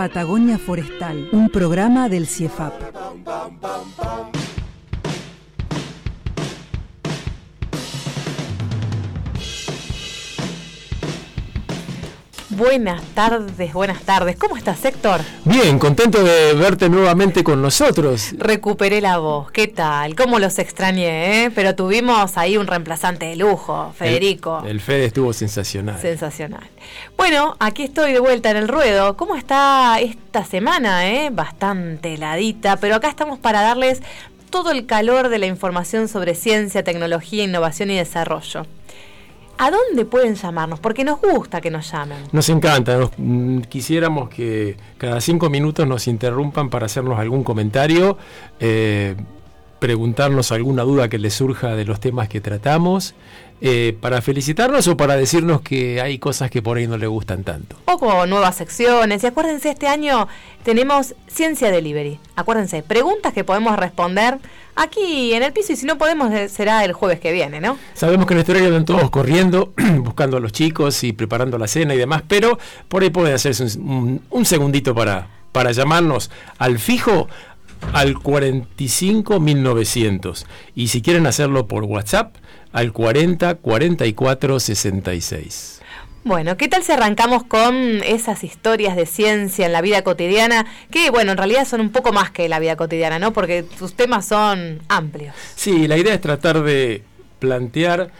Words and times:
Patagonia 0.00 0.56
Forestal, 0.56 1.28
un 1.30 1.50
programa 1.50 2.08
del 2.08 2.26
CIEFAP. 2.26 2.72
Buenas 12.60 13.00
tardes, 13.14 13.72
buenas 13.72 14.02
tardes. 14.02 14.36
¿Cómo 14.36 14.54
estás, 14.54 14.84
Héctor? 14.84 15.22
Bien, 15.46 15.78
contento 15.78 16.22
de 16.22 16.52
verte 16.52 16.90
nuevamente 16.90 17.42
con 17.42 17.62
nosotros. 17.62 18.34
Recuperé 18.36 19.00
la 19.00 19.16
voz. 19.16 19.50
¿Qué 19.50 19.66
tal? 19.66 20.14
¿Cómo 20.14 20.38
los 20.38 20.58
extrañé, 20.58 21.46
eh? 21.46 21.50
Pero 21.54 21.74
tuvimos 21.74 22.36
ahí 22.36 22.58
un 22.58 22.66
reemplazante 22.66 23.24
de 23.24 23.36
lujo, 23.36 23.94
Federico. 23.96 24.62
El, 24.66 24.82
Fede 24.82 25.06
estuvo 25.06 25.32
sensacional. 25.32 25.98
Sensacional. 26.02 26.68
Bueno, 27.16 27.56
aquí 27.60 27.84
estoy 27.84 28.12
de 28.12 28.20
vuelta 28.20 28.50
en 28.50 28.58
el 28.58 28.68
ruedo. 28.68 29.16
¿Cómo 29.16 29.36
está 29.36 29.98
esta 29.98 30.44
semana, 30.44 31.10
eh? 31.10 31.30
Bastante 31.32 32.12
heladita, 32.12 32.76
pero 32.76 32.96
acá 32.96 33.08
estamos 33.08 33.38
para 33.38 33.62
darles 33.62 34.02
todo 34.50 34.70
el 34.70 34.84
calor 34.84 35.30
de 35.30 35.38
la 35.38 35.46
información 35.46 36.08
sobre 36.08 36.34
ciencia, 36.34 36.84
tecnología, 36.84 37.42
innovación 37.42 37.90
y 37.90 37.96
desarrollo. 37.96 38.66
¿A 39.62 39.70
dónde 39.70 40.06
pueden 40.06 40.36
llamarnos? 40.36 40.80
Porque 40.80 41.04
nos 41.04 41.20
gusta 41.20 41.60
que 41.60 41.70
nos 41.70 41.92
llamen. 41.92 42.16
Nos 42.32 42.48
encanta. 42.48 43.10
Mm, 43.18 43.60
quisiéramos 43.68 44.30
que 44.30 44.78
cada 44.96 45.20
cinco 45.20 45.50
minutos 45.50 45.86
nos 45.86 46.08
interrumpan 46.08 46.70
para 46.70 46.86
hacernos 46.86 47.18
algún 47.18 47.44
comentario, 47.44 48.16
eh, 48.58 49.16
preguntarnos 49.78 50.50
alguna 50.50 50.82
duda 50.82 51.10
que 51.10 51.18
les 51.18 51.34
surja 51.34 51.76
de 51.76 51.84
los 51.84 52.00
temas 52.00 52.30
que 52.30 52.40
tratamos. 52.40 53.14
Eh, 53.62 53.94
para 54.00 54.22
felicitarnos 54.22 54.88
o 54.88 54.96
para 54.96 55.16
decirnos 55.16 55.60
que 55.60 56.00
hay 56.00 56.18
cosas 56.18 56.50
que 56.50 56.62
por 56.62 56.78
ahí 56.78 56.86
no 56.86 56.96
le 56.96 57.06
gustan 57.06 57.44
tanto. 57.44 57.76
O 57.84 57.98
con 57.98 58.30
nuevas 58.30 58.56
secciones. 58.56 59.22
Y 59.22 59.26
acuérdense, 59.26 59.68
este 59.68 59.86
año 59.86 60.28
tenemos 60.62 61.14
Ciencia 61.26 61.70
Delivery. 61.70 62.18
Acuérdense, 62.36 62.82
preguntas 62.82 63.34
que 63.34 63.44
podemos 63.44 63.76
responder 63.76 64.38
aquí 64.76 65.34
en 65.34 65.42
el 65.42 65.52
piso 65.52 65.74
y 65.74 65.76
si 65.76 65.84
no 65.84 65.98
podemos 65.98 66.32
eh, 66.32 66.48
será 66.48 66.82
el 66.86 66.94
jueves 66.94 67.20
que 67.20 67.32
viene, 67.32 67.60
¿no? 67.60 67.76
Sabemos 67.92 68.26
que 68.26 68.32
en 68.32 68.36
nuestro 68.36 68.54
horario 68.54 68.70
están 68.70 68.86
todos 68.86 69.10
corriendo, 69.10 69.74
buscando 69.98 70.38
a 70.38 70.40
los 70.40 70.52
chicos 70.52 71.04
y 71.04 71.12
preparando 71.12 71.58
la 71.58 71.68
cena 71.68 71.94
y 71.94 71.98
demás, 71.98 72.22
pero 72.26 72.58
por 72.88 73.02
ahí 73.02 73.10
pueden 73.10 73.34
hacerse 73.34 73.78
un, 73.78 74.22
un 74.30 74.44
segundito 74.46 74.94
para, 74.94 75.28
para 75.52 75.72
llamarnos 75.72 76.30
al 76.56 76.78
fijo 76.78 77.28
al 77.92 78.18
45900 78.18 80.46
y 80.74 80.88
si 80.88 81.02
quieren 81.02 81.26
hacerlo 81.26 81.66
por 81.66 81.84
WhatsApp 81.84 82.34
al 82.72 82.92
40 82.92 83.56
44 83.56 84.60
66. 84.60 85.80
Bueno, 86.22 86.58
¿qué 86.58 86.68
tal 86.68 86.82
si 86.82 86.92
arrancamos 86.92 87.44
con 87.44 88.02
esas 88.04 88.44
historias 88.44 88.94
de 88.94 89.06
ciencia 89.06 89.64
en 89.64 89.72
la 89.72 89.80
vida 89.80 90.02
cotidiana? 90.02 90.66
Que, 90.90 91.10
bueno, 91.10 91.32
en 91.32 91.38
realidad 91.38 91.66
son 91.66 91.80
un 91.80 91.90
poco 91.90 92.12
más 92.12 92.30
que 92.30 92.46
la 92.48 92.58
vida 92.58 92.76
cotidiana, 92.76 93.18
¿no? 93.18 93.32
Porque 93.32 93.64
sus 93.78 93.94
temas 93.94 94.26
son 94.26 94.80
amplios. 94.88 95.34
Sí, 95.54 95.88
la 95.88 95.96
idea 95.96 96.12
es 96.12 96.20
tratar 96.20 96.62
de 96.62 97.04
plantear 97.38 98.10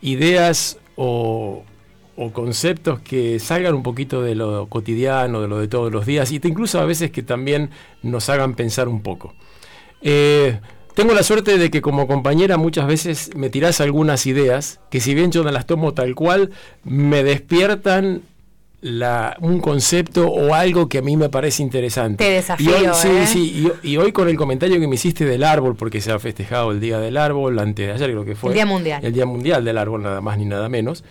ideas 0.00 0.78
o, 0.96 1.64
conceptos 2.32 3.00
que 3.00 3.38
salgan 3.38 3.74
un 3.74 3.82
poquito 3.82 4.22
de 4.22 4.34
lo 4.34 4.66
cotidiano, 4.66 5.40
de 5.40 5.48
lo 5.48 5.58
de 5.58 5.68
todos 5.68 5.90
los 5.90 6.04
días, 6.04 6.32
y 6.32 6.40
incluso 6.42 6.78
a 6.78 6.84
veces 6.84 7.10
que 7.10 7.22
también 7.22 7.70
nos 8.02 8.28
hagan 8.28 8.54
pensar 8.54 8.88
un 8.88 9.02
poco. 9.02 9.34
Eh, 10.02 10.60
tengo 11.00 11.14
la 11.14 11.22
suerte 11.22 11.56
de 11.56 11.70
que 11.70 11.80
como 11.80 12.06
compañera 12.06 12.58
muchas 12.58 12.86
veces 12.86 13.30
me 13.34 13.48
tirás 13.48 13.80
algunas 13.80 14.26
ideas 14.26 14.80
que 14.90 15.00
si 15.00 15.14
bien 15.14 15.32
yo 15.32 15.42
no 15.42 15.50
las 15.50 15.64
tomo 15.64 15.94
tal 15.94 16.14
cual, 16.14 16.50
me 16.84 17.24
despiertan 17.24 18.20
un 19.40 19.60
concepto 19.60 20.28
o 20.28 20.52
algo 20.52 20.90
que 20.90 20.98
a 20.98 21.02
mí 21.02 21.16
me 21.16 21.30
parece 21.30 21.62
interesante. 21.62 22.22
Te 22.22 22.30
desafío, 22.32 22.70
y 22.70 22.86
hoy, 22.86 22.94
sí, 22.94 23.08
¿eh? 23.08 23.26
sí, 23.26 23.72
y, 23.82 23.96
hoy 23.96 24.12
con 24.12 24.28
el 24.28 24.36
comentario 24.36 24.78
que 24.78 24.86
me 24.86 24.96
hiciste 24.96 25.24
del 25.24 25.42
árbol, 25.42 25.74
porque 25.74 26.02
se 26.02 26.12
ha 26.12 26.18
festejado 26.18 26.70
el 26.70 26.80
Día 26.80 26.98
del 26.98 27.16
Árbol, 27.16 27.58
antes 27.58 27.86
de 27.86 27.92
ayer 27.94 28.10
creo 28.10 28.26
que 28.26 28.34
fue. 28.34 28.50
El 28.50 28.54
Día 28.56 28.66
Mundial. 28.66 29.02
El 29.02 29.14
Día 29.14 29.24
Mundial 29.24 29.64
del 29.64 29.78
Árbol, 29.78 30.02
nada 30.02 30.20
más 30.20 30.36
ni 30.36 30.44
nada 30.44 30.68
menos. 30.68 31.02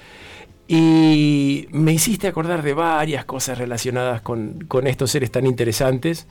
Y 0.68 1.68
me 1.72 1.94
hiciste 1.94 2.28
acordar 2.28 2.62
de 2.62 2.76
varias 2.76 3.26
cosas 3.26 3.58
relacionadas 3.58 4.22
con, 4.22 4.66
con 4.68 4.86
estos 4.86 5.10
seres 5.10 5.32
tan 5.32 5.48
interesantes. 5.48 6.28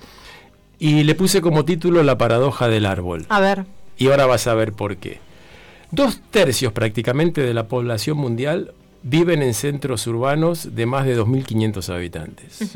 Y 0.79 1.05
le 1.05 1.15
puse 1.15 1.41
como 1.41 1.65
título 1.65 2.03
La 2.03 2.19
paradoja 2.19 2.69
del 2.69 2.87
árbol. 2.87 3.27
A 3.29 3.41
ver. 3.41 3.65
Y 3.97 4.09
ahora 4.09 4.27
vas 4.27 4.47
a 4.47 4.55
ver 4.55 4.73
por 4.73 4.97
qué. 4.97 5.21
Dos 5.91 6.21
tercios 6.31 6.73
prácticamente 6.73 7.41
de 7.41 7.55
la 7.55 7.67
población 7.67 8.19
mundial 8.19 8.73
viven 9.03 9.43
en 9.43 9.55
centros 9.55 10.07
urbanos 10.07 10.75
de 10.75 10.87
más 10.87 11.07
de 11.07 11.19
2.500 11.19 11.95
habitantes. 11.95 12.75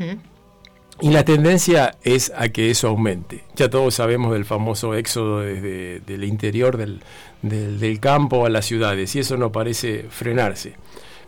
Y 1.01 1.09
la 1.09 1.25
tendencia 1.25 1.95
es 2.03 2.31
a 2.35 2.49
que 2.49 2.71
eso 2.71 2.87
aumente. 2.87 3.43
Ya 3.55 3.69
todos 3.69 3.95
sabemos 3.95 4.33
del 4.33 4.45
famoso 4.45 4.95
éxodo 4.95 5.41
desde 5.41 6.01
el 6.07 6.23
interior 6.23 6.77
del, 6.77 7.01
del 7.41 7.99
campo 7.99 8.45
a 8.45 8.49
las 8.49 8.65
ciudades 8.65 9.15
y 9.15 9.19
eso 9.19 9.37
no 9.37 9.51
parece 9.51 10.05
frenarse. 10.09 10.75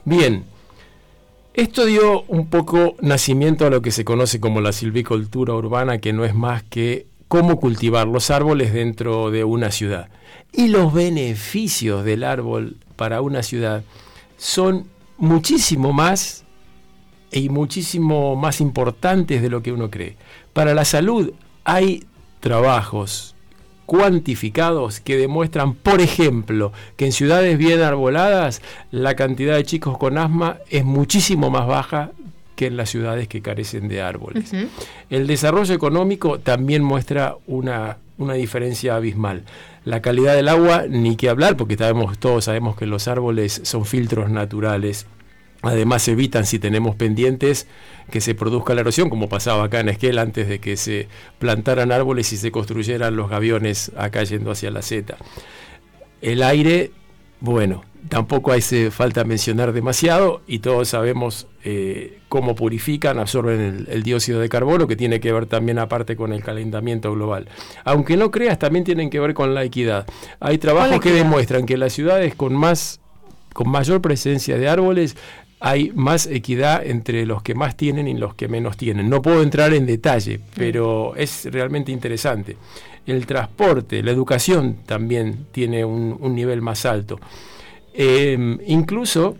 Bien, 0.06 0.46
esto 1.56 1.86
dio 1.86 2.24
un 2.24 2.48
poco 2.48 2.96
nacimiento 3.00 3.66
a 3.66 3.70
lo 3.70 3.82
que 3.82 3.92
se 3.92 4.04
conoce 4.04 4.42
como 4.42 4.60
la 4.60 4.74
silvicultura 4.74 5.54
urbana, 5.54 6.00
que 6.00 6.12
no 6.12 6.26
es 6.26 6.36
más 6.36 6.64
que 6.64 7.08
cómo 7.30 7.62
cultivar 7.62 8.08
los 8.08 8.30
árboles 8.30 8.74
dentro 8.74 9.32
de 9.32 9.46
una 9.46 9.72
ciudad. 9.72 10.10
Y 10.52 10.68
los 10.68 10.94
beneficios 10.94 12.04
del 12.04 12.26
árbol 12.26 12.76
para 12.98 13.22
una 13.22 13.42
ciudad 13.42 13.84
son 14.38 14.88
muchísimo 15.18 15.94
más 15.94 16.44
y 17.32 17.48
muchísimo 17.48 18.36
más 18.36 18.60
importantes 18.60 19.42
de 19.42 19.50
lo 19.50 19.64
que 19.64 19.72
uno 19.72 19.90
cree. 19.90 20.18
Para 20.52 20.74
la 20.74 20.84
salud 20.84 21.32
hay 21.64 22.04
trabajos 22.42 23.35
cuantificados 23.86 25.00
que 25.00 25.18
demuestran, 25.18 25.74
por 25.74 26.02
ejemplo, 26.02 26.72
que 26.98 27.06
en 27.06 27.12
ciudades 27.12 27.58
bien 27.58 27.82
arboladas 27.82 28.62
la 28.92 29.16
cantidad 29.16 29.56
de 29.56 29.64
chicos 29.64 29.98
con 29.98 30.18
asma 30.18 30.58
es 30.70 30.84
muchísimo 30.84 31.50
más 31.50 31.68
baja 31.68 32.12
que 32.56 32.68
en 32.68 32.78
las 32.78 32.90
ciudades 32.90 33.28
que 33.28 33.42
carecen 33.42 33.88
de 33.88 34.02
árboles. 34.02 34.52
El 35.10 35.28
desarrollo 35.28 35.74
económico 35.74 36.40
también 36.40 36.84
muestra 36.84 37.36
una, 37.48 37.98
una, 38.18 38.34
diferencia 38.34 38.96
abismal. 38.96 39.44
La 39.84 40.02
calidad 40.02 40.36
del 40.36 40.48
agua, 40.48 40.86
ni 40.90 41.16
que 41.16 41.30
hablar, 41.30 41.58
porque 41.58 41.76
sabemos, 41.76 42.18
todos 42.18 42.46
sabemos 42.46 42.76
que 42.76 42.86
los 42.86 43.08
árboles 43.08 43.62
son 43.64 43.86
filtros 43.86 44.30
naturales 44.30 45.06
Además 45.66 46.08
evitan 46.08 46.46
si 46.46 46.60
tenemos 46.60 46.96
pendientes 46.96 47.68
que 48.12 48.22
se 48.22 48.36
produzca 48.36 48.76
la 48.76 48.82
erosión, 48.82 49.10
como 49.10 49.30
pasaba 49.30 49.64
acá 49.66 49.80
en 49.80 49.90
Esquel 49.90 50.20
antes 50.20 50.48
de 50.48 50.60
que 50.60 50.78
se 50.78 51.08
plantaran 51.40 51.92
árboles 51.92 52.32
y 52.34 52.38
se 52.38 52.52
construyeran 52.52 53.16
los 53.16 53.30
gaviones 53.30 53.92
acá 53.98 54.24
yendo 54.24 54.52
hacia 54.52 54.72
la 54.72 54.82
Z. 54.82 55.16
El 56.22 56.44
aire, 56.44 56.92
bueno, 57.40 57.84
tampoco 58.10 58.52
hace 58.52 58.92
falta 58.92 59.24
mencionar 59.24 59.74
demasiado 59.74 60.42
y 60.48 60.60
todos 60.60 60.90
sabemos 60.90 61.48
eh, 61.64 62.20
cómo 62.30 62.56
purifican, 62.56 63.20
absorben 63.20 63.88
el, 63.90 64.04
dióxido 64.04 64.40
de 64.40 64.50
carbono, 64.50 64.88
que 64.88 64.96
tiene 64.96 65.20
que 65.20 65.32
ver 65.32 65.46
también 65.48 65.80
aparte 65.80 66.16
con 66.16 66.34
el 66.34 66.44
calentamiento 66.44 67.12
global. 67.14 67.48
Aunque 67.84 68.18
no 68.18 68.32
creas, 68.32 68.60
también 68.60 68.86
tienen 68.86 69.10
que 69.10 69.20
ver 69.20 69.34
con 69.34 69.56
la 69.56 69.64
equidad. 69.64 70.06
Hay 70.40 70.58
trabajos 70.58 71.00
que 71.00 71.12
demuestran 71.12 71.66
que 71.66 71.78
las 71.78 71.94
ciudades 71.94 72.36
con 72.36 72.54
más 72.54 73.00
con 73.54 73.70
mayor 73.70 74.02
presencia 74.02 74.58
de 74.58 74.68
árboles 74.68 75.16
hay 75.66 75.92
más 75.96 76.28
equidad 76.28 76.86
entre 76.86 77.26
los 77.26 77.42
que 77.42 77.56
más 77.56 77.76
tienen 77.76 78.08
y 78.08 78.14
los 78.14 78.36
que 78.36 78.48
menos 78.48 78.78
tienen. 78.78 79.10
No 79.10 79.24
puedo 79.24 79.42
entrar 79.42 79.74
en 79.74 79.88
detalle, 79.88 80.40
pero 80.56 81.16
es 81.16 81.46
realmente 81.52 81.92
interesante. 81.92 82.56
El 83.08 83.26
transporte, 83.26 84.04
la 84.04 84.12
educación 84.12 84.78
también 84.86 85.48
tiene 85.52 85.84
un, 85.84 86.36
nivel 86.36 86.62
más 86.62 86.86
alto. 86.86 87.20
Em, 87.96 88.60
incluso 88.68 89.38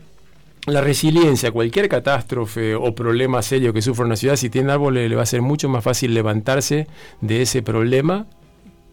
la 0.66 0.82
resiliencia, 0.82 1.52
cualquier 1.52 1.88
catástrofe 1.90 2.74
o 2.74 2.96
problema 2.96 3.44
serio 3.44 3.72
que 3.72 3.84
sufra 3.84 4.04
una 4.04 4.16
ciudad, 4.16 4.36
si 4.36 4.50
tiene 4.50 4.72
árboles 4.72 5.08
le 5.08 5.16
va 5.16 5.22
a 5.22 5.28
ser 5.28 5.44
mucho 5.44 5.70
más 5.70 5.84
fácil 5.84 6.16
levantarse 6.16 6.88
de 7.22 7.44
ese 7.44 7.62
problema 7.62 8.26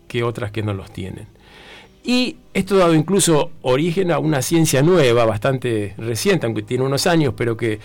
que 0.06 0.22
otras 0.22 0.50
que 0.50 0.62
no 0.62 0.74
los 0.74 0.92
tienen. 0.92 1.28
Y 2.04 2.36
esto 2.52 2.76
ha 2.76 2.78
dado 2.78 2.94
incluso 2.94 3.50
origen 3.62 4.10
a 4.10 4.18
una 4.18 4.42
ciencia 4.42 4.82
nueva, 4.82 5.24
bastante 5.24 5.94
reciente, 5.96 6.46
aunque 6.46 6.62
tiene 6.62 6.84
unos 6.84 7.06
años, 7.06 7.34
pero 7.36 7.56
que 7.56 7.78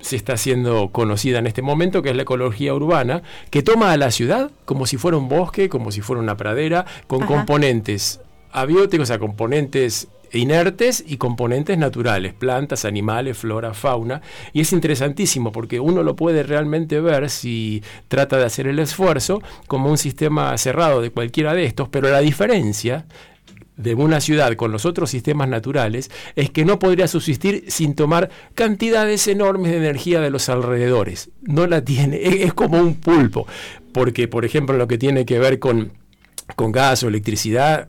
se 0.00 0.16
está 0.16 0.32
haciendo 0.32 0.88
conocida 0.88 1.38
en 1.38 1.46
este 1.46 1.62
momento, 1.62 2.02
que 2.02 2.10
es 2.10 2.16
la 2.16 2.22
ecología 2.22 2.74
urbana, 2.74 3.22
que 3.50 3.62
toma 3.62 3.92
a 3.92 3.96
la 3.96 4.10
ciudad 4.10 4.50
como 4.64 4.86
si 4.86 4.96
fuera 4.96 5.18
un 5.18 5.28
bosque, 5.28 5.68
como 5.68 5.92
si 5.92 6.00
fuera 6.00 6.22
una 6.22 6.36
pradera, 6.36 6.86
con 7.06 7.26
componentes 7.26 8.20
abióticos, 8.52 9.04
o 9.04 9.06
sea, 9.06 9.18
componentes 9.18 10.08
inertes 10.32 11.04
y 11.06 11.16
componentes 11.16 11.76
naturales, 11.76 12.32
plantas, 12.34 12.84
animales, 12.84 13.36
flora, 13.36 13.74
fauna. 13.74 14.22
Y 14.52 14.60
es 14.60 14.72
interesantísimo 14.72 15.52
porque 15.52 15.80
uno 15.80 16.02
lo 16.02 16.16
puede 16.16 16.42
realmente 16.42 17.00
ver 17.00 17.30
si 17.30 17.82
trata 18.08 18.38
de 18.38 18.44
hacer 18.44 18.66
el 18.68 18.78
esfuerzo 18.78 19.42
como 19.66 19.90
un 19.90 19.98
sistema 19.98 20.56
cerrado 20.56 21.00
de 21.00 21.10
cualquiera 21.10 21.54
de 21.54 21.64
estos, 21.64 21.88
pero 21.88 22.08
la 22.10 22.20
diferencia 22.20 23.06
de 23.76 23.94
una 23.94 24.20
ciudad 24.20 24.54
con 24.56 24.72
los 24.72 24.84
otros 24.84 25.10
sistemas 25.10 25.48
naturales 25.48 26.10
es 26.36 26.50
que 26.50 26.64
no 26.64 26.78
podría 26.78 27.08
subsistir 27.08 27.64
sin 27.68 27.94
tomar 27.94 28.30
cantidades 28.54 29.26
enormes 29.26 29.72
de 29.72 29.78
energía 29.78 30.20
de 30.20 30.30
los 30.30 30.48
alrededores. 30.48 31.30
No 31.42 31.66
la 31.66 31.84
tiene, 31.84 32.20
es, 32.44 32.52
como 32.52 32.78
un 32.78 32.94
pulpo, 32.96 33.46
porque 33.92 34.28
por 34.28 34.44
ejemplo 34.44 34.76
lo 34.76 34.88
que 34.88 34.98
tiene 34.98 35.24
que 35.24 35.38
ver 35.38 35.58
con 35.58 35.92
con 36.56 36.72
gas 36.72 37.04
o 37.04 37.08
electricidad, 37.08 37.88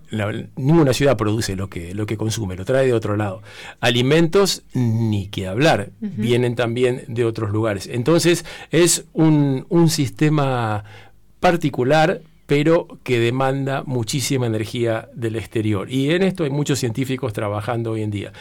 ninguna 0.55 0.93
ciudad 0.93 1.17
produce 1.17 1.55
lo 1.55 1.67
que, 1.67 1.95
lo 1.95 2.05
que 2.05 2.15
consume, 2.15 2.55
lo 2.55 2.63
trae 2.63 2.85
de 2.85 2.93
otro 2.93 3.17
lado. 3.17 3.41
Alimentos, 3.79 4.61
ni 4.75 5.29
que 5.29 5.47
hablar, 5.47 5.89
vienen 5.99 6.55
también 6.55 7.03
de 7.07 7.25
otros 7.25 7.49
lugares. 7.49 7.89
Entonces 7.91 8.45
es 8.69 9.05
un, 9.13 9.65
un 9.69 9.89
sistema 9.89 10.83
particular 11.39 12.21
pero 12.51 12.99
que 13.03 13.17
demanda 13.17 13.81
muchísima 13.85 14.45
energía 14.45 15.07
del 15.13 15.37
exterior. 15.37 15.89
Y 15.89 16.11
en 16.11 16.21
esto 16.21 16.43
hay 16.43 16.49
muchos 16.49 16.79
científicos 16.79 17.31
trabajando 17.31 17.91
hoy 17.91 18.01
en 18.01 18.11
día. 18.11 18.33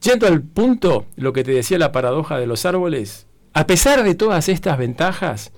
Yendo 0.00 0.26
al 0.26 0.40
punto, 0.40 1.04
lo 1.16 1.34
que 1.34 1.44
te 1.44 1.50
decía 1.50 1.76
la 1.76 1.92
paradoja 1.92 2.38
de 2.38 2.46
los 2.46 2.64
árboles, 2.64 3.26
a 3.52 3.66
pesar 3.66 4.02
de 4.02 4.14
todas 4.14 4.48
estas 4.48 4.78
ventajas, 4.78 5.52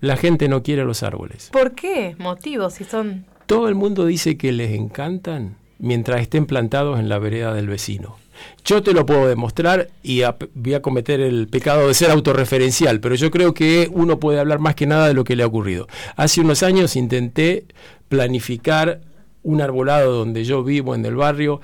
la 0.00 0.16
gente 0.16 0.48
no 0.48 0.62
quiere 0.62 0.86
los 0.86 1.02
árboles. 1.02 1.50
¿Por 1.52 1.74
qué? 1.74 2.16
¿Motivos 2.18 2.72
si 2.72 2.84
son...? 2.84 3.26
Todo 3.44 3.68
el 3.68 3.74
mundo 3.74 4.06
dice 4.06 4.38
que 4.38 4.52
les 4.52 4.72
encantan 4.72 5.58
mientras 5.78 6.22
estén 6.22 6.46
plantados 6.46 6.98
en 6.98 7.10
la 7.10 7.18
vereda 7.18 7.52
del 7.52 7.68
vecino. 7.68 8.16
Yo 8.64 8.82
te 8.82 8.92
lo 8.92 9.06
puedo 9.06 9.28
demostrar 9.28 9.88
y 10.02 10.22
voy 10.54 10.74
a 10.74 10.82
cometer 10.82 11.20
el 11.20 11.48
pecado 11.48 11.88
de 11.88 11.94
ser 11.94 12.10
autorreferencial, 12.10 13.00
pero 13.00 13.14
yo 13.14 13.30
creo 13.30 13.54
que 13.54 13.88
uno 13.92 14.18
puede 14.18 14.40
hablar 14.40 14.58
más 14.58 14.74
que 14.74 14.86
nada 14.86 15.08
de 15.08 15.14
lo 15.14 15.24
que 15.24 15.36
le 15.36 15.42
ha 15.42 15.46
ocurrido. 15.46 15.86
Hace 16.16 16.40
unos 16.40 16.62
años 16.62 16.96
intenté 16.96 17.64
planificar 18.08 19.00
un 19.42 19.60
arbolado 19.60 20.12
donde 20.12 20.44
yo 20.44 20.64
vivo 20.64 20.94
en 20.94 21.04
el 21.04 21.16
barrio 21.16 21.60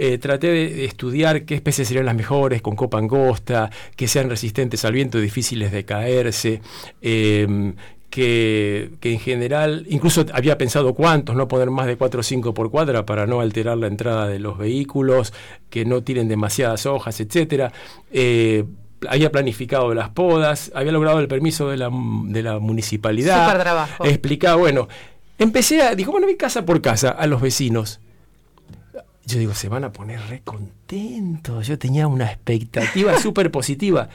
eh, 0.00 0.16
traté 0.18 0.46
de 0.46 0.84
estudiar 0.84 1.44
qué 1.44 1.56
especies 1.56 1.88
serían 1.88 2.06
las 2.06 2.14
mejores, 2.14 2.62
con 2.62 2.76
copa 2.76 2.98
angosta, 2.98 3.68
que 3.96 4.06
sean 4.06 4.30
resistentes 4.30 4.84
al 4.84 4.92
viento, 4.92 5.18
difíciles 5.18 5.72
de 5.72 5.84
caerse, 5.84 6.62
em, 7.02 7.74
que, 8.10 8.90
en 9.02 9.20
general, 9.20 9.86
incluso 9.88 10.24
había 10.32 10.56
pensado 10.56 10.94
cuántos, 10.94 11.36
no 11.36 11.46
poner 11.48 11.70
más 11.70 11.86
de 11.86 11.96
4 11.96 12.20
o 12.20 12.22
5 12.22 12.54
por 12.54 12.70
cuadra 12.70 13.04
para 13.04 13.26
no 13.26 13.40
alterar 13.40 13.76
la 13.78 13.86
entrada 13.86 14.26
de 14.26 14.38
los 14.38 14.58
vehículos, 14.58 15.32
que 15.70 15.84
no 15.84 16.02
tiren 16.02 16.28
demasiadas 16.28 16.86
hojas, 16.86 17.20
etcétera. 17.20 17.72
Eh, 18.10 18.64
había 19.08 19.30
planificado 19.30 19.94
las 19.94 20.08
podas, 20.08 20.72
había 20.74 20.92
logrado 20.92 21.20
el 21.20 21.28
permiso 21.28 21.68
de 21.68 21.76
la, 21.76 21.90
de 21.92 22.42
la 22.42 22.58
municipalidad. 22.58 23.46
Super 23.46 23.62
trabajo. 23.62 24.04
Explicaba, 24.04 24.56
bueno, 24.56 24.88
empecé 25.38 25.82
a, 25.82 25.94
dijo, 25.94 26.10
bueno, 26.10 26.26
voy 26.26 26.36
casa 26.36 26.64
por 26.64 26.80
casa 26.80 27.10
a 27.10 27.26
los 27.26 27.40
vecinos. 27.40 28.00
Yo 29.26 29.38
digo, 29.38 29.52
se 29.52 29.68
van 29.68 29.84
a 29.84 29.92
poner 29.92 30.20
re 30.28 30.40
contentos. 30.42 31.66
Yo 31.66 31.78
tenía 31.78 32.06
una 32.06 32.24
expectativa 32.24 33.18
súper 33.20 33.50
positiva. 33.50 34.08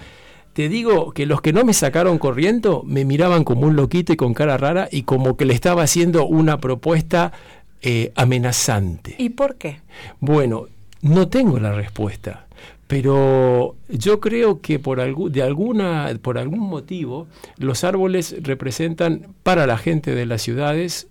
Te 0.54 0.70
digo 0.70 1.12
que 1.14 1.26
los 1.26 1.42
que 1.42 1.52
no 1.52 1.66
me 1.66 1.74
sacaron 1.74 2.20
corriendo 2.20 2.84
me 2.86 3.06
miraban 3.06 3.44
como 3.44 3.68
un 3.68 3.76
loquito 3.76 4.14
y 4.14 4.16
con 4.16 4.36
cara 4.36 4.56
rara 4.58 4.88
y 4.92 5.04
como 5.04 5.36
que 5.36 5.46
le 5.46 5.54
estaba 5.54 5.82
haciendo 5.84 6.26
una 6.26 6.60
propuesta 6.60 7.34
eh, 7.82 8.12
amenazante. 8.16 9.16
¿Y 9.18 9.30
por 9.30 9.56
qué? 9.56 9.82
Bueno, 10.20 10.68
no 11.02 11.28
tengo 11.28 11.60
la 11.60 11.74
respuesta, 11.74 12.46
pero 12.88 13.76
yo 13.90 14.20
creo 14.20 14.62
que 14.62 14.78
por, 14.78 15.02
de 15.32 15.42
alguna, 15.42 16.12
por 16.22 16.38
algún 16.38 16.60
motivo 16.60 17.28
los 17.58 17.84
árboles 17.84 18.36
representan 18.42 19.34
para 19.42 19.66
la 19.66 19.78
gente 19.78 20.14
de 20.14 20.28
las 20.28 20.44
ciudades 20.44 21.08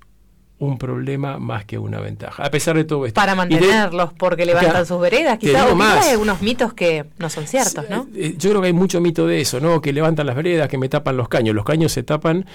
un 0.62 0.78
problema 0.78 1.38
más 1.38 1.64
que 1.64 1.76
una 1.76 2.00
ventaja. 2.00 2.44
A 2.44 2.50
pesar 2.50 2.76
de 2.76 2.84
todo 2.84 3.04
esto. 3.04 3.20
Para 3.20 3.34
mantenerlos, 3.34 4.12
porque 4.12 4.46
levantan 4.46 4.86
sus 4.86 5.00
veredas, 5.00 5.38
quizás. 5.38 5.66
hay 5.66 6.16
unos 6.16 6.40
mitos 6.40 6.72
que 6.72 7.04
no 7.18 7.28
son 7.30 7.48
ciertos, 7.48 7.90
¿no? 7.90 8.06
Eh, 8.14 8.28
eh, 8.28 8.34
yo 8.38 8.50
creo 8.50 8.60
que 8.62 8.68
hay 8.68 8.72
mucho 8.72 9.00
mito 9.00 9.26
de 9.26 9.40
eso, 9.40 9.58
¿no? 9.58 9.80
Que 9.80 9.92
levantan 9.92 10.26
las 10.26 10.36
veredas, 10.36 10.68
que 10.68 10.78
me 10.78 10.88
tapan 10.88 11.16
los 11.16 11.28
caños. 11.28 11.56
Los 11.56 11.64
caños 11.64 11.90
se 11.90 12.04
tapan 12.04 12.46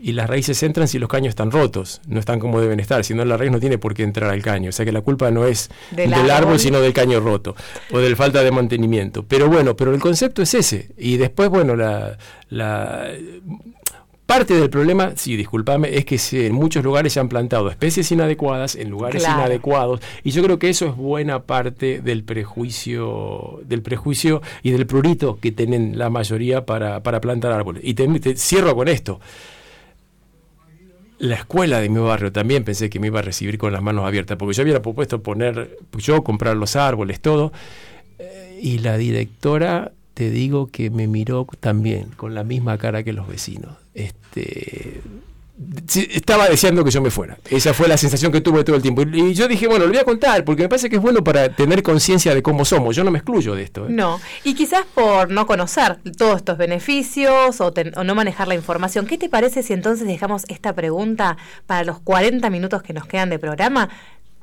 y 0.00 0.12
las 0.12 0.30
raíces 0.30 0.62
entran 0.62 0.86
si 0.86 1.00
los 1.00 1.08
caños 1.08 1.30
están 1.30 1.50
rotos, 1.50 2.00
no 2.06 2.20
están 2.20 2.38
como 2.38 2.60
deben 2.60 2.78
estar. 2.78 3.02
Si 3.04 3.14
no, 3.14 3.24
la 3.24 3.36
raíz 3.36 3.50
no 3.50 3.58
tiene 3.58 3.78
por 3.78 3.94
qué 3.94 4.04
entrar 4.04 4.30
al 4.30 4.42
caño. 4.42 4.68
O 4.68 4.72
sea 4.72 4.84
que 4.84 4.92
la 4.92 5.00
culpa 5.00 5.32
no 5.32 5.44
es 5.44 5.68
del, 5.90 6.14
árbol. 6.30 6.60
sino 6.60 6.80
del 6.80 6.92
caño 6.92 7.18
roto 7.18 7.56
o 7.90 7.98
del 7.98 8.14
falta 8.14 8.44
de 8.44 8.50
mantenimiento. 8.52 9.24
Pero 9.24 9.48
bueno, 9.48 9.74
pero 9.74 9.92
el 9.92 10.00
concepto 10.00 10.40
es 10.40 10.54
ese. 10.54 10.90
Y 10.96 11.16
después, 11.16 11.48
bueno, 11.48 11.74
la, 11.74 12.16
la 12.48 13.08
Parte 14.26 14.54
del 14.54 14.70
problema, 14.70 15.12
sí, 15.14 15.36
discúlpame, 15.36 15.96
es 15.96 16.04
que 16.04 16.18
en 16.46 16.52
muchos 16.52 16.82
lugares 16.82 17.12
se 17.12 17.20
han 17.20 17.28
plantado 17.28 17.70
especies 17.70 18.10
inadecuadas 18.10 18.74
en 18.74 18.90
lugares 18.90 19.22
inadecuados 19.22 20.00
y 20.24 20.32
yo 20.32 20.42
creo 20.42 20.58
que 20.58 20.68
eso 20.68 20.86
es 20.86 20.96
buena 20.96 21.44
parte 21.44 22.00
del 22.00 22.24
prejuicio, 22.24 23.60
del 23.64 23.82
prejuicio 23.82 24.42
y 24.64 24.72
del 24.72 24.84
prurito 24.84 25.38
que 25.40 25.52
tienen 25.52 25.96
la 25.96 26.10
mayoría 26.10 26.66
para, 26.66 27.00
plantar 27.02 27.52
árboles. 27.52 27.82
Y 27.84 27.94
te, 27.94 28.36
cierro 28.36 28.74
con 28.74 28.88
esto. 28.88 29.20
La 31.18 31.36
escuela 31.36 31.80
de 31.80 31.88
mi 31.88 32.00
barrio 32.00 32.32
también 32.32 32.64
pensé 32.64 32.90
que 32.90 32.98
me 32.98 33.06
iba 33.06 33.20
a 33.20 33.22
recibir 33.22 33.58
con 33.58 33.72
las 33.72 33.80
manos 33.80 34.04
abiertas, 34.04 34.36
porque 34.36 34.54
yo 34.54 34.62
había 34.62 34.82
propuesto 34.82 35.22
poner, 35.22 35.78
yo 35.98 36.24
comprar 36.24 36.56
los 36.56 36.74
árboles, 36.74 37.20
todo, 37.20 37.52
eh, 38.18 38.58
y 38.60 38.78
la 38.78 38.96
directora 38.96 39.92
te 40.16 40.30
digo 40.30 40.68
que 40.68 40.88
me 40.88 41.06
miró 41.06 41.46
también 41.60 42.08
con 42.16 42.34
la 42.34 42.42
misma 42.42 42.78
cara 42.78 43.02
que 43.02 43.12
los 43.12 43.28
vecinos. 43.28 43.76
Este, 43.92 45.02
estaba 46.14 46.48
deseando 46.48 46.82
que 46.84 46.90
yo 46.90 47.02
me 47.02 47.10
fuera. 47.10 47.36
Esa 47.50 47.74
fue 47.74 47.86
la 47.86 47.98
sensación 47.98 48.32
que 48.32 48.40
tuve 48.40 48.64
todo 48.64 48.76
el 48.76 48.80
tiempo. 48.80 49.02
Y 49.02 49.34
yo 49.34 49.46
dije, 49.46 49.66
bueno, 49.66 49.84
lo 49.84 49.90
voy 49.90 49.98
a 49.98 50.06
contar 50.06 50.42
porque 50.42 50.62
me 50.62 50.70
parece 50.70 50.88
que 50.88 50.96
es 50.96 51.02
bueno 51.02 51.22
para 51.22 51.50
tener 51.50 51.82
conciencia 51.82 52.34
de 52.34 52.42
cómo 52.42 52.64
somos. 52.64 52.96
Yo 52.96 53.04
no 53.04 53.10
me 53.10 53.18
excluyo 53.18 53.54
de 53.54 53.64
esto. 53.64 53.88
¿eh? 53.88 53.90
No, 53.90 54.18
y 54.42 54.54
quizás 54.54 54.86
por 54.94 55.30
no 55.30 55.46
conocer 55.46 55.98
todos 56.16 56.36
estos 56.36 56.56
beneficios 56.56 57.60
o, 57.60 57.74
o, 57.96 58.04
no 58.04 58.14
manejar 58.14 58.48
la 58.48 58.54
información. 58.54 59.04
¿Qué 59.04 59.18
te 59.18 59.28
parece 59.28 59.62
si 59.62 59.74
entonces 59.74 60.06
dejamos 60.06 60.44
esta 60.48 60.72
pregunta 60.72 61.36
para 61.66 61.84
los 61.84 62.00
40 62.00 62.48
minutos 62.48 62.82
que 62.82 62.94
nos 62.94 63.04
quedan 63.04 63.28
de 63.28 63.38
programa? 63.38 63.90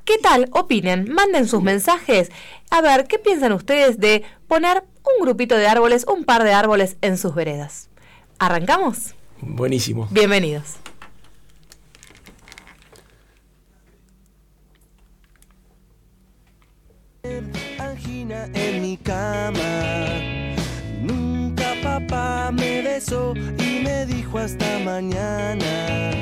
¿Qué 0.05 0.19
tal? 0.19 0.49
Opinen, 0.51 1.11
manden 1.11 1.47
sus 1.47 1.63
mensajes. 1.63 2.29
A 2.69 2.81
ver, 2.81 3.07
¿qué 3.07 3.17
piensan 3.17 3.53
ustedes 3.53 3.99
de 3.99 4.21
poner 4.47 4.83
un 5.03 5.23
grupito 5.23 5.55
de 5.55 5.67
árboles, 5.67 6.05
un 6.07 6.23
par 6.23 6.43
de 6.43 6.53
árboles 6.53 6.97
en 7.01 7.17
sus 7.17 7.35
veredas? 7.35 7.89
¿Arrancamos? 8.39 9.15
Buenísimo. 9.41 10.07
Bienvenidos. 10.11 10.75
Angina 17.79 18.49
en 18.53 18.81
mi 18.81 18.97
cama. 18.97 19.59
Nunca 21.01 21.73
papá 21.81 22.51
me 22.51 22.81
besó 22.81 23.33
y 23.35 23.83
me 23.83 24.05
dijo 24.05 24.37
hasta 24.39 24.79
mañana 24.79 26.13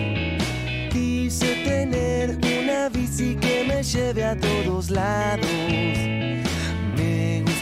quise 0.91 1.55
tener 1.63 2.37
una 2.37 2.89
bici 2.89 3.35
que 3.35 3.63
me 3.67 3.81
lleve 3.83 4.23
a 4.23 4.37
todos 4.37 4.89
lados. 4.89 5.47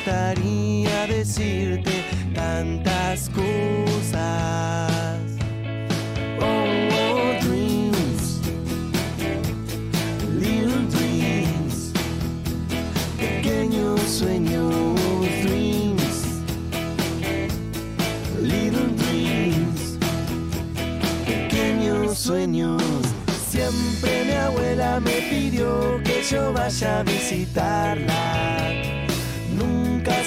Gustaría 0.10 1.06
decirte 1.06 2.04
tantas 2.34 3.30
cosas. 3.30 5.22
Oh, 6.42 6.66
oh 6.98 7.38
dreams, 7.40 8.42
little 10.40 10.88
dreams, 10.90 11.94
pequeños 13.20 14.02
sueños, 14.02 15.00
dreams, 15.44 16.42
little 18.42 18.90
dreams, 18.98 20.00
pequeños 21.28 22.18
sueños. 22.18 22.82
Siempre 23.48 24.26
mi 24.26 24.32
abuela 24.32 25.00
me 25.00 25.22
pidió 25.30 26.02
que 26.04 26.24
yo 26.24 26.52
vaya 26.52 27.02
a 27.02 27.04
visitarla 27.04 28.99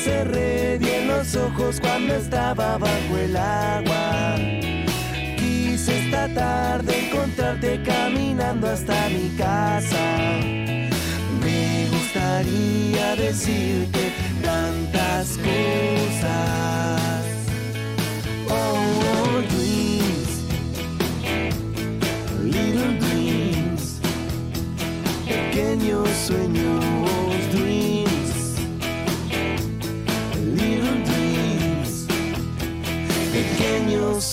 cerré 0.02 0.78
bien 0.78 1.06
los 1.06 1.36
ojos 1.36 1.80
cuando 1.80 2.14
estaba 2.14 2.76
bajo 2.76 3.16
el 3.18 3.36
agua. 3.36 4.36
Quise 5.38 6.06
esta 6.06 6.26
tarde 6.34 7.08
encontrarte 7.08 7.80
caminando 7.82 8.68
hasta 8.68 9.08
mi 9.10 9.28
casa. 9.36 10.40
Me 11.40 11.86
gustaría 11.90 13.14
decirte 13.16 14.12
tantas 14.42 15.38
cosas. 15.38 17.22
Oh, 18.48 18.74
oh 19.14 19.40
dreams, 19.52 20.32
little 22.42 22.98
dreams, 22.98 24.00
pequeños 25.26 26.08
sueños. 26.26 26.91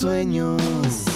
Nubes 0.02 1.09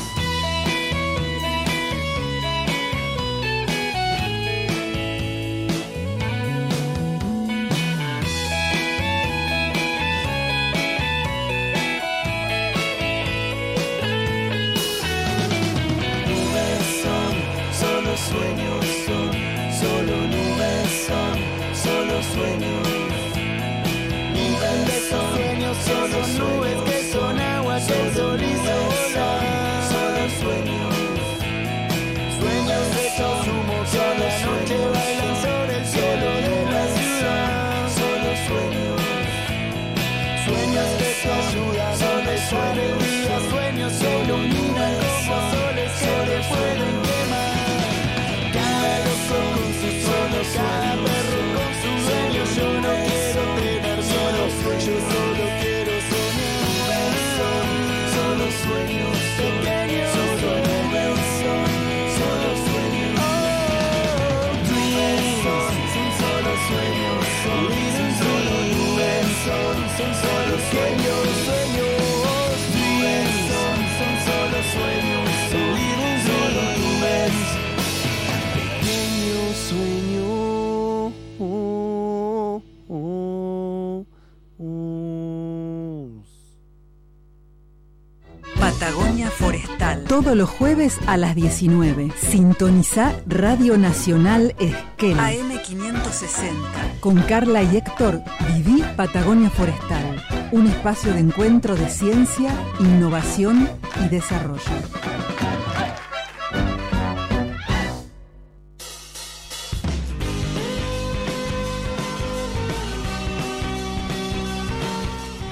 Patagonia 88.84 89.30
Forestal. 89.30 90.04
Todos 90.04 90.36
los 90.36 90.50
jueves 90.50 90.98
a 91.06 91.16
las 91.16 91.34
19. 91.34 92.12
Sintoniza 92.18 93.14
Radio 93.26 93.78
Nacional 93.78 94.54
Esquel. 94.58 95.16
AM560. 95.16 97.00
Con 97.00 97.22
Carla 97.22 97.62
y 97.62 97.78
Héctor, 97.78 98.20
viví 98.52 98.84
Patagonia 98.94 99.48
Forestal. 99.48 100.22
Un 100.52 100.66
espacio 100.66 101.14
de 101.14 101.20
encuentro 101.20 101.76
de 101.76 101.88
ciencia, 101.88 102.50
innovación 102.78 103.70
y 104.04 104.08
desarrollo. 104.10 104.60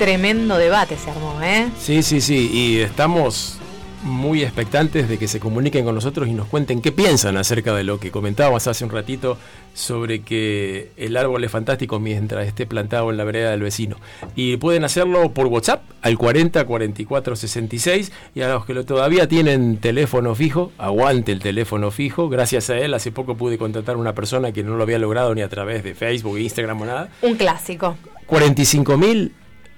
Tremendo 0.06 0.59
debate 0.59 0.97
se 0.97 1.11
armó, 1.12 1.40
¿eh? 1.40 1.68
Sí, 1.78 2.02
sí, 2.02 2.21
sí, 2.21 2.50
y 2.52 2.80
estamos 2.80 3.59
muy 4.02 4.42
expectantes 4.42 5.09
de 5.09 5.16
que 5.16 5.28
se 5.28 5.38
comuniquen 5.38 5.85
con 5.85 5.94
nosotros 5.94 6.26
y 6.26 6.32
nos 6.32 6.49
cuenten 6.49 6.82
qué 6.82 6.90
piensan 6.90 7.37
acerca 7.37 7.73
de 7.73 7.85
lo 7.85 8.00
que 8.00 8.11
comentábamos 8.11 8.66
hace 8.66 8.85
un 8.85 8.90
ratito 8.90 9.38
sobre 9.75 10.23
que 10.23 10.90
el 10.97 11.16
árbol 11.16 11.44
es 11.44 11.52
fantástico 11.52 12.00
mientras 12.00 12.49
esté 12.49 12.66
plantado 12.66 13.12
en 13.12 13.16
la 13.16 13.23
vereda 13.23 13.52
del 13.52 13.61
vecino. 13.62 13.94
Y 14.35 14.56
pueden 14.56 14.82
hacerlo 14.82 15.30
por 15.30 15.47
WhatsApp 15.47 15.82
al 16.02 16.18
40 16.18 16.64
44 16.64 17.37
66 17.37 18.11
y 18.35 18.40
a 18.40 18.49
los 18.49 18.66
que 18.66 18.75
lo- 18.75 18.85
todavía 18.85 19.28
tienen 19.28 19.76
teléfono 19.76 20.35
fijo, 20.35 20.73
aguante 20.78 21.30
el 21.30 21.38
teléfono 21.38 21.92
fijo. 21.92 22.28
Gracias 22.28 22.71
a 22.71 22.76
él 22.78 22.92
hace 22.94 23.12
poco 23.12 23.37
pude 23.37 23.56
contratar 23.56 23.94
a 23.94 23.99
una 23.99 24.16
persona 24.16 24.50
que 24.50 24.64
no 24.64 24.76
lo 24.76 24.82
había 24.82 24.99
logrado 24.99 25.32
ni 25.32 25.42
a 25.42 25.49
través 25.49 25.85
de 25.85 25.94
Facebook, 25.94 26.40
Instagram 26.40 26.80
o 26.82 26.87
nada. 26.87 27.09
Un 27.23 27.37
clásico. 27.37 27.97
45 28.26 28.97
mil, 28.99 29.32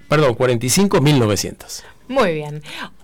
perdón, 0.08 0.34
45 0.34 1.00
mil 1.00 1.18
900. 1.18 1.84
Muy 2.08 2.34
bien. 2.34 2.62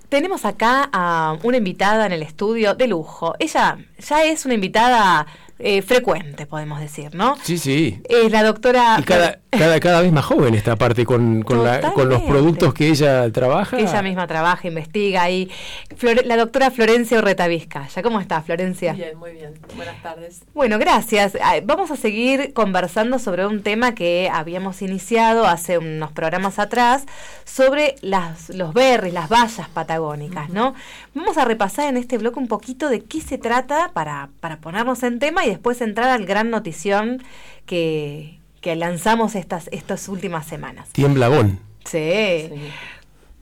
Tenemos 0.08 0.44
acá 0.44 0.88
a 0.92 1.38
una 1.42 1.58
invitada 1.58 2.06
en 2.06 2.12
el 2.12 2.22
estudio 2.22 2.74
de 2.74 2.88
lujo. 2.88 3.34
Ella 3.38 3.78
ya 3.98 4.24
es 4.24 4.44
una 4.44 4.54
invitada 4.54 5.26
eh, 5.62 5.82
frecuente, 5.82 6.46
podemos 6.46 6.80
decir, 6.80 7.14
¿no? 7.14 7.36
Sí, 7.42 7.58
sí. 7.58 8.00
Es 8.08 8.30
la 8.32 8.42
doctora... 8.42 8.96
Y 8.98 9.02
cada, 9.04 9.40
cada, 9.50 9.78
cada 9.80 10.00
vez 10.00 10.12
más 10.12 10.24
joven 10.24 10.54
esta 10.54 10.76
parte 10.76 11.04
con, 11.04 11.42
con, 11.42 11.64
la- 11.64 11.92
con 11.92 12.08
los 12.08 12.22
productos 12.22 12.72
que 12.74 12.88
ella 12.88 13.30
trabaja. 13.32 13.76
que 13.76 13.82
ella 13.82 14.02
misma 14.02 14.26
trabaja, 14.26 14.66
investiga 14.68 15.28
y 15.30 15.50
Flore- 15.98 16.24
la 16.24 16.36
doctora 16.36 16.70
Florencia 16.70 17.18
Urreta 17.18 17.46
Vizcaya. 17.48 18.02
¿Cómo 18.02 18.20
está, 18.20 18.42
Florencia? 18.42 18.92
Bien, 18.94 19.18
muy 19.18 19.32
bien. 19.32 19.54
Buenas 19.76 20.00
tardes. 20.02 20.42
Bueno, 20.54 20.78
gracias. 20.78 21.36
Ah, 21.42 21.56
Vamos 21.62 21.90
a 21.90 21.96
seguir 21.96 22.52
conversando 22.52 23.18
sobre 23.18 23.46
un 23.46 23.62
tema 23.62 23.94
que 23.94 24.30
habíamos 24.32 24.82
iniciado 24.82 25.46
hace 25.46 25.78
unos 25.78 26.12
programas 26.12 26.58
atrás, 26.58 27.04
sobre 27.44 27.96
las, 28.00 28.48
los 28.50 28.72
berries, 28.72 29.12
las 29.14 29.28
vallas 29.28 29.68
patagónicas, 29.68 30.48
¿no? 30.50 30.74
Vamos 31.14 31.36
a 31.38 31.44
repasar 31.44 31.88
en 31.88 31.96
este 31.96 32.18
bloque 32.18 32.38
un 32.38 32.48
poquito 32.48 32.88
de 32.88 33.02
qué 33.04 33.20
se 33.20 33.36
trata 33.38 33.90
para, 33.92 34.30
para 34.40 34.58
ponernos 34.58 35.02
en 35.02 35.18
tema 35.18 35.44
y 35.44 35.49
después 35.50 35.80
entrar 35.80 36.08
al 36.10 36.26
gran 36.26 36.50
notición 36.50 37.22
que, 37.66 38.38
que 38.60 38.76
lanzamos 38.76 39.34
estas, 39.34 39.68
estas 39.72 40.08
últimas 40.08 40.46
semanas. 40.46 40.88
Tiemblagón. 40.90 41.60
Sí. 41.84 42.48
Sí. 42.48 42.70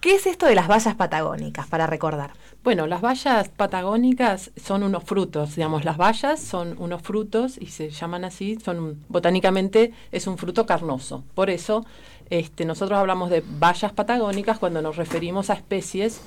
¿Qué 0.01 0.15
es 0.15 0.27
esto 0.27 0.47
de 0.47 0.55
las 0.55 0.69
vallas 0.69 0.95
patagónicas, 0.95 1.67
para 1.67 1.89
recordar? 1.89 2.31
Bueno, 2.63 2.87
las 2.87 3.01
bayas 3.01 3.49
patagónicas 3.49 4.53
son 4.57 4.85
unos 4.85 5.03
frutos, 5.03 5.57
digamos, 5.57 5.85
las 5.85 5.97
bayas 5.97 6.41
son 6.41 6.77
unos 6.79 7.03
frutos 7.03 7.59
y 7.59 7.67
se 7.67 7.91
llaman 7.91 8.25
así, 8.25 8.59
son 8.65 9.05
botánicamente 9.09 9.93
es 10.13 10.29
un 10.29 10.39
fruto 10.39 10.67
carnoso. 10.67 11.25
Por 11.35 11.51
eso 11.51 11.85
este, 12.31 12.65
nosotros 12.65 12.97
hablamos 12.97 13.31
de 13.31 13.43
bayas 13.59 13.93
patagónicas 13.93 14.59
cuando 14.59 14.83
nos 14.83 14.97
referimos 14.97 15.51
a 15.51 15.55
especies 15.55 16.21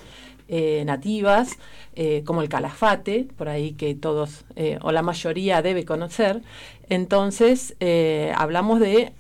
eh, 0.52 0.84
nativas, 0.86 1.58
eh, 1.96 2.24
como 2.26 2.42
el 2.42 2.50
calafate, 2.50 3.26
por 3.38 3.48
ahí 3.48 3.72
que 3.72 3.96
todos 3.96 4.44
eh, 4.58 4.78
o 4.82 4.92
la 4.92 5.02
mayoría 5.02 5.62
debe 5.62 5.86
conocer. 5.86 6.42
Entonces, 6.90 7.76
eh, 7.80 8.34
hablamos 8.36 8.80
de 8.82 9.14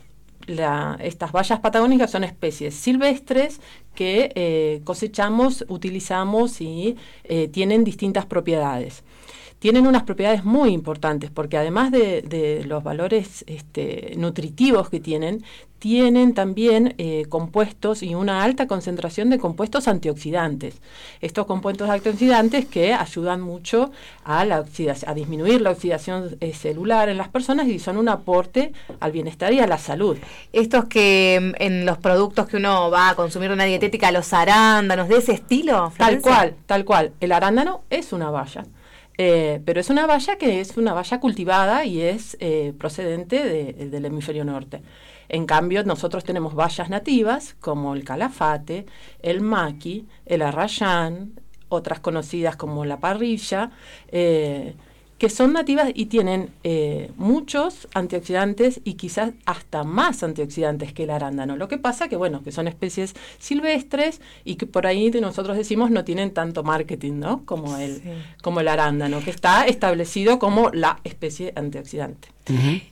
estas 0.99 1.31
bayas 1.31 1.59
patagónicas 1.61 2.11
son 2.11 2.25
especies 2.25 2.73
silvestres 2.73 3.61
que 3.95 4.81
cosechamos, 4.83 5.63
utilizamos 5.69 6.59
y 6.59 6.97
tienen 7.51 7.83
distintas 7.85 8.25
propiedades. 8.25 9.03
Tienen 9.61 9.85
unas 9.85 10.01
propiedades 10.01 10.43
muy 10.43 10.71
importantes 10.71 11.29
porque 11.29 11.55
además 11.55 11.91
de, 11.91 12.23
de 12.23 12.63
los 12.65 12.83
valores 12.83 13.43
este, 13.45 14.15
nutritivos 14.17 14.89
que 14.89 14.99
tienen, 14.99 15.43
tienen 15.77 16.33
también 16.33 16.95
eh, 16.97 17.25
compuestos 17.29 18.01
y 18.01 18.15
una 18.15 18.43
alta 18.43 18.65
concentración 18.65 19.29
de 19.29 19.37
compuestos 19.37 19.87
antioxidantes. 19.87 20.81
Estos 21.21 21.45
compuestos 21.45 21.91
antioxidantes 21.91 22.65
que 22.65 22.93
ayudan 22.93 23.41
mucho 23.41 23.91
a, 24.23 24.45
la 24.45 24.61
oxidación, 24.61 25.11
a 25.11 25.13
disminuir 25.13 25.61
la 25.61 25.69
oxidación 25.69 26.37
eh, 26.39 26.53
celular 26.53 27.09
en 27.09 27.17
las 27.17 27.29
personas 27.29 27.67
y 27.67 27.77
son 27.77 27.97
un 27.97 28.09
aporte 28.09 28.73
al 28.99 29.11
bienestar 29.11 29.53
y 29.53 29.59
a 29.59 29.65
la 29.67 29.77
salud. 29.77 30.17
Estos 30.53 30.85
que 30.85 31.39
mm, 31.39 31.61
en 31.61 31.85
los 31.87 31.99
productos 31.99 32.47
que 32.47 32.57
uno 32.57 32.89
va 32.89 33.09
a 33.09 33.15
consumir 33.15 33.51
una 33.51 33.65
dietética, 33.65 34.11
los 34.11 34.33
arándanos, 34.33 35.07
de 35.07 35.17
ese 35.17 35.33
estilo. 35.33 35.91
Tal 35.97 36.21
Florencia? 36.21 36.31
cual, 36.31 36.55
tal 36.65 36.85
cual. 36.85 37.11
El 37.19 37.31
arándano 37.31 37.81
es 37.91 38.11
una 38.11 38.31
valla. 38.31 38.65
Eh, 39.17 39.61
pero 39.65 39.79
es 39.79 39.89
una 39.89 40.07
valla 40.07 40.37
que 40.37 40.61
es 40.61 40.77
una 40.77 40.93
valla 40.93 41.19
cultivada 41.19 41.85
y 41.85 42.01
es 42.01 42.37
eh, 42.39 42.73
procedente 42.77 43.43
de- 43.43 43.73
del 43.89 44.05
hemisferio 44.05 44.43
norte. 44.45 44.81
En 45.29 45.45
cambio, 45.45 45.83
nosotros 45.83 46.23
tenemos 46.23 46.55
vallas 46.55 46.89
nativas 46.89 47.55
como 47.59 47.93
el 47.93 48.03
calafate, 48.03 48.85
el 49.21 49.41
maqui, 49.41 50.07
el 50.25 50.41
arrayán, 50.41 51.33
otras 51.69 51.99
conocidas 51.99 52.55
como 52.57 52.83
la 52.85 52.99
parrilla, 52.99 53.71
eh, 54.09 54.75
que 55.21 55.29
son 55.29 55.53
nativas 55.53 55.91
y 55.93 56.07
tienen 56.07 56.49
eh, 56.63 57.11
muchos 57.15 57.87
antioxidantes 57.93 58.81
y 58.83 58.95
quizás 58.95 59.33
hasta 59.45 59.83
más 59.83 60.23
antioxidantes 60.23 60.93
que 60.93 61.03
el 61.03 61.11
arándano. 61.11 61.57
Lo 61.57 61.67
que 61.67 61.77
pasa 61.77 62.09
que, 62.09 62.15
bueno, 62.15 62.41
que 62.43 62.51
son 62.51 62.67
especies 62.67 63.13
silvestres 63.37 64.19
y 64.45 64.55
que 64.55 64.65
por 64.65 64.87
ahí 64.87 65.11
nosotros 65.11 65.57
decimos 65.57 65.91
no 65.91 66.03
tienen 66.03 66.31
tanto 66.31 66.63
marketing, 66.63 67.19
¿no? 67.19 67.45
Como 67.45 67.77
el, 67.77 68.01
como 68.41 68.61
el 68.61 68.67
arándano, 68.67 69.19
que 69.23 69.29
está 69.29 69.67
establecido 69.67 70.39
como 70.39 70.71
la 70.71 70.99
especie 71.03 71.53
antioxidante. 71.55 72.29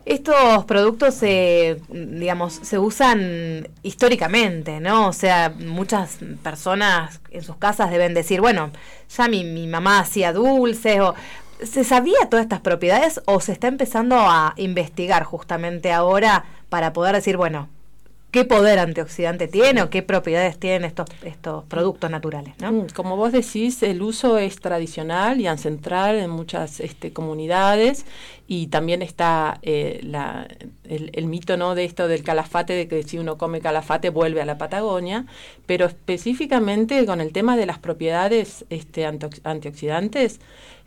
Estos 0.05 0.65
productos, 0.65 1.15
se, 1.15 1.81
digamos, 1.89 2.53
se 2.61 2.77
usan 2.77 3.67
históricamente, 3.81 4.79
¿no? 4.79 5.07
O 5.07 5.13
sea, 5.13 5.49
muchas 5.49 6.19
personas 6.43 7.21
en 7.31 7.41
sus 7.41 7.55
casas 7.55 7.89
deben 7.89 8.13
decir, 8.13 8.39
bueno, 8.39 8.69
ya 9.17 9.27
mi, 9.27 9.43
mi 9.43 9.65
mamá 9.65 9.99
hacía 10.01 10.31
dulces 10.31 10.99
o 11.01 11.15
¿Se 11.63 11.83
sabía 11.83 12.29
todas 12.29 12.45
estas 12.45 12.61
propiedades 12.61 13.21
o 13.25 13.39
se 13.41 13.51
está 13.51 13.67
empezando 13.67 14.15
a 14.17 14.53
investigar 14.57 15.23
justamente 15.23 15.91
ahora 15.91 16.45
para 16.69 16.93
poder 16.93 17.15
decir, 17.15 17.37
bueno, 17.37 17.67
qué 18.31 18.45
poder 18.45 18.77
antioxidante 18.77 19.47
tiene 19.47 19.81
o 19.81 19.89
qué 19.89 20.03
propiedades 20.03 20.59
tienen 20.59 20.85
estos, 20.85 21.09
estos 21.23 21.65
productos 21.65 22.11
naturales? 22.11 22.53
¿no? 22.59 22.71
Mm, 22.71 22.87
como 22.93 23.15
vos 23.15 23.31
decís, 23.31 23.81
el 23.83 24.01
uso 24.01 24.37
es 24.37 24.59
tradicional 24.59 25.41
y 25.41 25.47
ancestral 25.47 26.17
en 26.17 26.29
muchas 26.29 26.79
este, 26.79 27.11
comunidades 27.11 28.05
y 28.47 28.67
también 28.67 29.01
está 29.01 29.59
eh, 29.63 29.99
la, 30.03 30.47
el, 30.83 31.25
mito 31.25 31.57
¿no? 31.57 31.75
de 31.75 31.85
esto 31.85 32.07
del 32.07 32.23
calafate, 32.23 32.73
de 32.73 32.87
que 32.87 33.03
si 33.03 33.17
uno 33.17 33.37
come 33.37 33.61
calafate 33.61 34.09
vuelve 34.09 34.41
a 34.41 34.45
la 34.45 34.57
Patagonia, 34.57 35.25
pero 35.65 35.85
específicamente 35.85 37.05
con 37.05 37.21
el 37.21 37.31
tema 37.31 37.57
de 37.57 37.65
las 37.65 37.79
propiedades 37.79 38.65
este, 38.69 39.05
antioxidantes, 39.05 40.39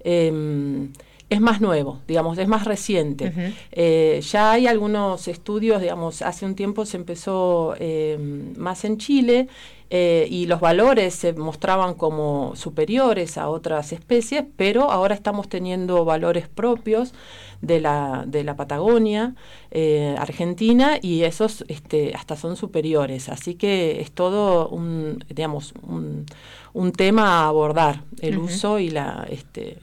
Em, 0.05 0.93
es 1.33 1.41
más 1.41 1.63
nuevo, 1.63 2.01
digamos, 2.07 2.37
es 2.37 2.47
más 2.47 2.67
reciente. 2.67 3.33
Eh, 3.71 4.21
ya 4.23 4.53
hay 4.53 4.67
algunos 4.67 5.29
estudios, 5.29 5.81
digamos, 5.81 6.21
hace 6.21 6.45
un 6.45 6.55
tiempo 6.55 6.85
se 6.85 6.99
empezó 6.99 7.75
em, 7.79 8.55
más 8.59 8.85
en 8.85 8.99
Chile 8.99 9.49
eh, 9.89 10.27
y 10.31 10.45
los 10.45 10.61
valores 10.61 11.15
se 11.15 11.33
mostraban 11.33 11.95
como 11.95 12.55
superiores 12.55 13.39
a 13.39 13.49
otras 13.49 13.93
especies, 13.93 14.45
pero 14.57 14.91
ahora 14.91 15.15
estamos 15.15 15.49
teniendo 15.49 16.05
valores 16.05 16.49
propios 16.49 17.15
de 17.63 17.81
la, 17.81 18.25
de 18.27 18.45
la 18.45 18.55
Patagonia, 18.55 19.35
eh, 19.71 20.15
Argentina, 20.19 20.99
y 21.01 21.23
esos 21.23 21.65
este, 21.69 22.13
hasta 22.15 22.37
son 22.37 22.57
superiores. 22.57 23.31
Así 23.31 23.55
que 23.55 24.03
es 24.03 24.13
todo 24.13 24.69
un, 24.69 25.25
digamos, 25.31 25.73
un, 25.83 26.27
un 26.75 26.93
tema 26.93 27.41
a 27.41 27.49
abordar, 27.49 28.03
el 28.21 28.37
uso 28.37 28.79
y 28.79 28.91
la... 28.91 29.27
Este, 29.31 29.79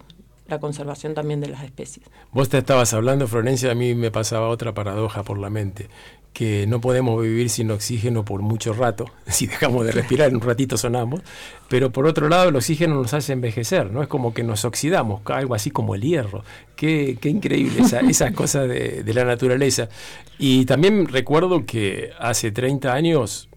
la 0.50 0.60
conservación 0.60 1.13
también 1.13 1.41
de 1.41 1.48
las 1.48 1.63
especies. 1.63 2.06
Vos 2.32 2.50
te 2.50 2.58
estabas 2.58 2.94
hablando, 2.94 3.27
Florencia, 3.27 3.72
a 3.72 3.75
mí 3.75 3.96
me 3.96 4.12
pasaba 4.12 4.50
otra 4.50 4.74
paradoja 4.74 5.24
por 5.24 5.38
la 5.38 5.50
mente, 5.50 5.89
que 6.34 6.65
no 6.68 6.82
podemos 6.82 7.22
vivir 7.22 7.50
sin 7.50 7.72
oxígeno 7.72 8.25
por 8.25 8.41
mucho 8.41 8.74
rato, 8.74 9.06
si 9.27 9.48
dejamos 9.48 9.86
de 9.86 9.91
respirar 9.91 10.34
un 10.34 10.41
ratito 10.41 10.77
sonamos, 10.77 11.22
pero 11.68 11.91
por 11.91 12.08
otro 12.08 12.29
lado 12.29 12.50
el 12.50 12.56
oxígeno 12.56 12.96
nos 12.96 13.13
hace 13.13 13.34
envejecer, 13.34 13.91
¿no? 13.91 14.01
Es 14.01 14.08
como 14.08 14.34
que 14.34 14.44
nos 14.44 14.65
oxidamos, 14.65 15.22
algo 15.25 15.56
así 15.56 15.72
como 15.72 15.96
el 15.96 16.01
hierro. 16.01 16.44
Qué, 16.75 17.18
qué 17.20 17.29
increíble 17.29 17.82
esa, 17.82 18.00
esas 18.10 18.32
cosas 18.34 18.68
de, 18.68 19.03
de 19.03 19.13
la 19.13 19.25
naturaleza. 19.25 19.89
Y 20.38 20.65
también 20.65 21.08
recuerdo 21.08 21.65
que 21.65 22.12
hace 22.20 22.51
30 22.51 22.94
años 22.94 23.50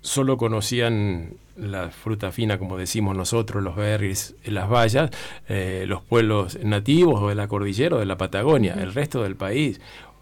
solo 0.00 0.36
conocían 0.36 1.34
la 1.60 1.90
fruta 1.90 2.32
fina, 2.32 2.58
como 2.58 2.76
decimos 2.76 3.16
nosotros, 3.16 3.62
los 3.62 3.76
berries, 3.76 4.34
las 4.44 4.68
bayas, 4.68 5.10
eh, 5.48 5.84
los 5.86 6.02
pueblos 6.02 6.58
nativos 6.62 7.20
o 7.22 7.28
de 7.28 7.34
la 7.34 7.48
cordillera 7.48 7.96
o 7.96 7.98
de 7.98 8.06
la 8.06 8.16
Patagonia, 8.16 8.74
el 8.74 8.94
resto 8.94 9.22
del 9.22 9.36
país. 9.36 9.80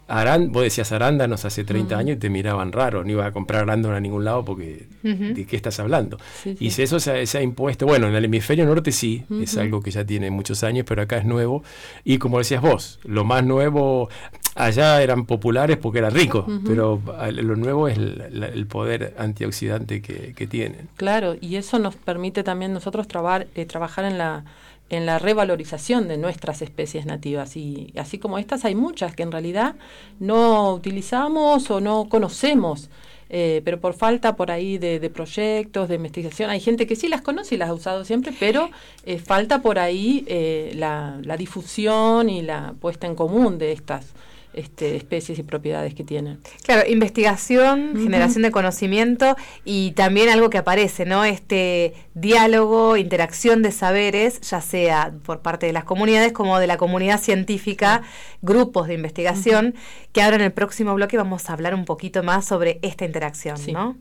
Arán, 0.09 0.51
vos 0.51 0.63
decías 0.63 0.91
arándanos 0.91 1.45
hace 1.45 1.63
30 1.63 1.97
años 1.97 2.17
y 2.17 2.19
te 2.19 2.29
miraban 2.29 2.71
raro, 2.71 3.03
no 3.03 3.11
iba 3.11 3.27
a 3.27 3.31
comprar 3.31 3.61
arándano 3.61 3.95
a 3.95 3.99
ningún 3.99 4.25
lado 4.25 4.43
porque 4.43 4.87
¿de 5.03 5.45
qué 5.45 5.55
estás 5.55 5.79
hablando? 5.79 6.17
Y 6.59 6.71
si 6.71 6.81
eso 6.81 6.99
se, 6.99 7.11
ha 7.11 7.41
impuesto, 7.41 7.85
bueno, 7.85 8.07
en 8.07 8.15
el 8.15 8.25
hemisferio 8.25 8.65
norte 8.65 8.91
sí, 8.91 9.23
es 9.41 9.55
algo 9.57 9.81
que 9.81 9.91
ya 9.91 10.03
tiene 10.03 10.31
muchos 10.31 10.63
años, 10.63 10.85
pero 10.87 11.03
acá 11.03 11.17
es 11.17 11.25
nuevo. 11.25 11.63
Y 12.03 12.17
como 12.17 12.39
decías 12.39 12.61
vos, 12.61 12.99
lo 13.03 13.23
más 13.23 13.43
nuevo, 13.43 14.09
allá 14.55 15.01
eran 15.01 15.25
populares 15.25 15.77
porque 15.77 15.99
eran 15.99 16.11
ricos, 16.11 16.45
pero 16.65 17.01
lo 17.31 17.55
nuevo 17.55 17.87
es 17.87 17.97
el, 17.97 18.65
poder 18.67 19.15
antioxidante 19.17 20.01
que, 20.01 20.33
que, 20.33 20.47
tienen. 20.47 20.89
Claro, 20.95 21.35
y 21.39 21.55
eso 21.55 21.79
nos 21.79 21.95
permite 21.95 22.43
también 22.43 22.73
nosotros 22.73 23.07
trabar, 23.07 23.47
eh, 23.55 23.65
trabajar 23.65 24.05
en 24.05 24.17
la 24.17 24.43
en 24.89 25.05
la 25.05 25.19
revalorización 25.19 26.07
de 26.07 26.17
nuestras 26.17 26.61
especies 26.61 27.05
nativas. 27.05 27.55
Y 27.55 27.93
así 27.97 28.17
como 28.17 28.37
estas, 28.37 28.65
hay 28.65 28.75
muchas 28.75 29.15
que 29.15 29.23
en 29.23 29.31
realidad 29.31 29.75
no 30.19 30.73
utilizamos 30.73 31.69
o 31.71 31.79
no 31.79 32.09
conocemos. 32.09 32.89
Eh, 33.31 33.61
pero 33.63 33.79
por 33.79 33.93
falta 33.93 34.35
por 34.35 34.49
ahí 34.49 34.79
de, 34.79 35.07
proyectos, 35.11 35.87
de 35.87 35.95
investigación, 35.95 36.49
hay 36.49 36.59
gente 36.59 36.87
que 36.87 36.95
sí 36.95 37.07
las 37.07 37.21
conoce 37.21 37.55
y 37.55 37.57
las 37.59 37.69
ha 37.69 37.73
usado 37.75 38.03
siempre, 38.03 38.33
pero 38.39 38.71
eh, 39.05 39.19
falta 39.19 39.61
por 39.61 39.77
ahí 39.77 40.25
eh, 40.27 40.71
la, 40.75 41.19
la, 41.21 41.37
difusión 41.37 42.27
y 42.27 42.41
la 42.41 42.73
puesta 42.79 43.05
en 43.05 43.13
común 43.13 43.59
de 43.59 43.71
estas 43.71 44.15
este, 44.53 44.95
especies 44.95 45.37
y 45.39 45.43
propiedades 45.43 45.93
que 45.93 46.03
tienen. 46.03 46.39
Claro, 46.63 46.89
investigación, 46.89 47.93
generación 47.95 48.43
de 48.43 48.51
conocimiento 48.51 49.35
y 49.63 49.91
también 49.91 50.29
algo 50.29 50.49
que 50.49 50.57
aparece, 50.57 51.05
¿no? 51.05 51.23
Este 51.23 51.93
diálogo, 52.13 52.97
interacción 52.97 53.61
de 53.61 53.71
saberes, 53.71 54.41
ya 54.41 54.61
sea 54.61 55.13
por 55.23 55.41
parte 55.41 55.65
de 55.67 55.73
las 55.73 55.83
comunidades 55.83 56.33
como 56.33 56.59
de 56.59 56.67
la 56.67 56.77
comunidad 56.77 57.19
científica, 57.21 58.01
grupos 58.41 58.87
de 58.87 58.95
investigación, 58.95 59.75
que 60.13 60.21
ahora 60.21 60.37
en 60.37 60.41
el 60.41 60.51
próximo 60.51 60.93
bloque 60.95 61.17
vamos 61.17 61.49
a 61.49 61.53
hablar 61.53 61.75
un 61.75 61.85
poquito 61.85 62.23
más 62.23 62.45
sobre 62.45 62.79
esta 62.81 63.05
interacción, 63.05 63.57
¿no? 63.71 63.97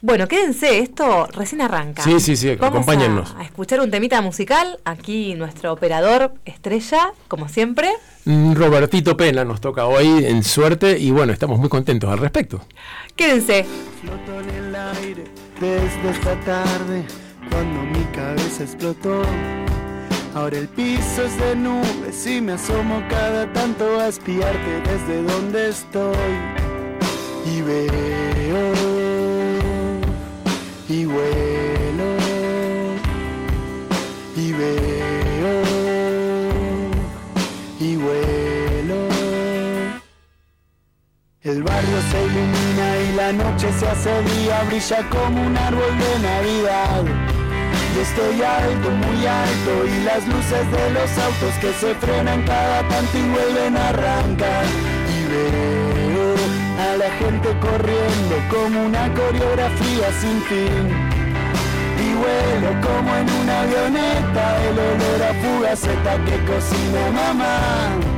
Bueno, 0.00 0.28
quédense, 0.28 0.78
esto 0.78 1.26
recién 1.32 1.60
arranca. 1.60 2.02
Sí, 2.02 2.20
sí, 2.20 2.36
sí, 2.36 2.50
acompáñennos. 2.50 3.34
A, 3.36 3.42
escuchar 3.42 3.80
un 3.80 3.90
temita 3.90 4.20
musical. 4.20 4.78
Aquí 4.84 5.34
nuestro 5.34 5.72
operador 5.72 6.34
estrella, 6.44 7.12
como 7.26 7.48
siempre. 7.48 7.90
Mm, 8.24 8.54
Robertito 8.54 9.16
Pena 9.16 9.44
nos 9.44 9.60
toca 9.60 9.86
hoy 9.86 10.24
en 10.24 10.44
suerte 10.44 10.96
y 10.96 11.10
bueno, 11.10 11.32
estamos 11.32 11.58
muy 11.58 11.68
contentos 11.68 12.08
al 12.10 12.18
respecto. 12.18 12.60
Quédense. 13.16 13.66
Floto 14.00 14.40
en 14.40 14.66
el 14.66 14.76
aire 14.76 15.24
desde 15.60 16.10
esta 16.10 16.38
tarde 16.42 17.04
cuando 17.50 17.82
mi 17.82 18.04
cabeza 18.14 18.62
explotó. 18.62 19.22
Ahora 20.32 20.58
el 20.58 20.68
piso 20.68 21.24
es 21.24 21.36
de 21.40 21.56
nubes 21.56 22.24
y 22.24 22.40
me 22.40 22.52
asomo 22.52 23.02
cada 23.10 23.52
tanto 23.52 23.98
a 23.98 24.06
espiarte 24.06 24.80
desde 24.82 25.22
donde 25.24 25.70
estoy. 25.70 26.14
Y 27.52 27.62
veo 27.62 28.27
la 43.32 43.44
noche 43.44 43.70
se 43.78 43.86
hace 43.86 44.22
día, 44.22 44.62
brilla 44.68 45.06
como 45.10 45.42
un 45.42 45.56
árbol 45.56 45.92
de 45.98 46.18
Navidad. 46.20 47.04
Yo 47.94 48.00
estoy 48.00 48.42
alto, 48.42 48.90
muy 48.90 49.26
alto 49.26 49.72
y 49.86 50.04
las 50.04 50.26
luces 50.26 50.64
de 50.70 50.90
los 50.96 51.10
autos 51.18 51.52
que 51.60 51.72
se 51.74 51.94
frenan 51.96 52.42
cada 52.44 52.88
tanto 52.88 53.18
y 53.18 53.28
vuelven 53.28 53.76
a 53.76 53.88
arrancar. 53.90 54.64
Y 55.14 55.20
veo 55.32 56.34
a 56.88 56.96
la 56.96 57.10
gente 57.20 57.48
corriendo 57.60 58.34
como 58.50 58.86
una 58.86 59.12
coreografía 59.12 60.08
sin 60.20 60.40
fin. 60.42 60.84
Y 62.00 62.14
vuelo 62.14 62.80
como 62.80 63.14
en 63.14 63.28
una 63.42 63.60
avioneta, 63.60 64.44
el 64.68 64.78
olor 64.78 65.22
a 65.28 65.34
fugaceta 65.42 66.12
que 66.24 66.36
cocina 66.46 67.10
mamá. 67.12 68.17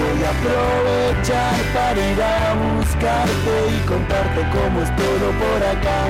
Voy 0.00 0.24
a 0.24 0.30
aprovechar 0.30 1.60
para 1.74 2.00
ir 2.00 2.22
a 2.22 2.54
buscarte 2.56 3.54
y 3.68 3.78
contarte 3.86 4.40
cómo 4.48 4.80
es 4.80 4.96
todo 4.96 5.26
por 5.36 5.60
acá. 5.60 6.00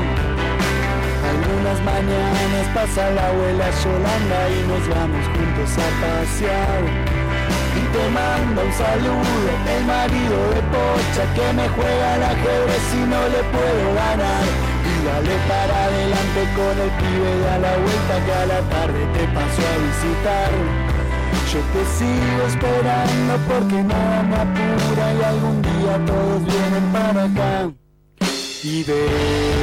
Algunas 1.27 1.79
mañanas 1.83 2.67
pasa 2.73 3.11
la 3.11 3.27
abuela 3.27 3.67
Yolanda 3.83 4.41
y 4.47 4.59
nos 4.71 4.85
vamos 4.95 5.27
juntos 5.35 5.71
a 5.75 5.89
pasear. 5.99 6.83
te 7.91 8.05
manda 8.15 8.63
un 8.63 8.73
saludo 8.79 9.51
el 9.75 9.85
marido 9.85 10.39
de 10.55 10.63
Pocha 10.71 11.25
que 11.35 11.53
me 11.53 11.67
juega 11.75 12.15
al 12.15 12.23
ajedrez 12.23 12.87
y 12.95 13.03
no 13.11 13.21
le 13.27 13.43
puedo 13.51 13.87
ganar. 13.99 14.45
Y 14.87 14.95
dale 15.03 15.35
para 15.51 15.77
adelante 15.91 16.41
con 16.55 16.75
el 16.79 16.91
pibe 16.95 17.31
de 17.43 17.49
a 17.51 17.59
la 17.59 17.75
vuelta 17.75 18.15
que 18.25 18.35
a 18.39 18.47
la 18.55 18.61
tarde 18.71 19.01
te 19.15 19.25
pasó 19.35 19.63
a 19.67 19.77
visitar. 19.83 20.90
Yo 21.53 21.61
te 21.73 21.83
sigo 21.97 22.43
esperando 22.47 23.37
porque 23.49 23.83
nada 23.83 24.23
me 24.23 24.37
apura 24.37 25.15
y 25.15 25.23
algún 25.23 25.63
día 25.63 26.05
todos 26.07 26.45
vienen 26.45 26.93
para 26.93 27.25
acá. 27.25 27.73
Y 28.63 28.85
veo 28.85 29.60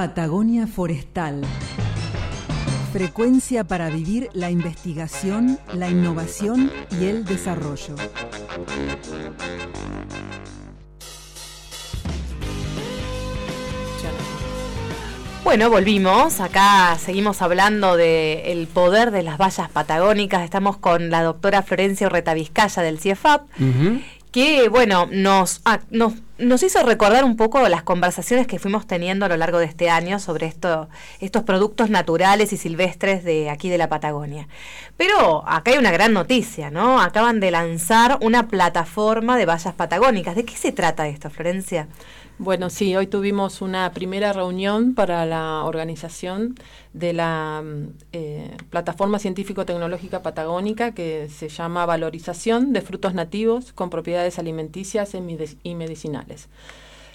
Patagonia 0.00 0.66
Forestal. 0.66 1.42
Frecuencia 2.90 3.64
para 3.64 3.90
vivir 3.90 4.30
la 4.32 4.50
investigación, 4.50 5.58
la 5.74 5.90
innovación 5.90 6.72
y 6.98 7.04
el 7.04 7.26
desarrollo. 7.26 7.96
Bueno, 15.44 15.68
volvimos. 15.68 16.40
Acá 16.40 16.96
seguimos 16.98 17.42
hablando 17.42 17.98
del 17.98 18.68
poder 18.68 19.10
de 19.10 19.22
las 19.22 19.36
vallas 19.36 19.68
patagónicas. 19.68 20.44
Estamos 20.44 20.78
con 20.78 21.10
la 21.10 21.22
doctora 21.22 21.62
Florencia 21.62 22.06
Urreta 22.06 22.32
Vizcaya 22.32 22.82
del 22.82 23.00
CIEFAP, 23.00 23.42
que, 24.30 24.68
bueno, 24.68 25.08
nos, 25.10 25.60
ah, 25.64 25.80
nos 25.90 26.14
nos 26.40 26.62
hizo 26.62 26.82
recordar 26.82 27.24
un 27.24 27.36
poco 27.36 27.68
las 27.68 27.82
conversaciones 27.82 28.46
que 28.46 28.58
fuimos 28.58 28.86
teniendo 28.86 29.26
a 29.26 29.28
lo 29.28 29.36
largo 29.36 29.58
de 29.58 29.66
este 29.66 29.90
año 29.90 30.18
sobre 30.18 30.46
esto, 30.46 30.88
estos 31.20 31.42
productos 31.42 31.90
naturales 31.90 32.52
y 32.52 32.56
silvestres 32.56 33.24
de 33.24 33.50
aquí 33.50 33.68
de 33.68 33.78
la 33.78 33.88
Patagonia. 33.88 34.48
Pero 34.96 35.46
acá 35.46 35.72
hay 35.72 35.78
una 35.78 35.90
gran 35.90 36.12
noticia, 36.12 36.70
¿no? 36.70 37.00
Acaban 37.00 37.40
de 37.40 37.50
lanzar 37.50 38.18
una 38.20 38.48
plataforma 38.48 39.36
de 39.36 39.46
vallas 39.46 39.74
patagónicas. 39.74 40.34
¿De 40.34 40.44
qué 40.44 40.56
se 40.56 40.72
trata 40.72 41.08
esto, 41.08 41.30
Florencia? 41.30 41.88
Bueno, 42.42 42.70
sí, 42.70 42.96
hoy 42.96 43.06
tuvimos 43.06 43.60
una 43.60 43.92
primera 43.92 44.32
reunión 44.32 44.94
para 44.94 45.26
la 45.26 45.62
organización 45.66 46.54
de 46.94 47.12
la 47.12 47.62
mm, 47.62 47.88
eh, 48.14 48.56
Plataforma 48.70 49.18
Científico-Tecnológica 49.18 50.22
Patagónica 50.22 50.92
que 50.92 51.28
se 51.28 51.50
llama 51.50 51.84
Valorización 51.84 52.72
de 52.72 52.80
Frutos 52.80 53.12
Nativos 53.12 53.74
con 53.74 53.90
Propiedades 53.90 54.38
Alimenticias 54.38 55.14
y 55.62 55.74
Medicinales. 55.74 56.48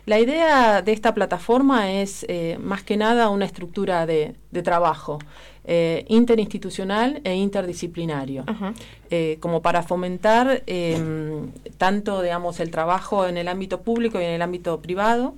La 0.05 0.19
idea 0.19 0.83
de 0.83 0.91
esta 0.91 1.15
plataforma 1.15 1.91
es 1.91 2.27
eh, 2.29 2.59
más 2.61 2.83
que 2.83 2.95
nada 2.95 3.29
una 3.29 3.45
estructura 3.45 4.05
de, 4.05 4.35
trabajo 4.63 5.17
eh, 5.67 6.05
interinstitucional 6.09 7.21
e 7.23 7.33
interdisciplinario, 7.33 8.45
eh, 9.09 9.37
como 9.39 9.61
para 9.61 9.81
fomentar 9.81 10.63
em, 10.67 11.51
tanto 11.77 12.21
digamos, 12.21 12.59
el 12.59 12.69
trabajo 12.69 13.27
en 13.27 13.37
el 13.37 13.47
ámbito 13.47 13.81
público 13.81 14.21
y 14.21 14.23
en 14.23 14.31
el 14.31 14.41
ámbito 14.41 14.79
privado 14.81 15.35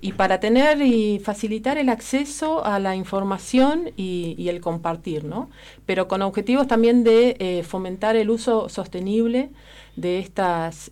y 0.00 0.12
para 0.12 0.40
tener 0.40 0.82
y 0.82 1.20
facilitar 1.20 1.78
el 1.78 1.88
acceso 1.88 2.64
a 2.64 2.78
la 2.78 2.96
información 2.96 3.90
y, 3.96 4.48
el 4.48 4.60
compartir, 4.60 5.24
¿no? 5.24 5.50
Pero 5.86 6.06
con 6.06 6.22
objetivos 6.22 6.68
también 6.68 7.02
de 7.02 7.64
fomentar 7.66 8.14
el 8.14 8.30
uso 8.30 8.68
sostenible 8.68 9.50
de 9.96 10.20
estas 10.20 10.90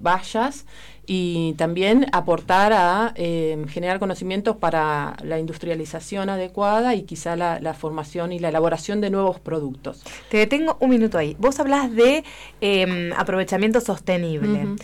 vallas 0.00 0.64
y 1.06 1.54
también 1.54 2.06
aportar 2.12 2.72
a 2.72 3.12
eh, 3.16 3.64
generar 3.68 3.98
conocimientos 3.98 4.56
para 4.56 5.16
la 5.22 5.38
industrialización 5.38 6.28
adecuada 6.28 6.94
y 6.94 7.02
quizá 7.02 7.36
la, 7.36 7.74
formación 7.74 8.32
y 8.32 8.38
la 8.38 8.48
elaboración 8.48 9.00
de 9.00 9.10
nuevos 9.10 9.40
productos. 9.40 10.04
Te 10.30 10.38
detengo 10.38 10.76
un 10.80 10.90
minuto 10.90 11.18
ahí. 11.18 11.36
Vos 11.38 11.58
hablas 11.60 11.94
de 11.94 12.24
em, 12.60 13.12
aprovechamiento 13.14 13.80
sostenible. 13.80 14.76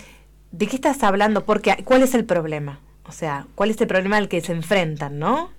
¿De 0.51 0.67
qué 0.67 0.75
estás 0.75 1.01
hablando? 1.03 1.45
Porque, 1.45 1.83
¿Cuál 1.85 2.03
es 2.03 2.13
el 2.13 2.25
problema? 2.25 2.79
O 3.07 3.11
sea, 3.11 3.47
¿cuál 3.55 3.71
es 3.71 3.79
el 3.81 3.87
problema 3.87 4.17
al 4.17 4.27
que 4.27 4.41
se 4.41 4.51
enfrentan, 4.51 5.17
no? 5.19 5.49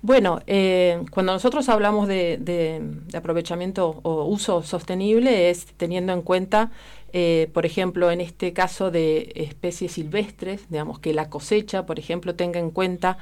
Bueno, 0.00 0.40
eh, 0.46 1.02
cuando 1.10 1.32
nosotros 1.32 1.68
hablamos 1.68 2.06
de, 2.06 2.80
aprovechamiento 3.14 4.00
o 4.04 4.24
uso 4.26 4.62
sostenible 4.62 5.50
es 5.50 5.66
teniendo 5.76 6.12
en 6.12 6.22
cuenta 6.22 6.70
eh, 7.12 7.48
por 7.54 7.64
ejemplo, 7.64 8.10
en 8.10 8.20
este 8.20 8.52
caso 8.52 8.90
de 8.90 9.32
especies 9.34 9.92
silvestres, 9.92 10.68
digamos 10.68 10.98
que 10.98 11.14
la 11.14 11.30
cosecha, 11.30 11.86
por 11.86 11.98
ejemplo, 11.98 12.34
tenga 12.34 12.60
en 12.60 12.70
cuenta 12.70 13.18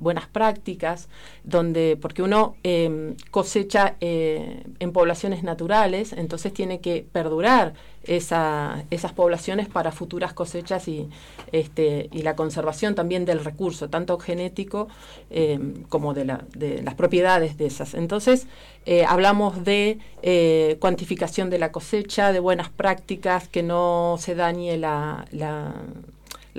buenas 0.00 0.26
prácticas, 0.26 1.08
donde, 1.44 1.98
porque 2.00 2.22
uno 2.22 2.56
em, 2.62 3.16
cosecha 3.30 3.96
eh, 4.00 4.64
en 4.78 4.92
poblaciones 4.92 5.42
naturales, 5.42 6.12
entonces 6.12 6.52
tiene 6.52 6.80
que 6.80 7.06
perdurar 7.10 7.74
esa, 8.04 8.84
esas 8.90 9.12
poblaciones 9.12 9.68
para 9.68 9.92
futuras 9.92 10.32
cosechas 10.32 10.88
y, 10.88 11.08
este, 11.52 12.08
y 12.12 12.22
la 12.22 12.36
conservación 12.36 12.94
también 12.94 13.24
del 13.24 13.44
recurso, 13.44 13.90
tanto 13.90 14.18
genético 14.18 14.88
em, 15.30 15.82
como 15.84 16.14
de, 16.14 16.24
la, 16.24 16.44
de, 16.54 16.82
las 16.82 16.94
propiedades 16.94 17.58
de 17.58 17.66
esas. 17.66 17.94
Entonces, 17.94 18.46
eh, 18.86 19.04
hablamos 19.04 19.64
de 19.64 19.98
eh, 20.22 20.76
cuantificación 20.80 21.50
de 21.50 21.58
la 21.58 21.72
cosecha, 21.72 22.32
de 22.32 22.40
buenas 22.40 22.70
prácticas, 22.70 23.48
que 23.48 23.62
no 23.62 24.16
se 24.18 24.34
dañe 24.34 24.78
la 24.78 25.26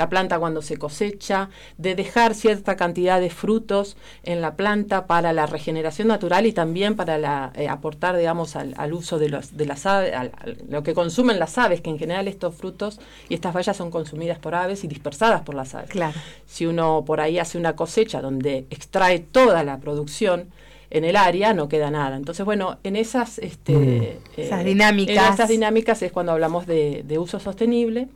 planta 0.08 0.40
cuando 0.40 0.62
se 0.62 0.78
cosecha, 0.78 1.50
de 1.78 1.96
dejar 1.96 2.36
cierta 2.36 2.76
cantidad 2.78 3.20
de 3.20 3.30
frutos 3.30 3.98
en 4.24 4.40
la 4.40 4.56
planta 4.56 5.08
para 5.08 5.34
la 5.34 5.48
regeneración 5.48 6.08
natural 6.08 6.46
y 6.46 6.54
también 6.54 6.96
para 6.96 7.18
la, 7.18 7.52
eh, 7.56 7.68
aportar, 7.68 8.16
digamos, 8.16 8.56
al, 8.56 8.94
uso 8.94 9.20
de, 9.20 9.30
los, 9.30 9.58
de 9.58 9.66
las 9.66 9.86
aves, 9.86 10.14
lo 10.70 10.84
que 10.84 10.94
consumen 10.94 11.40
las 11.40 11.58
aves, 11.58 11.82
que 11.82 11.90
en 11.90 12.00
general 12.00 12.28
estos 12.28 12.56
frutos 12.56 13.00
y 13.28 13.34
estas 13.34 13.54
bayas 13.54 13.76
son 13.76 13.92
consumidas 13.92 14.38
por 14.38 14.56
aves 14.56 14.84
y 14.84 14.88
dispersadas 14.88 15.42
por 15.42 15.56
las 15.56 15.76
aves. 15.76 15.90
Claro. 15.90 16.18
Si 16.46 16.66
uno 16.66 17.04
por 17.06 17.20
ahí 17.20 17.40
hace 17.40 17.58
una 17.58 17.76
cosecha 17.76 18.22
donde 18.22 18.68
extrae 18.70 19.20
toda 19.20 19.64
la 19.64 19.80
producción, 19.80 20.48
en 20.92 21.06
el 21.06 21.16
área 21.16 21.54
no 21.54 21.70
queda 21.70 21.92
nada. 21.92 22.18
Entonces, 22.18 22.46
bueno, 22.46 22.78
en 22.84 22.96
esas, 22.96 23.40
este, 23.40 23.74
eh, 23.74 24.20
esas 24.38 24.66
dinámicas. 24.66 25.28
En 25.28 25.34
esas 25.34 25.50
dinámicas 25.50 26.02
es 26.02 26.12
cuando 26.12 26.32
hablamos 26.32 26.66
de, 26.66 27.04
de 27.06 27.20
uso 27.20 27.40
sostenible 27.40 28.08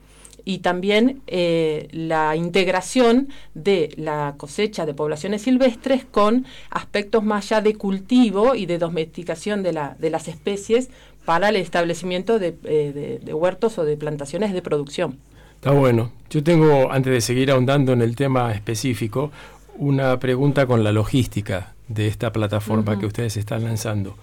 y 0.44 0.58
también 0.58 1.22
eh, 1.26 1.88
la 1.92 2.36
integración 2.36 3.28
de 3.54 3.94
la 3.96 4.34
cosecha 4.36 4.86
de 4.86 4.94
poblaciones 4.94 5.42
silvestres 5.42 6.04
con 6.04 6.46
aspectos 6.70 7.24
más 7.24 7.50
allá 7.50 7.62
de 7.62 7.74
cultivo 7.74 8.54
y 8.54 8.66
de 8.66 8.78
domesticación 8.78 9.62
de, 9.62 9.72
la, 9.72 9.96
de 9.98 10.10
las 10.10 10.28
especies 10.28 10.90
para 11.24 11.48
el 11.48 11.56
establecimiento 11.56 12.38
de, 12.38 12.54
eh, 12.64 13.20
de 13.22 13.34
huertos 13.34 13.78
o 13.78 13.84
de 13.84 13.96
plantaciones 13.96 14.52
de 14.52 14.62
producción. 14.62 15.18
Está 15.56 15.70
bueno. 15.70 16.12
Yo 16.28 16.42
tengo, 16.42 16.92
antes 16.92 17.12
de 17.12 17.20
seguir 17.20 17.50
ahondando 17.50 17.92
en 17.92 18.02
el 18.02 18.16
tema 18.16 18.52
específico, 18.52 19.30
una 19.76 20.18
pregunta 20.18 20.66
con 20.66 20.84
la 20.84 20.92
logística 20.92 21.74
de 21.88 22.06
esta 22.06 22.32
plataforma 22.32 22.98
que 22.98 23.06
ustedes 23.06 23.36
están 23.36 23.64
lanzando. 23.64 24.16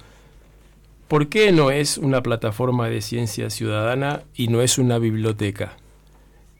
¿Por 1.08 1.28
qué 1.28 1.52
no 1.52 1.72
es 1.72 1.98
una 1.98 2.24
plataforma 2.24 2.88
de 2.90 3.02
ciencia 3.02 3.50
ciudadana 3.50 4.22
y 4.34 4.48
no 4.48 4.62
es 4.62 4.78
una 4.78 4.98
biblioteca? 4.98 5.78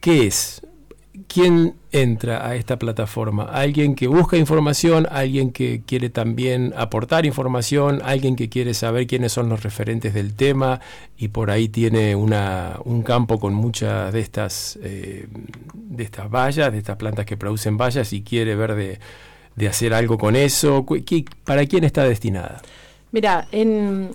¿Qué 0.02 0.26
es? 0.26 0.62
¿Quién 1.28 1.76
entra 1.92 2.44
a 2.44 2.56
esta 2.56 2.76
plataforma? 2.76 3.44
¿Alguien 3.44 3.94
que 3.94 4.08
busca 4.08 4.36
información? 4.36 5.06
¿Alguien 5.08 5.52
que 5.52 5.82
quiere 5.86 6.10
también 6.10 6.74
aportar 6.76 7.24
información? 7.24 8.02
¿Alguien 8.04 8.34
que 8.34 8.48
quiere 8.48 8.74
saber 8.74 9.06
quiénes 9.06 9.30
son 9.30 9.48
los 9.48 9.62
referentes 9.62 10.12
del 10.12 10.34
tema 10.34 10.80
y 11.16 11.28
por 11.28 11.52
ahí 11.52 11.68
tiene 11.68 12.16
una, 12.16 12.80
un 12.84 13.04
campo 13.04 13.38
con 13.38 13.54
muchas 13.54 14.12
de 14.12 14.18
estas, 14.18 14.76
eh, 14.82 15.28
de 15.72 16.02
estas 16.02 16.28
vallas, 16.28 16.72
de 16.72 16.78
estas 16.78 16.96
plantas 16.96 17.24
que 17.24 17.36
producen 17.36 17.76
vallas 17.76 18.12
y 18.12 18.22
quiere 18.22 18.56
ver 18.56 18.74
de, 18.74 18.98
de 19.54 19.68
hacer 19.68 19.94
algo 19.94 20.18
con 20.18 20.34
eso? 20.34 20.84
¿Para 21.44 21.64
quién 21.66 21.84
está 21.84 22.02
destinada? 22.02 22.60
Mira, 23.12 23.46
en, 23.52 24.10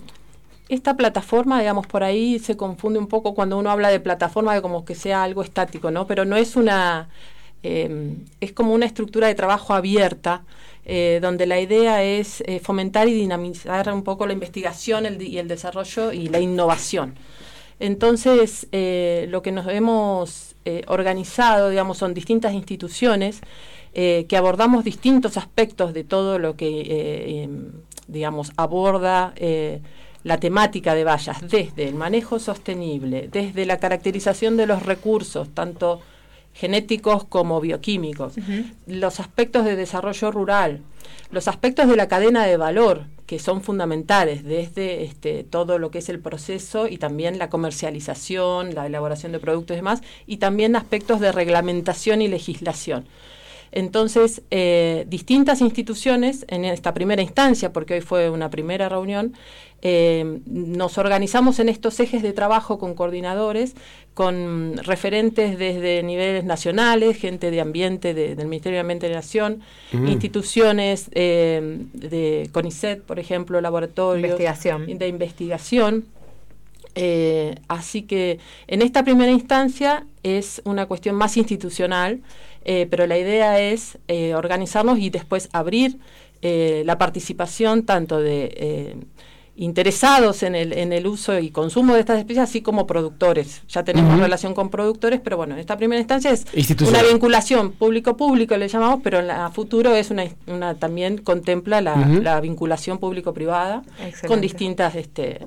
esta 0.68 0.96
plataforma, 0.96 1.58
digamos, 1.60 1.86
por 1.86 2.04
ahí 2.04 2.38
se 2.38 2.56
confunde 2.56 2.98
un 2.98 3.06
poco 3.06 3.34
cuando 3.34 3.58
uno 3.58 3.70
habla 3.70 3.88
de 3.88 4.00
plataforma 4.00 4.54
de 4.54 4.62
como 4.62 4.84
que 4.84 4.94
sea 4.94 5.22
algo 5.22 5.42
estático, 5.42 5.90
¿no? 5.90 6.06
Pero 6.06 6.24
no 6.24 6.36
es 6.36 6.56
una, 6.56 7.08
eh, 7.62 8.16
es 8.40 8.52
como 8.52 8.74
una 8.74 8.84
estructura 8.86 9.28
de 9.28 9.34
trabajo 9.34 9.72
abierta, 9.72 10.44
eh, 10.84 11.20
donde 11.22 11.46
la 11.46 11.58
idea 11.60 12.02
es 12.02 12.42
eh, 12.46 12.60
fomentar 12.60 13.08
y 13.08 13.14
dinamizar 13.14 13.92
un 13.92 14.02
poco 14.02 14.26
la 14.26 14.32
investigación 14.34 15.06
y 15.20 15.38
el 15.38 15.48
desarrollo 15.48 16.12
y 16.12 16.28
la 16.28 16.40
innovación. 16.40 17.14
Entonces, 17.80 18.66
lo 18.72 19.42
que 19.42 19.52
nos 19.52 19.68
hemos 19.68 20.56
organizado, 20.88 21.70
digamos, 21.70 21.96
son 21.98 22.12
distintas 22.12 22.52
instituciones 22.52 23.40
que 23.94 24.36
abordamos 24.36 24.82
distintos 24.84 25.36
aspectos 25.36 25.94
de 25.94 26.02
todo 26.02 26.40
lo 26.40 26.56
que, 26.56 27.44
em, 27.44 27.70
digamos, 28.08 28.50
aborda 28.56 29.32
la 30.24 30.38
temática 30.38 30.94
de 30.94 31.04
vallas 31.04 31.38
desde 31.42 31.88
el 31.88 31.94
manejo 31.94 32.38
sostenible, 32.38 33.28
desde 33.30 33.66
la 33.66 33.78
caracterización 33.78 34.56
de 34.56 34.66
los 34.66 34.82
recursos, 34.82 35.48
tanto 35.54 36.00
genéticos 36.54 37.24
como 37.24 37.60
bioquímicos, 37.60 38.34
los 38.86 39.20
aspectos 39.20 39.64
de 39.64 39.76
desarrollo 39.76 40.30
rural, 40.32 40.80
los 41.30 41.46
aspectos 41.46 41.88
de 41.88 41.96
la 41.96 42.08
cadena 42.08 42.46
de 42.46 42.56
valor, 42.56 43.04
que 43.26 43.38
son 43.38 43.62
fundamentales, 43.62 44.42
desde 44.42 45.04
este, 45.04 45.44
todo 45.44 45.78
lo 45.78 45.90
que 45.90 45.98
es 45.98 46.08
el 46.08 46.18
proceso 46.18 46.88
y 46.88 46.96
también 46.96 47.38
la 47.38 47.50
comercialización, 47.50 48.74
la 48.74 48.86
elaboración 48.86 49.32
de 49.32 49.38
productos 49.38 49.74
y 49.74 49.78
demás, 49.78 50.02
y 50.26 50.38
también 50.38 50.74
aspectos 50.74 51.20
de 51.20 51.30
reglamentación 51.30 52.22
y 52.22 52.28
legislación. 52.28 53.06
Entonces, 53.72 54.42
eh, 54.50 55.04
distintas 55.08 55.60
instituciones 55.60 56.44
en 56.48 56.64
esta 56.64 56.94
primera 56.94 57.22
instancia, 57.22 57.72
porque 57.72 57.94
hoy 57.94 58.00
fue 58.00 58.30
una 58.30 58.50
primera 58.50 58.88
reunión, 58.88 59.34
eh, 59.80 60.40
nos 60.46 60.98
organizamos 60.98 61.60
en 61.60 61.68
estos 61.68 62.00
ejes 62.00 62.22
de 62.22 62.32
trabajo 62.32 62.78
con 62.78 62.94
coordinadores, 62.94 63.74
con 64.14 64.76
referentes 64.78 65.56
desde 65.56 66.02
niveles 66.02 66.42
nacionales, 66.42 67.16
gente 67.16 67.52
de 67.52 67.60
ambiente 67.60 68.12
del 68.14 68.48
Ministerio 68.48 68.78
de 68.78 68.80
Ambiente 68.80 69.08
de 69.08 69.14
Nación, 69.14 69.60
instituciones 69.92 71.08
eh, 71.12 71.78
de 71.92 72.50
CONICET, 72.50 73.02
por 73.02 73.20
ejemplo, 73.20 73.60
laboratorios 73.60 74.30
investigación. 74.30 74.98
de 74.98 75.06
investigación. 75.06 76.04
Eh, 76.96 77.54
así 77.68 78.02
que 78.02 78.40
en 78.66 78.82
esta 78.82 79.04
primera 79.04 79.30
instancia 79.30 80.04
es 80.36 80.60
una 80.64 80.86
cuestión 80.86 81.16
más 81.16 81.36
institucional, 81.36 82.20
pero 82.64 83.06
la 83.06 83.16
idea 83.16 83.60
es 83.60 83.98
organizarnos 84.34 84.98
y 84.98 85.10
después 85.10 85.48
abrir 85.52 85.98
la 86.42 86.98
participación 86.98 87.84
tanto 87.84 88.20
de 88.20 88.96
interesados 89.58 90.44
en 90.44 90.54
el, 90.54 90.72
en 90.72 90.92
el 90.92 91.06
uso 91.06 91.36
y 91.36 91.50
consumo 91.50 91.94
de 91.94 92.00
estas 92.00 92.18
especies, 92.20 92.44
así 92.44 92.62
como 92.62 92.86
productores. 92.86 93.62
Ya 93.68 93.82
tenemos 93.82 94.18
relación 94.18 94.54
con 94.54 94.70
productores, 94.70 95.20
pero 95.20 95.36
bueno, 95.36 95.54
en 95.54 95.60
esta 95.60 95.76
primera 95.76 95.98
instancia 95.98 96.30
es 96.30 96.46
una 96.80 97.02
vinculación 97.02 97.72
público-público, 97.72 98.56
le 98.56 98.68
llamamos, 98.68 99.00
pero 99.02 99.18
en 99.18 99.26
la 99.26 99.50
futuro 99.50 99.96
es 99.96 100.10
una, 100.10 100.24
una 100.46 100.76
también 100.76 101.18
contempla 101.18 101.80
la, 101.80 102.40
vinculación 102.40 102.98
público-privada 102.98 103.82
con 104.28 104.40
distintas 104.40 104.94
este, 104.94 105.40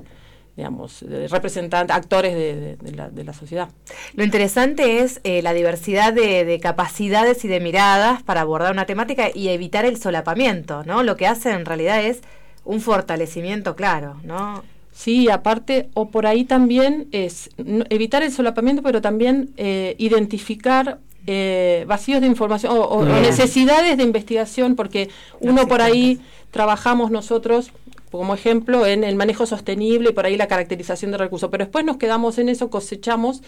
digamos, 0.62 1.04
representantes, 1.32 1.96
actores 1.96 2.36
de, 2.36 2.78
la, 2.96 3.10
de, 3.10 3.24
la, 3.24 3.34
sociedad. 3.34 3.70
Lo 4.14 4.24
interesante 4.24 5.00
es 5.00 5.20
eh, 5.24 5.42
la 5.42 5.54
diversidad 5.54 6.14
de, 6.14 6.46
de, 6.46 6.60
capacidades 6.60 7.44
y 7.46 7.48
de 7.48 7.60
miradas 7.60 8.22
para 8.22 8.42
abordar 8.42 8.72
una 8.72 8.86
temática 8.86 9.32
y 9.34 9.50
evitar 9.50 9.86
el 9.86 9.98
solapamiento, 9.98 10.84
¿no? 10.84 11.02
Lo 11.02 11.18
que 11.18 11.26
hace 11.26 11.50
en 11.50 11.66
realidad 11.66 12.04
es 12.04 12.22
un 12.64 12.80
fortalecimiento 12.80 13.76
claro, 13.76 14.22
¿no? 14.24 14.64
Sí, 14.92 15.32
aparte, 15.32 15.90
o 15.96 16.12
por 16.12 16.28
ahí 16.28 16.44
también 16.44 17.08
es 17.12 17.50
evitar 17.90 18.22
el 18.22 18.32
solapamiento, 18.32 18.84
pero 18.84 19.02
también 19.02 19.50
eh, 19.58 19.96
identificar 19.98 21.00
eh, 21.26 21.86
vacíos 21.88 22.22
de 22.22 22.28
información 22.28 22.74
o, 22.76 23.04
necesidades 23.06 23.98
de 23.98 24.04
investigación, 24.04 24.76
porque 24.76 25.10
uno 25.40 25.68
por 25.68 25.82
ahí 25.82 26.20
trabajamos 26.52 27.10
nosotros 27.10 27.72
como 28.12 28.34
ejemplo 28.34 28.86
en 28.86 29.04
el 29.04 29.16
manejo 29.16 29.46
sostenible 29.46 30.10
y 30.10 30.14
por 30.14 30.26
ahí 30.26 30.38
la 30.38 30.48
caracterización 30.48 31.12
de 31.12 31.18
recursos, 31.18 31.50
pero 31.50 31.66
después 31.66 31.86
nos 31.86 31.98
quedamos 31.98 32.38
en 32.38 32.50
eso, 32.50 32.70
cosechamos 32.70 33.42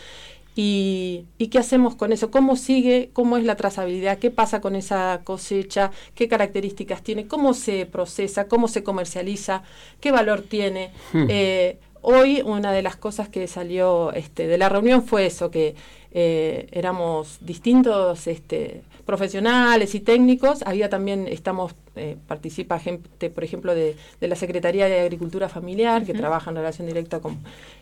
¿Y, 0.55 1.25
qué 1.51 1.57
hacemos 1.57 1.95
con 1.95 2.13
eso? 2.13 2.29
¿Cómo 2.29 2.55
sigue? 2.55 3.09
¿Cómo 3.13 3.37
es 3.37 3.43
la 3.43 3.55
trazabilidad? 3.55 4.19
¿Qué 4.19 4.29
pasa 4.29 4.61
con 4.61 4.75
esa 4.75 5.21
cosecha? 5.23 5.91
¿Qué 6.13 6.27
características 6.27 7.01
tiene? 7.01 7.27
¿Cómo 7.27 7.53
se 7.53 7.85
procesa? 7.85 8.47
¿Cómo 8.47 8.67
se 8.67 8.83
comercializa? 8.83 9.63
¿Qué 9.99 10.11
valor 10.11 10.41
tiene? 10.41 10.91
Hmm. 11.11 11.25
Eh, 11.29 11.77
hoy 12.01 12.41
una 12.45 12.71
de 12.71 12.83
las 12.83 12.95
cosas 12.95 13.29
que 13.29 13.47
salió 13.47 14.11
este, 14.13 14.45
de 14.47 14.57
la 14.59 14.69
reunión 14.69 15.03
fue 15.03 15.25
eso, 15.25 15.49
que 15.49 15.75
eh, 16.11 16.67
éramos 16.71 17.39
distintos 17.41 18.27
este, 18.27 18.83
profesionales 19.05 19.95
y 19.95 19.99
técnicos. 19.99 20.63
Había 20.65 20.89
también, 20.89 21.27
estamos, 21.27 21.75
eh, 21.95 22.17
participa 22.27 22.79
gente, 22.79 23.29
por 23.29 23.43
ejemplo, 23.43 23.75
de, 23.75 23.95
la 24.21 24.35
Secretaría 24.35 24.87
de 24.87 25.01
Agricultura 25.01 25.49
Familiar, 25.49 26.05
que 26.05 26.13
trabaja 26.13 26.49
en 26.49 26.57
relación 26.57 26.87
directa 26.87 27.19
con 27.19 27.37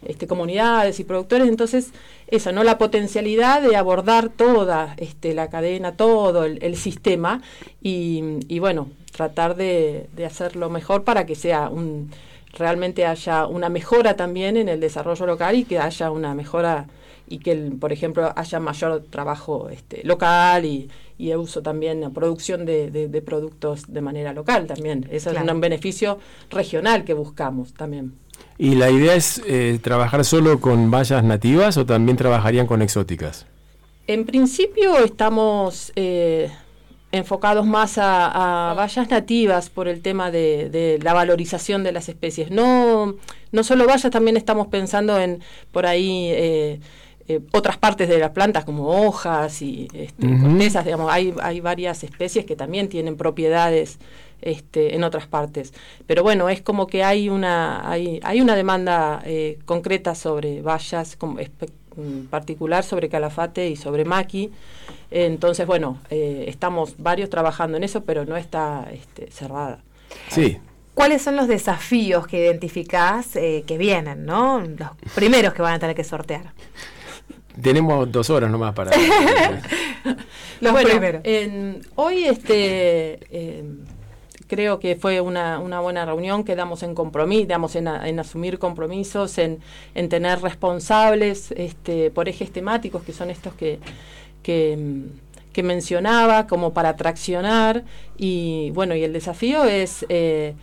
este, 0.06 0.28
comunidades 0.28 1.00
y 1.00 1.04
productores. 1.04 1.48
Entonces, 1.48 1.92
eso, 2.28 2.52
¿no? 2.52 2.64
La 2.64 2.78
potencialidad 2.78 3.62
de 3.62 3.76
abordar 3.76 4.30
toda 4.30 4.96
este, 4.98 5.34
la 5.34 5.50
cadena, 5.50 5.96
todo 5.96 6.46
el, 6.46 6.76
sistema 6.76 7.42
y, 7.82 8.60
bueno, 8.60 8.90
tratar 9.12 9.56
de, 9.56 10.08
de 10.16 10.26
hacerlo 10.26 10.70
mejor 10.70 11.04
para 11.04 11.26
que 11.26 11.36
sea 11.36 11.70
un 11.70 12.10
realmente 12.54 13.06
haya 13.06 13.48
una 13.48 13.70
mejora 13.70 14.16
también 14.16 14.58
en 14.58 14.70
el 14.70 14.80
desarrollo 14.80 15.26
local 15.26 15.56
y 15.56 15.64
que 15.64 15.80
haya 15.80 16.12
una 16.12 16.34
mejora 16.34 16.88
y 17.28 17.40
que, 17.40 17.56
por 17.80 17.94
ejemplo, 17.94 18.34
haya 18.36 18.60
mayor 18.60 19.04
trabajo 19.10 19.70
este, 19.70 20.04
local 20.04 20.66
y, 20.66 20.90
y 21.18 21.34
uso 21.36 21.62
también, 21.62 22.12
producción 22.14 22.66
de, 22.66 23.24
productos 23.26 23.86
de 23.88 24.02
manera 24.02 24.34
local 24.34 24.68
también. 24.68 25.08
Eso 25.12 25.32
es 25.32 25.38
un 25.38 25.62
beneficio 25.62 26.20
regional 26.50 27.06
que 27.06 27.14
buscamos 27.14 27.74
también. 27.74 28.14
¿Y 28.58 28.76
la 28.76 28.90
idea 28.90 29.16
es 29.16 29.42
eh, 29.48 29.80
trabajar 29.82 30.26
solo 30.26 30.60
con 30.60 30.92
vallas 30.92 31.24
nativas 31.24 31.78
o 31.78 31.86
también 31.86 32.18
trabajarían 32.18 32.68
con 32.68 32.82
exóticas? 32.82 33.46
En 34.08 34.26
principio 34.26 34.98
estamos 34.98 35.94
eh, 35.96 36.52
enfocados 37.12 37.66
más 37.66 37.98
a, 37.98 38.74
vallas 38.78 39.10
nativas 39.10 39.70
por 39.70 39.88
el 39.88 40.02
tema 40.02 40.32
de, 40.32 41.00
la 41.02 41.14
valorización 41.14 41.84
de 41.84 41.92
las 41.92 42.10
especies. 42.10 42.52
No, 42.52 43.16
no 43.52 43.64
solo 43.64 43.86
vallas, 43.86 44.12
también 44.12 44.38
estamos 44.38 44.68
pensando 44.68 45.20
en 45.20 45.42
por 45.72 45.86
ahí... 45.86 46.30
Eh, 46.32 46.80
eh, 47.28 47.40
otras 47.52 47.78
partes 47.78 48.10
de 48.10 48.18
las 48.18 48.32
plantas 48.32 48.66
como 48.66 48.90
hojas 48.90 49.62
y 49.62 49.88
este, 49.94 50.28
cortezas, 50.40 50.84
digamos, 50.84 51.10
hay, 51.12 51.34
hay 51.42 51.60
varias 51.62 52.04
especies 52.04 52.46
que 52.46 52.56
también 52.56 52.90
tienen 52.90 53.16
propiedades 53.16 54.00
este, 54.42 54.96
en 54.96 55.04
otras 55.04 55.28
partes. 55.28 55.74
Pero 56.08 56.24
bueno, 56.24 56.50
es 56.50 56.62
como 56.62 56.88
que 56.88 57.04
hay 57.04 57.30
una, 57.30 57.90
hay, 57.90 58.20
hay 58.24 58.42
una 58.42 58.56
demanda 58.56 59.22
eh, 59.24 59.60
concreta 59.66 60.16
sobre 60.16 60.62
vallas, 60.62 61.16
como, 61.16 61.40
particular 62.30 62.84
sobre 62.84 63.10
calafate 63.10 63.70
y 63.70 63.76
sobre 63.76 64.06
maqui. 64.06 64.52
Entonces, 65.10 65.66
bueno, 65.66 66.00
eh, 66.10 66.46
estamos 66.48 66.96
varios 66.98 67.30
trabajando 67.30 67.78
en 67.78 67.84
eso, 67.84 68.04
pero 68.04 68.26
no 68.26 68.38
está 68.38 68.88
este, 68.92 69.32
cerrada. 69.32 69.80
Sí. 70.30 70.58
¿Cuáles 70.94 71.22
son 71.22 71.36
los 71.36 71.48
desafíos 71.48 72.28
que 72.28 72.40
identificás 72.40 73.28
que 73.34 73.78
vienen, 73.80 74.26
no? 74.26 74.60
Los 74.62 74.90
primeros 75.16 75.54
que 75.54 75.62
van 75.62 75.74
a 75.74 75.80
tener 75.80 75.96
que 75.96 76.04
sortear. 76.04 76.54
Tenemos 77.62 78.12
dos 78.12 78.30
horas 78.30 78.50
nomás 78.52 78.74
para... 78.74 78.92
bueno, 80.62 81.22
hoy 81.96 82.26
este... 82.26 83.20
creo 84.52 84.82
que 84.82 84.98
fue 84.98 85.22
una, 85.22 85.60
una 85.60 85.80
buena 85.80 86.06
reunión, 86.06 86.44
quedamos 86.44 86.84
en 86.84 86.94
compromiso, 86.94 87.70
en, 87.74 87.88
en 87.88 88.20
asumir 88.20 88.60
compromisos, 88.60 89.38
en, 89.38 89.60
en, 89.96 90.10
tener 90.10 90.42
responsables 90.42 91.54
este, 91.56 92.12
por 92.12 92.28
ejes 92.28 92.52
temáticos, 92.52 93.02
que 93.04 93.14
son 93.14 93.30
estos 93.30 93.54
que, 93.54 93.80
que, 94.44 95.06
que 95.54 95.64
mencionaba, 95.64 96.48
como 96.48 96.74
para 96.74 96.98
traccionar, 96.98 97.86
y 98.18 98.72
bueno, 98.72 98.94
y 98.94 99.06
el 99.06 99.14
desafío 99.14 99.64
es... 99.64 100.06
Eh, 100.10 100.54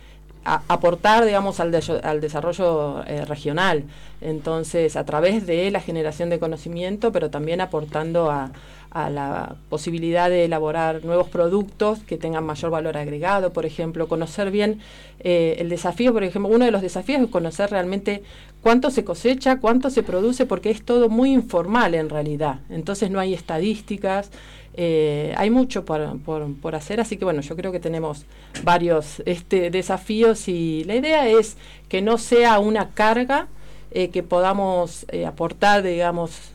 aportar, 0.45 1.25
digamos, 1.25 1.59
al, 1.59 1.77
al 2.01 2.21
desarrollo 2.21 3.03
eh, 3.05 3.25
regional. 3.25 3.83
Entonces, 4.21 4.95
a 4.95 5.05
través 5.05 5.45
de 5.45 5.69
la 5.69 5.81
generación 5.81 6.29
de 6.29 6.39
conocimiento, 6.39 7.11
pero 7.11 7.29
también 7.29 7.61
aportando 7.61 8.31
a, 8.31 8.51
a 8.91 9.09
la 9.09 9.55
posibilidad 9.69 10.29
de 10.29 10.45
elaborar 10.45 11.05
nuevos 11.05 11.29
productos 11.29 11.99
que 11.99 12.17
tengan 12.17 12.43
mayor 12.43 12.71
valor 12.71 12.97
agregado, 12.97 13.53
por 13.53 13.65
ejemplo, 13.65 14.07
conocer 14.07 14.49
bien 14.49 14.79
eh, 15.19 15.57
el 15.59 15.69
desafío, 15.69 16.11
por 16.11 16.23
ejemplo, 16.23 16.51
uno 16.51 16.65
de 16.65 16.71
los 16.71 16.81
desafíos 16.81 17.21
es 17.21 17.27
conocer 17.27 17.69
realmente 17.69 18.23
cuánto 18.63 18.89
se 18.89 19.03
cosecha, 19.03 19.59
cuánto 19.59 19.91
se 19.91 20.01
produce, 20.01 20.45
porque 20.47 20.71
es 20.71 20.83
todo 20.83 21.07
muy 21.07 21.31
informal 21.31 21.93
en 21.93 22.09
realidad, 22.09 22.61
entonces 22.69 23.11
no 23.11 23.19
hay 23.19 23.35
estadísticas, 23.35 24.31
eh, 24.73 25.33
hay 25.37 25.51
mucho 25.51 25.85
por, 25.85 26.19
por, 26.23 26.75
hacer, 26.75 26.99
así 26.99 27.17
que 27.17 27.25
bueno, 27.25 27.41
yo 27.41 27.55
creo 27.55 27.71
que 27.71 27.79
tenemos 27.79 28.25
varios 28.63 29.21
este, 29.25 29.69
desafíos 29.69 30.47
y 30.47 30.83
la 30.85 30.95
idea 30.95 31.29
es 31.29 31.57
que 31.89 32.01
no 32.01 32.17
sea 32.17 32.59
una 32.59 32.89
carga 32.89 33.47
eh, 33.91 34.09
que 34.09 34.23
podamos 34.23 35.05
aportar, 35.25 35.83
digamos, 35.83 36.53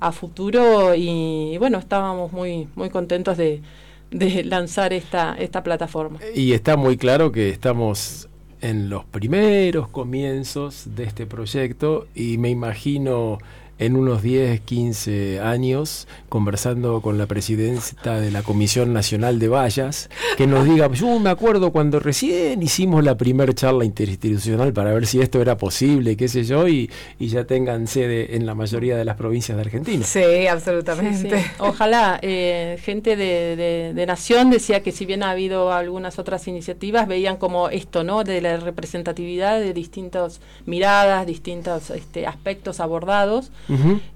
a 0.00 0.12
futuro 0.12 0.94
y, 0.94 1.56
bueno, 1.58 1.78
estábamos 1.78 2.32
muy, 2.32 2.68
muy 2.74 2.90
contentos 2.90 3.36
de, 3.36 3.62
de 4.10 4.44
lanzar 4.44 4.92
esta, 4.92 5.34
esta 5.38 5.62
plataforma. 5.62 6.18
Y 6.34 6.52
está 6.52 6.76
muy 6.76 6.96
claro 6.96 7.30
que 7.30 7.50
estamos 7.50 8.28
en 8.60 8.90
los 8.90 9.04
primeros 9.04 9.88
comienzos 9.88 10.84
de 10.94 11.04
este 11.04 11.26
proyecto 11.26 12.06
y 12.14 12.38
me 12.38 12.50
imagino 12.50 13.38
en 13.80 13.96
unos 13.96 14.22
10, 14.22 14.60
15 14.60 15.40
años, 15.40 16.06
conversando 16.28 17.00
con 17.00 17.16
la 17.16 17.26
presidenta 17.26 18.20
de 18.20 18.30
la 18.30 18.42
Comisión 18.42 18.92
Nacional 18.92 19.38
de 19.38 19.48
Vallas, 19.48 20.10
que 20.36 20.46
nos 20.46 20.66
diga, 20.66 20.92
yo 20.92 21.18
me 21.18 21.30
acuerdo 21.30 21.72
cuando 21.72 21.98
recién 21.98 22.62
hicimos 22.62 23.02
la 23.02 23.16
primera 23.16 23.54
charla 23.54 23.86
interinstitucional 23.86 24.74
para 24.74 24.92
ver 24.92 25.06
si 25.06 25.20
esto 25.20 25.40
era 25.40 25.56
posible, 25.56 26.14
qué 26.18 26.28
sé 26.28 26.44
yo, 26.44 26.68
y, 26.68 26.90
y 27.18 27.28
ya 27.28 27.44
tengan 27.44 27.86
sede 27.86 28.36
en 28.36 28.44
la 28.44 28.54
mayoría 28.54 28.98
de 28.98 29.04
las 29.06 29.16
provincias 29.16 29.56
de 29.56 29.62
Argentina. 29.62 30.04
Sí, 30.04 30.46
absolutamente. 30.46 31.42
Ojalá, 31.58 32.18
eh, 32.20 32.78
gente 32.82 33.16
de, 33.16 33.92
de, 33.94 34.06
Nación 34.06 34.50
decía 34.50 34.82
que 34.82 34.92
si 34.92 35.06
bien 35.06 35.22
ha 35.22 35.30
habido 35.30 35.72
algunas 35.72 36.18
otras 36.18 36.46
iniciativas, 36.48 37.08
veían 37.08 37.36
como 37.36 37.70
esto, 37.70 38.04
¿no? 38.04 38.24
De 38.24 38.42
la 38.42 38.58
representatividad 38.58 39.58
de 39.58 39.72
distintas 39.72 40.40
miradas, 40.66 41.26
distintos 41.26 41.90
este, 41.90 42.26
aspectos 42.26 42.80
abordados. 42.80 43.50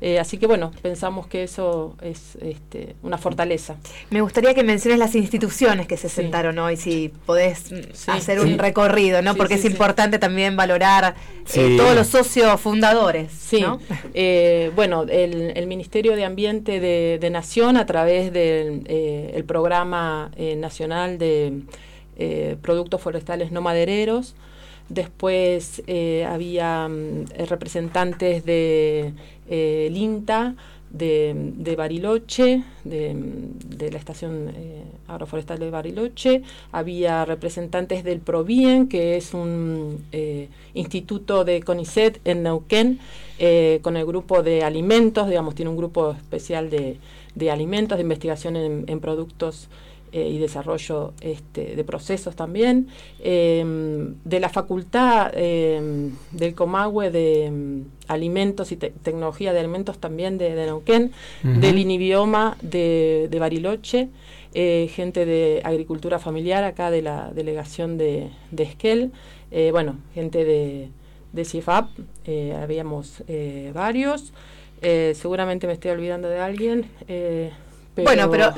Eh, 0.00 0.18
así 0.18 0.38
que 0.38 0.46
bueno, 0.46 0.72
pensamos 0.82 1.26
que 1.26 1.42
eso 1.42 1.96
es 2.02 2.36
este, 2.40 2.96
una 3.02 3.18
fortaleza. 3.18 3.76
Me 4.10 4.20
gustaría 4.20 4.54
que 4.54 4.62
menciones 4.64 4.98
las 4.98 5.14
instituciones 5.14 5.86
que 5.86 5.96
se 5.96 6.08
sentaron 6.08 6.58
hoy, 6.58 6.76
si 6.76 7.12
podés 7.26 7.72
hacer 8.06 8.40
un 8.40 8.58
recorrido, 8.58 9.22
¿no? 9.22 9.34
Porque 9.34 9.54
es 9.54 9.64
importante 9.64 10.18
también 10.18 10.56
valorar 10.56 11.14
eh, 11.54 11.76
todos 11.76 11.94
los 11.94 12.06
socios 12.08 12.60
fundadores. 12.60 13.32
Sí, 13.32 13.64
eh, 14.14 14.70
bueno, 14.74 15.02
el, 15.02 15.66
Ministerio 15.66 16.14
de 16.14 16.24
Ambiente 16.24 16.80
de, 16.80 17.30
Nación 17.30 17.76
a 17.76 17.86
través 17.86 18.32
del 18.32 18.84
el 18.86 19.44
programa 19.44 20.30
nacional 20.56 21.18
de 21.18 21.62
productos 22.62 23.00
forestales 23.00 23.50
no 23.50 23.60
madereros, 23.60 24.36
Después 24.88 25.82
había 26.26 26.88
mm, 26.88 27.46
representantes 27.48 28.44
de 28.44 29.12
eh, 29.48 29.86
el 29.88 29.96
INTA 29.96 30.54
de, 30.90 31.74
Bariloche, 31.76 32.62
de, 32.84 33.90
la 33.90 33.98
estación 33.98 34.52
eh, 34.54 34.84
agroforestal 35.08 35.58
de 35.58 35.70
Bariloche, 35.70 36.42
había 36.70 37.24
representantes 37.24 38.04
del 38.04 38.20
PROVIEN, 38.20 38.88
que 38.88 39.16
es 39.16 39.34
un 39.34 40.04
eh, 40.12 40.48
instituto 40.72 41.44
de 41.44 41.62
CONICET 41.62 42.20
en 42.24 42.44
Neuquén, 42.44 43.00
con 43.82 43.96
el 43.96 44.06
grupo 44.06 44.44
de 44.44 44.62
alimentos, 44.62 45.28
digamos, 45.28 45.56
tiene 45.56 45.68
un 45.68 45.76
grupo 45.76 46.12
especial 46.12 46.70
de, 46.70 47.50
alimentos, 47.50 47.98
de 47.98 48.02
investigación 48.02 48.54
en 48.56 49.00
productos 49.00 49.68
eh, 50.16 50.28
y 50.28 50.38
desarrollo 50.38 51.12
este, 51.22 51.74
de 51.74 51.82
procesos 51.82 52.36
también, 52.36 52.86
em, 53.18 54.14
de 54.24 54.38
la 54.38 54.48
Facultad 54.48 55.32
em, 55.34 56.12
del 56.30 56.54
Comahue 56.54 57.10
de 57.10 57.46
em, 57.46 57.84
Alimentos 58.06 58.70
y 58.70 58.76
Tecnología 58.76 59.52
de 59.52 59.58
Alimentos 59.58 59.98
también 59.98 60.38
de, 60.38 60.54
Neuquén, 60.54 61.10
del 61.42 61.80
INIBIOMA 61.80 62.56
de, 62.62 63.36
Bariloche, 63.40 64.08
eh, 64.54 64.88
gente 64.94 65.26
de 65.26 65.62
Agricultura 65.64 66.20
Familiar 66.20 66.62
acá 66.62 66.92
de 66.92 67.02
la 67.02 67.32
delegación 67.34 67.98
de, 67.98 68.30
de 68.52 68.62
Esquel, 68.62 69.10
eh, 69.50 69.70
bueno, 69.72 69.96
gente 70.14 70.44
de, 70.44 70.90
de 71.32 71.44
CIFAP, 71.44 71.88
habíamos 72.62 73.24
varios. 73.72 74.32
seguramente 74.80 75.66
me 75.66 75.72
estoy 75.72 75.90
olvidando 75.90 76.28
de 76.28 76.38
alguien 76.38 76.88
bueno, 77.96 78.30
pero 78.30 78.52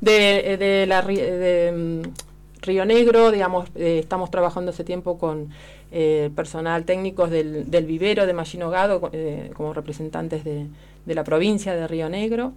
de, 0.00 0.56
de, 0.56 0.86
la 0.86 1.02
de, 1.02 2.02
mm, 2.04 2.62
Río 2.62 2.84
Negro, 2.84 3.30
digamos, 3.30 3.68
eh, 3.74 3.98
estamos 4.00 4.30
trabajando 4.30 4.70
hace 4.70 4.84
tiempo 4.84 5.18
con 5.18 5.50
eh, 5.92 6.30
personal 6.34 6.84
técnicos 6.84 7.30
del, 7.30 7.70
del 7.70 7.86
vivero 7.86 8.26
de 8.26 8.32
Machinogado 8.32 9.08
eh, 9.12 9.50
como 9.54 9.72
representantes 9.72 10.44
de, 10.44 10.66
de, 11.04 11.14
la 11.14 11.22
provincia 11.24 11.74
de 11.74 11.86
Río 11.86 12.08
Negro. 12.08 12.52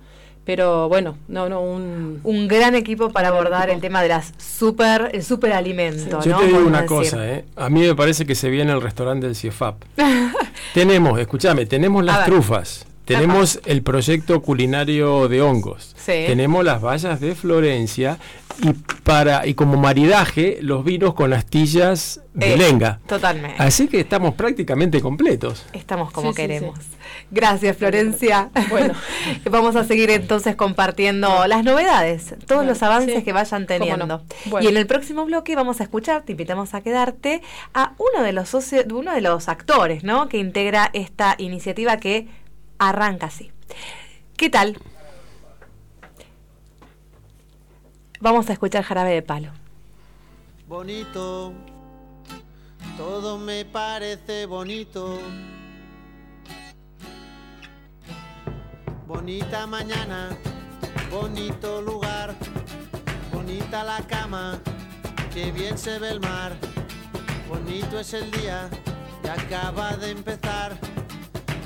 Pero 0.46 0.90
bueno, 0.90 1.16
no, 1.28 1.48
no, 1.48 1.62
un, 1.62 2.22
un 2.24 2.48
gran 2.48 2.74
equipo 2.74 3.12
para 3.12 3.28
abordar 3.28 3.70
el 3.70 3.82
tema 3.82 4.02
de 4.02 4.08
las 4.08 4.34
super, 4.38 5.12
el 5.14 5.24
superalimento. 5.24 6.22
Yo 6.22 6.40
te 6.40 6.48
digo 6.48 6.60
una 6.66 6.88
cosa, 6.88 7.30
¿eh? 7.30 7.46
a 7.56 7.70
mí 7.70 7.82
me 7.82 7.94
parece 7.94 8.26
que 8.26 8.34
se 8.34 8.50
viene 8.50 8.72
el 8.72 8.82
restaurante 8.82 9.28
del 9.28 9.36
CIEFAP. 9.36 9.84
tenemos, 10.74 11.20
escúchame, 11.20 11.68
tenemos 11.68 12.04
las 12.04 12.26
trufas, 12.26 12.88
tenemos 13.10 13.60
el 13.66 13.82
proyecto 13.82 14.42
culinario 14.42 15.28
de 15.28 15.42
hongos. 15.42 15.96
Tenemos 16.06 16.64
las 16.64 16.82
vallas 16.82 17.20
de 17.20 17.36
Florencia 17.36 18.20
y 18.62 18.74
para 19.04 19.48
y 19.48 19.54
como 19.54 19.78
maridaje 19.78 20.60
los 20.62 20.84
vinos 20.84 21.14
con 21.14 21.34
astillas 21.34 22.22
de 22.34 22.54
eh, 22.54 22.58
lenga. 22.58 23.00
Totalmente. 23.08 23.56
Así 23.58 23.88
que 23.88 24.00
estamos 24.00 24.36
prácticamente 24.36 25.02
completos. 25.02 25.66
Estamos 25.74 26.12
como 26.12 26.34
queremos. 26.34 26.78
Gracias, 27.32 27.78
Florencia. 27.78 28.50
Bueno, 28.70 28.94
vamos 29.50 29.76
a 29.76 29.84
seguir 29.84 30.12
entonces 30.12 30.56
compartiendo 30.56 31.48
las 31.48 31.64
novedades, 31.64 32.36
todos 32.46 32.66
los 32.66 32.82
avances 32.84 33.24
que 33.24 33.34
vayan 33.34 33.66
teniendo. 33.66 34.22
Y 34.62 34.68
en 34.68 34.78
el 34.78 34.86
próximo 34.86 35.26
bloque 35.26 35.56
vamos 35.56 35.80
a 35.80 35.84
escuchar, 35.84 36.24
te 36.24 36.34
invitamos 36.34 36.74
a 36.74 36.82
quedarte, 36.82 37.42
a 37.74 37.94
uno 37.98 38.24
de 38.24 38.34
los 38.34 38.50
socios, 38.50 38.86
uno 38.92 39.14
de 39.14 39.22
los 39.22 39.50
actores, 39.50 40.04
¿no? 40.04 40.30
Que 40.30 40.38
integra 40.38 40.90
esta 40.94 41.36
iniciativa 41.40 41.98
que 41.98 42.28
arranca 42.80 43.28
así. 43.28 43.52
¿Qué 44.36 44.50
tal? 44.50 44.80
Vamos 48.22 48.50
a 48.50 48.54
escuchar 48.54 48.84
Jarabe 48.84 49.12
de 49.12 49.22
Palo. 49.22 49.52
Bonito, 50.68 51.54
todo 52.98 53.38
me 53.38 53.66
parece 53.66 54.46
bonito. 54.46 55.20
Bonita 59.08 59.66
mañana, 59.66 60.30
bonito 61.10 61.82
lugar, 61.82 62.36
bonita 63.34 63.84
la 63.84 64.06
cama, 64.06 64.60
que 65.34 65.52
bien 65.52 65.78
se 65.78 65.98
ve 65.98 66.12
el 66.12 66.20
mar. 66.20 66.54
Bonito 67.48 68.00
es 68.00 68.14
el 68.14 68.30
día 68.30 68.70
que 69.24 69.30
acaba 69.30 69.98
de 69.98 70.12
empezar 70.12 70.89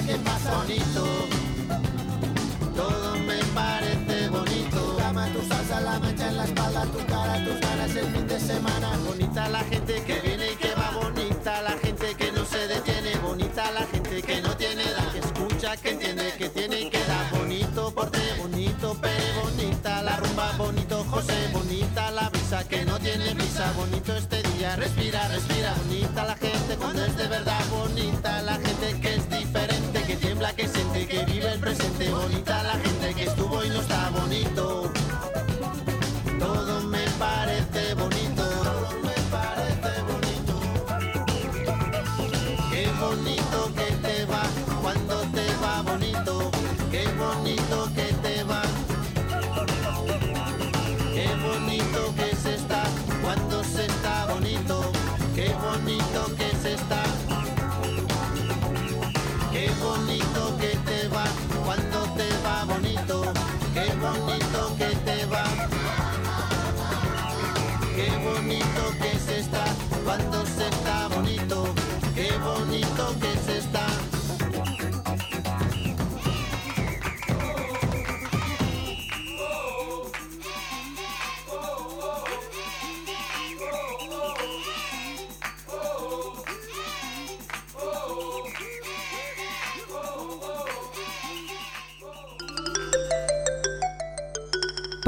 Vida 0.00 0.06
que 0.06 0.18
pasa. 0.18 0.56
Bonito. 0.56 1.06
Todo 2.76 3.16
me 3.18 3.38
parece 3.54 4.28
bonito. 4.28 4.78
Tu 4.80 4.96
cama, 4.96 5.26
tu 5.32 5.42
salsa, 5.48 5.80
la 5.80 5.98
mancha 5.98 6.28
en 6.28 6.36
la 6.36 6.44
espalda, 6.44 6.84
tu 6.86 7.06
cara, 7.06 7.44
tus 7.44 7.60
ganas 7.60 7.96
el 7.96 8.06
fin 8.06 8.26
de 8.26 8.40
semana. 8.40 8.96
Bonita 9.06 9.48
la 9.48 9.60
gente 9.60 10.02
que 10.02 10.20
viene 10.20 10.52
y 10.52 10.56
que 10.56 10.74
va. 10.74 10.90
Bonita 10.90 11.62
la 11.62 11.72
gente 11.72 12.14
que 12.14 12.32
no 12.32 12.44
se 12.44 12.66
detiene. 12.68 13.16
Bonita 13.18 13.70
la 13.72 13.86
gente 13.86 14.22
que 14.22 14.40
no 14.40 14.56
tiene 14.56 14.82
edad. 14.82 15.12
Que 15.12 15.18
escucha, 15.18 15.76
que 15.76 15.90
entiende, 15.90 16.32
que 16.38 16.48
tiene 16.48 16.80
y 16.80 16.90
que 16.90 17.04
da. 17.04 17.30
Bonito 17.32 17.92
porte, 17.94 18.20
bonito 18.38 18.96
pero 19.00 19.20
bonita 19.42 20.02
la 20.02 20.16
rumba, 20.16 20.52
bonito 20.56 21.04
José, 21.10 21.48
bonita 21.52 22.10
la 22.10 22.28
brisa 22.28 22.66
que 22.66 22.84
no 22.84 22.98
tiene 22.98 23.34
prisa, 23.34 23.72
bonito 23.76 24.14
este 24.14 24.42
día, 24.42 24.76
respira, 24.76 25.28
respira, 25.28 25.74
bonita 25.74 26.24
la 26.24 26.36
gente 26.36 26.76
cuando 26.76 27.04
es 27.04 27.16
de 27.16 27.26
verdad, 27.28 27.60
bonita 27.70 28.42
la 28.42 28.54
gente 28.54 28.90
es 28.90 28.94
que 28.96 29.19
tiembla, 30.40 30.52
que 30.54 30.68
siente, 30.68 31.06
que 31.06 31.24
vive 31.26 31.52
el 31.52 31.60
presente, 31.60 32.10
bonita 32.10 32.62
la 32.62 32.72
gente 32.72 33.14
que 33.14 33.24
estuvo 33.24 33.62
y 33.64 33.68
no 33.68 33.79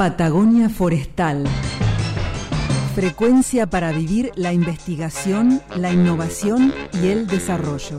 Patagonia 0.03 0.67
Forestal. 0.67 1.45
Frecuencia 2.93 3.67
para 3.67 3.93
vivir 3.93 4.31
la 4.35 4.51
investigación, 4.51 5.61
la 5.77 5.93
innovación 5.93 6.73
y 7.01 7.07
el 7.07 7.25
desarrollo. 7.25 7.97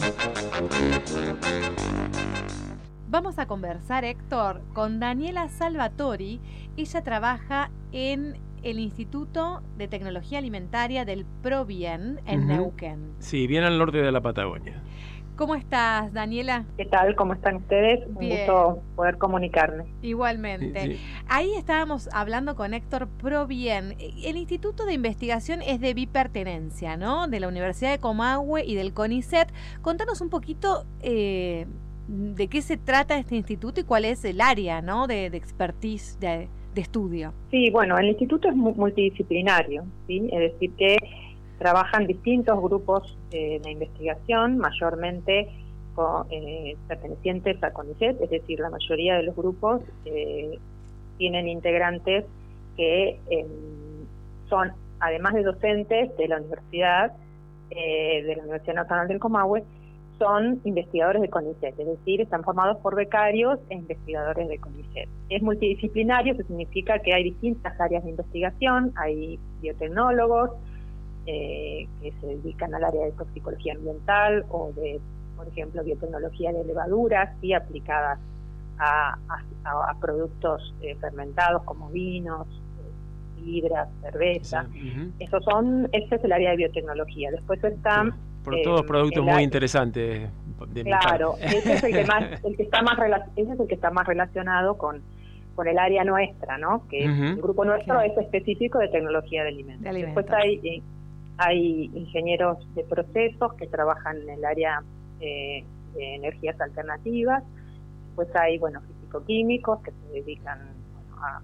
Vamos 3.08 3.38
a 3.38 3.46
conversar, 3.46 4.04
Héctor, 4.04 4.60
con 4.74 5.00
Daniela 5.00 5.48
Salvatori. 5.48 6.42
Ella 6.76 7.02
trabaja 7.02 7.70
en 7.90 8.36
el 8.62 8.80
Instituto 8.80 9.62
de 9.78 9.88
Tecnología 9.88 10.40
Alimentaria 10.40 11.06
del 11.06 11.24
ProBien 11.24 12.20
en. 12.26 12.46
Neuquén. 12.46 13.14
Sí, 13.18 13.46
bien 13.46 13.64
al 13.64 13.78
norte 13.78 13.96
de 13.96 14.12
la 14.12 14.20
Patagonia. 14.20 14.82
¿Cómo 15.36 15.56
estás, 15.56 16.12
Daniela? 16.12 16.64
¿Qué 16.76 16.84
tal? 16.84 17.16
¿Cómo 17.16 17.32
están 17.32 17.56
ustedes? 17.56 18.06
Un 18.06 18.18
Bien. 18.18 18.36
gusto 18.46 18.82
poder 18.94 19.18
comunicarme. 19.18 19.84
Igualmente. 20.00 20.80
Sí, 20.80 20.92
sí. 20.92 21.00
Ahí 21.28 21.54
estábamos 21.56 22.08
hablando 22.12 22.54
con 22.54 22.72
Héctor 22.72 23.08
Provien. 23.20 23.96
El 23.98 24.36
Instituto 24.36 24.86
de 24.86 24.92
Investigación 24.94 25.60
es 25.60 25.80
de 25.80 25.92
bipertenencia, 25.92 26.96
¿no? 26.96 27.26
De 27.26 27.40
la 27.40 27.48
Universidad 27.48 27.90
de 27.90 27.98
Comahue 27.98 28.64
y 28.64 28.76
del 28.76 28.94
CONICET. 28.94 29.52
Contanos 29.82 30.20
un 30.20 30.30
poquito 30.30 30.84
eh, 31.02 31.66
de 32.06 32.46
qué 32.46 32.62
se 32.62 32.76
trata 32.76 33.18
este 33.18 33.34
instituto 33.34 33.80
y 33.80 33.84
cuál 33.84 34.04
es 34.04 34.24
el 34.24 34.40
área, 34.40 34.82
¿no? 34.82 35.08
De, 35.08 35.30
de 35.30 35.36
expertise, 35.36 36.16
de, 36.20 36.48
de 36.76 36.80
estudio. 36.80 37.32
Sí, 37.50 37.70
bueno, 37.70 37.98
el 37.98 38.06
instituto 38.06 38.48
es 38.48 38.54
mu- 38.54 38.74
multidisciplinario, 38.74 39.84
¿sí? 40.06 40.28
Es 40.30 40.52
decir, 40.52 40.70
que 40.76 40.96
trabajan 41.58 42.06
distintos 42.06 42.60
grupos 42.60 43.16
eh, 43.30 43.60
de 43.62 43.70
investigación, 43.70 44.58
mayormente 44.58 45.48
eh, 46.30 46.76
pertenecientes 46.88 47.62
a 47.62 47.70
CONICET, 47.72 48.20
es 48.20 48.30
decir, 48.30 48.58
la 48.58 48.70
mayoría 48.70 49.16
de 49.16 49.22
los 49.22 49.36
grupos 49.36 49.82
eh, 50.04 50.58
tienen 51.18 51.48
integrantes 51.48 52.24
que 52.76 53.20
eh, 53.30 53.46
son, 54.48 54.72
además 54.98 55.34
de 55.34 55.42
docentes 55.42 56.16
de 56.16 56.28
la 56.28 56.38
universidad, 56.38 57.12
eh, 57.70 58.22
de 58.24 58.36
la 58.36 58.42
Universidad 58.42 58.74
Nacional 58.74 59.08
del 59.08 59.20
Comahue, 59.20 59.62
son 60.18 60.60
investigadores 60.64 61.22
de 61.22 61.28
CONICET, 61.28 61.78
es 61.78 61.86
decir, 61.86 62.20
están 62.20 62.44
formados 62.44 62.76
por 62.78 62.94
becarios 62.94 63.58
e 63.68 63.74
investigadores 63.74 64.48
de 64.48 64.58
CONICET. 64.58 65.08
Es 65.28 65.42
multidisciplinario, 65.42 66.34
eso 66.34 66.44
significa 66.44 67.00
que 67.00 67.12
hay 67.12 67.24
distintas 67.24 67.80
áreas 67.80 68.04
de 68.04 68.10
investigación, 68.10 68.92
hay 68.96 69.40
biotecnólogos 69.60 70.50
eh, 71.26 71.86
que 72.00 72.12
se 72.20 72.26
dedican 72.26 72.74
al 72.74 72.84
área 72.84 73.04
de 73.06 73.12
toxicología 73.12 73.74
ambiental 73.74 74.44
o 74.50 74.72
de, 74.76 75.00
por 75.36 75.48
ejemplo, 75.48 75.82
biotecnología 75.82 76.52
de 76.52 76.64
levaduras, 76.64 77.30
y 77.42 77.52
aplicadas 77.54 78.18
a, 78.78 79.16
a- 79.28 79.90
a 79.90 79.94
productos 80.00 80.74
eh, 80.82 80.94
fermentados 81.00 81.62
como 81.64 81.88
vinos, 81.90 82.46
eh, 82.48 83.40
sidras, 83.42 83.88
cerveza. 84.02 84.66
Ujú. 84.68 85.10
Esos 85.18 85.44
son, 85.44 85.88
ese 85.92 86.16
es 86.16 86.24
el 86.24 86.32
área 86.32 86.50
de 86.50 86.56
biotecnología. 86.56 87.30
Después 87.30 87.62
están 87.64 88.14
Por 88.44 88.54
eh, 88.56 88.62
todos 88.64 88.82
productos 88.82 89.24
muy 89.24 89.42
interesantes 89.42 90.28
de 90.68 90.84
mi 90.84 90.90
Claro, 90.90 91.36
ese 91.40 91.74
es 91.74 91.84
el 91.84 91.92
que 91.92 92.04
más, 92.04 92.44
el 92.44 92.56
que 92.56 92.62
está 92.64 92.82
más 92.82 92.96
rela- 92.98 93.26
ese 93.36 93.52
es 93.52 93.60
el 93.60 93.66
que 93.68 93.74
está 93.74 93.90
más 93.90 94.06
relacionado 94.06 94.76
con, 94.76 95.02
con 95.54 95.68
el 95.68 95.78
área 95.78 96.04
nuestra, 96.04 96.58
¿no? 96.58 96.86
Que 96.88 97.04
el 97.04 97.36
grupo 97.36 97.64
nuestro 97.64 97.94
Claro. 97.94 98.10
es 98.12 98.18
específico 98.18 98.78
de 98.80 98.88
tecnología 98.88 99.42
de 99.44 99.48
alimentos. 99.50 99.82
De 99.84 99.88
alimentos. 99.88 100.24
Después 100.24 100.42
hay, 100.44 100.54
eh, 100.64 100.82
hay 101.38 101.90
ingenieros 101.94 102.58
de 102.74 102.84
procesos 102.84 103.54
que 103.54 103.66
trabajan 103.66 104.18
en 104.22 104.30
el 104.30 104.44
área 104.44 104.82
eh, 105.20 105.64
de 105.94 106.14
energías 106.16 106.60
alternativas. 106.60 107.42
Después 108.06 108.28
hay, 108.36 108.58
bueno, 108.58 108.80
físico-químicos 108.82 109.80
que 109.82 109.90
se 109.90 110.12
dedican 110.12 110.58
bueno, 110.94 111.22
a- 111.24 111.42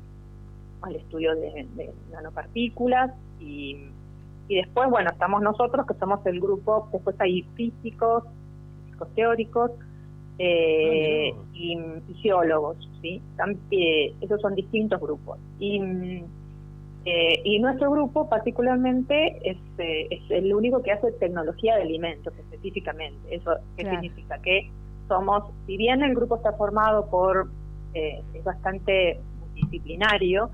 al 0.83 0.97
estudio 0.97 1.35
de, 1.35 1.67
de 1.77 1.93
nanopartículas 2.11 3.11
y, 3.41 3.77
y 4.49 4.55
después, 4.57 4.89
bueno, 4.91 5.11
estamos 5.11 5.43
nosotros 5.43 5.87
que 5.87 5.95
somos 5.95 6.25
el 6.27 6.41
grupo, 6.41 6.89
después 6.93 7.17
hay 7.21 7.43
físicos, 7.55 8.25
físicos 8.87 9.15
teóricos, 9.15 9.71
eh, 10.39 11.35
y, 11.53 11.77
geólogos, 12.23 12.77
¿sí? 13.03 13.21
Eh, 13.71 14.15
esos 14.23 14.41
son 14.41 14.55
distintos 14.55 14.99
grupos. 14.99 15.39
Y, 15.59 15.79
eh, 17.05 17.41
y 17.45 17.59
nuestro 17.59 17.91
grupo 17.91 18.29
particularmente 18.29 19.39
es, 19.43 19.57
es 19.79 20.31
el 20.31 20.53
único 20.55 20.83
que 20.83 20.93
hace 20.93 21.13
tecnología 21.13 21.77
de 21.77 21.83
alimentos 21.83 22.33
específicamente. 22.37 23.35
¿Eso 23.35 23.53
qué 23.77 23.89
significa? 23.89 24.41
Que 24.43 24.71
somos, 25.09 25.45
si 25.67 25.77
bien 25.77 26.03
el 26.03 26.15
grupo 26.15 26.37
está 26.37 26.53
formado 26.53 27.09
por, 27.11 27.51
es 27.95 28.45
bastante 28.45 29.19
multidisciplinario, 29.41 30.51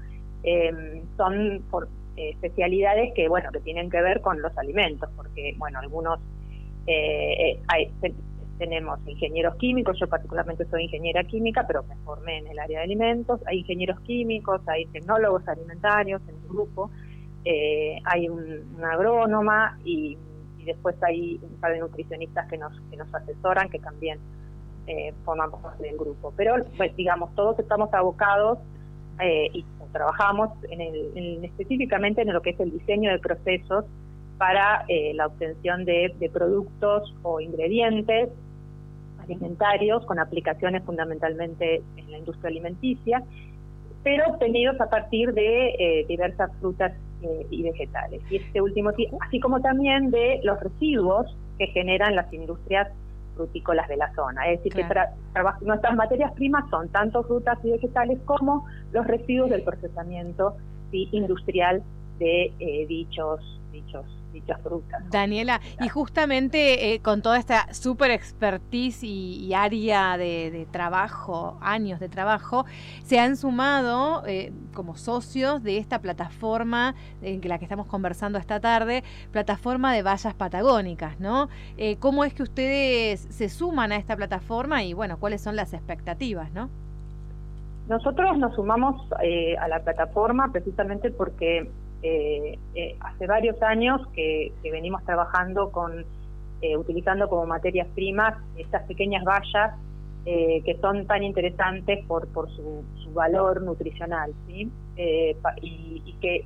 son 1.16 1.62
por, 1.70 1.88
especialidades 2.16 3.12
que, 3.14 3.28
bueno, 3.28 3.50
que 3.52 3.60
tienen 3.60 3.90
que 3.90 4.00
ver 4.00 4.20
con 4.20 4.40
los 4.40 4.56
alimentos, 4.56 5.10
porque, 5.16 5.54
bueno, 5.58 5.80
algunos 5.80 6.20
hay, 6.86 7.92
tenemos 8.58 8.98
ingenieros 9.06 9.56
químicos, 9.56 9.98
yo 9.98 10.08
particularmente 10.08 10.64
soy 10.66 10.84
ingeniera 10.84 11.24
química, 11.24 11.66
pero 11.66 11.82
me 11.84 11.96
formé 12.04 12.38
en 12.38 12.48
el 12.48 12.58
área 12.58 12.78
de 12.78 12.84
alimentos, 12.84 13.40
hay 13.46 13.58
ingenieros 13.60 14.00
químicos, 14.00 14.60
hay 14.66 14.86
tecnólogos 14.86 15.46
alimentarios 15.48 16.22
en 16.28 16.34
el 16.36 16.48
grupo, 16.48 16.90
eh, 17.44 17.98
hay 18.04 18.28
un, 18.28 18.74
una 18.76 18.92
agrónoma 18.92 19.78
y, 19.84 20.18
después 20.64 21.00
hay 21.00 21.38
un 21.40 21.60
par 21.60 21.72
de 21.74 21.78
nutricionistas 21.78 22.48
que 22.50 22.58
nos, 22.58 22.72
que 22.90 22.96
nos 22.96 23.14
asesoran, 23.14 23.68
que 23.68 23.78
también 23.78 24.18
eh, 24.88 25.14
forman 25.24 25.48
parte 25.52 25.84
del 25.84 25.96
grupo. 25.96 26.34
Pero, 26.36 26.56
pues 26.76 26.96
digamos, 26.96 27.32
todos 27.36 27.56
estamos 27.60 27.94
abocados 27.94 28.58
eh, 29.20 29.48
y 29.52 29.64
trabajamos 29.96 30.50
en 30.70 30.80
el, 30.80 31.44
específicamente 31.44 32.20
en 32.20 32.32
lo 32.32 32.42
que 32.42 32.50
es 32.50 32.60
el 32.60 32.70
diseño 32.70 33.10
de 33.10 33.18
procesos 33.18 33.84
para 34.36 34.84
eh, 34.88 35.12
la 35.14 35.26
obtención 35.26 35.86
de, 35.86 36.30
productos 36.32 37.14
o 37.22 37.40
ingredientes 37.40 38.28
alimentarios 39.26 40.04
con 40.06 40.18
aplicaciones 40.18 40.82
fundamentalmente 40.84 41.82
en 41.96 42.10
la 42.10 42.18
industria 42.18 42.50
alimenticia, 42.50 43.22
pero 44.02 44.24
obtenidos 44.28 44.80
a 44.80 44.88
partir 44.88 45.32
de 45.32 45.68
eh, 45.68 46.06
diversas 46.08 46.50
frutas 46.60 46.92
eh, 47.22 47.46
y 47.50 47.62
vegetales. 47.62 48.22
Y 48.30 48.36
este 48.36 48.60
último, 48.60 48.90
así 49.26 49.40
como 49.40 49.60
también 49.60 50.10
de 50.10 50.40
los 50.44 50.60
residuos 50.60 51.36
que 51.58 51.66
generan 51.68 52.14
las 52.14 52.32
industrias 52.32 52.88
frutícolas 53.34 53.88
de 53.88 53.96
la 53.96 54.14
zona. 54.14 54.48
Es 54.48 54.62
decir, 54.62 54.72
que 54.74 54.86
nuestras 55.62 55.94
materias 55.94 56.32
primas 56.32 56.68
son 56.70 56.88
tanto 56.88 57.22
frutas 57.24 57.58
y 57.64 57.70
vegetales 57.70 58.18
como 58.24 58.66
los 58.92 59.06
residuos 59.06 59.50
del 59.50 59.62
procesamiento 59.62 60.56
industrial 60.92 61.82
de 62.18 62.50
dichos, 62.88 63.60
dichos 63.72 64.06
Daniela, 65.10 65.60
y 65.80 65.88
justamente 65.88 66.92
eh, 66.94 67.00
con 67.00 67.22
toda 67.22 67.38
esta 67.38 67.72
super 67.72 68.10
expertise 68.10 69.02
y, 69.02 69.54
área 69.54 70.16
de, 70.16 70.66
trabajo, 70.70 71.58
años 71.60 72.00
de 72.00 72.08
trabajo, 72.08 72.66
se 73.04 73.18
han 73.18 73.36
sumado 73.36 74.24
eh, 74.26 74.52
como 74.74 74.96
socios 74.96 75.62
de 75.62 75.78
esta 75.78 76.00
plataforma 76.00 76.94
en 77.22 77.40
la 77.48 77.58
que 77.58 77.64
estamos 77.64 77.86
conversando 77.86 78.38
esta 78.38 78.60
tarde, 78.60 79.04
plataforma 79.30 79.94
de 79.94 80.02
vallas 80.02 80.34
patagónicas, 80.34 81.20
¿no? 81.20 81.48
Eh, 81.76 81.96
¿Cómo 81.98 82.24
es 82.24 82.34
que 82.34 82.42
ustedes 82.42 83.26
se 83.30 83.48
suman 83.48 83.92
a 83.92 83.96
esta 83.96 84.16
plataforma 84.16 84.82
y, 84.82 84.92
bueno, 84.92 85.18
cuáles 85.18 85.40
son 85.40 85.56
las 85.56 85.72
expectativas, 85.72 86.50
¿no? 86.52 86.68
Nosotros 87.88 88.36
nos 88.38 88.54
sumamos 88.56 89.00
a 89.12 89.68
la 89.68 89.78
plataforma 89.80 90.50
precisamente 90.50 91.12
porque 91.12 91.70
eh, 92.08 92.56
eh, 92.76 92.96
hace 93.00 93.26
varios 93.26 93.60
años 93.62 94.00
que, 94.14 94.52
venimos 94.62 95.04
trabajando 95.04 95.72
con, 95.72 96.04
eh, 96.62 96.76
utilizando 96.76 97.28
como 97.28 97.46
materias 97.46 97.88
primas 97.96 98.34
estas 98.56 98.84
pequeñas 98.84 99.24
vallas 99.24 99.74
que 100.24 100.76
son 100.80 101.06
tan 101.06 101.22
interesantes 101.22 102.04
por, 102.06 102.26
por 102.32 102.50
su, 102.50 102.84
valor 103.14 103.62
nutricional, 103.62 104.32
¿sí? 104.48 104.68
Y, 105.62 106.16
que, 106.20 106.44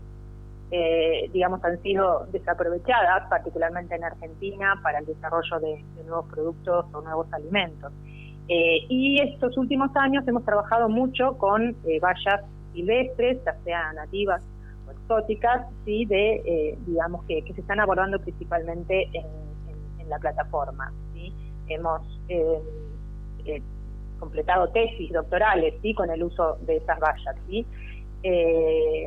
digamos, 1.33 1.65
han 1.65 1.81
sido 1.83 2.27
desaprovechadas, 2.31 3.29
particularmente 3.31 3.95
en 3.95 4.05
Argentina, 4.05 4.79
para 4.83 4.99
el 4.99 5.07
desarrollo 5.07 5.61
de, 5.61 5.83
nuevos 6.05 6.27
productos 6.27 6.85
o 6.93 7.01
nuevos 7.01 7.33
alimentos. 7.33 7.91
y 8.47 9.19
estos 9.23 9.57
últimos 9.57 9.91
años 9.97 10.29
hemos 10.29 10.45
trabajado 10.45 10.91
mucho 10.91 11.39
con 11.39 11.75
vallas 12.03 12.45
silvestres, 12.75 13.43
ya 13.47 13.57
sean 13.65 13.97
nativas 13.97 14.43
exóticas, 15.11 15.67
sí, 15.85 16.05
de, 16.05 16.37
eh, 16.45 16.79
digamos, 16.87 17.25
que, 17.25 17.43
se 17.43 17.61
están 17.61 17.81
abordando 17.81 18.19
principalmente 18.21 19.09
en, 19.13 19.41
la 20.09 20.19
plataforma. 20.19 20.93
Hemos 21.69 22.03
eh, 22.29 22.61
eh, 23.45 23.63
completado 24.19 24.69
tesis 24.71 25.13
doctorales, 25.13 25.75
con 25.97 26.11
el 26.11 26.25
uso 26.25 26.57
de 26.63 26.79
esas 26.79 26.99
vallas, 26.99 27.37
sí. 27.47 27.65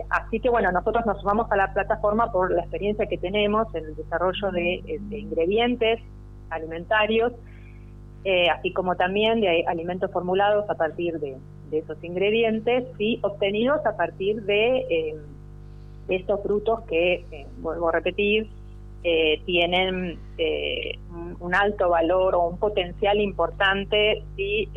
así 0.09 0.39
que 0.39 0.49
bueno, 0.49 0.71
nosotros 0.71 1.05
nos 1.05 1.19
sumamos 1.19 1.51
a 1.51 1.57
la 1.57 1.73
plataforma 1.73 2.31
por 2.31 2.53
la 2.53 2.61
experiencia 2.61 3.05
que 3.07 3.17
tenemos 3.17 3.67
en 3.75 3.83
el 3.83 3.95
desarrollo 3.97 4.51
de, 4.51 4.97
ingredientes 5.11 5.99
alimentarios, 6.51 7.33
así 8.53 8.71
como 8.71 8.95
también 8.95 9.41
de 9.41 9.65
alimentos 9.67 10.09
formulados 10.09 10.69
a 10.69 10.75
partir 10.75 11.19
de, 11.19 11.35
esos 11.73 12.01
ingredientes, 12.01 12.85
sí, 12.97 13.19
obtenidos 13.23 13.85
a 13.85 13.97
partir 13.97 14.41
de 14.43 15.17
estos 16.07 16.41
frutos 16.43 16.81
que, 16.87 17.25
eh, 17.31 17.47
vuelvo 17.59 17.89
a 17.89 17.93
repetir, 17.93 18.49
eh, 19.03 19.41
tienen 19.45 20.17
eh, 20.37 20.97
un 21.39 21.53
alto 21.53 21.89
valor 21.89 22.35
o 22.35 22.47
un 22.47 22.57
potencial 22.57 23.19
importante 23.19 24.23
¿sí? 24.37 24.69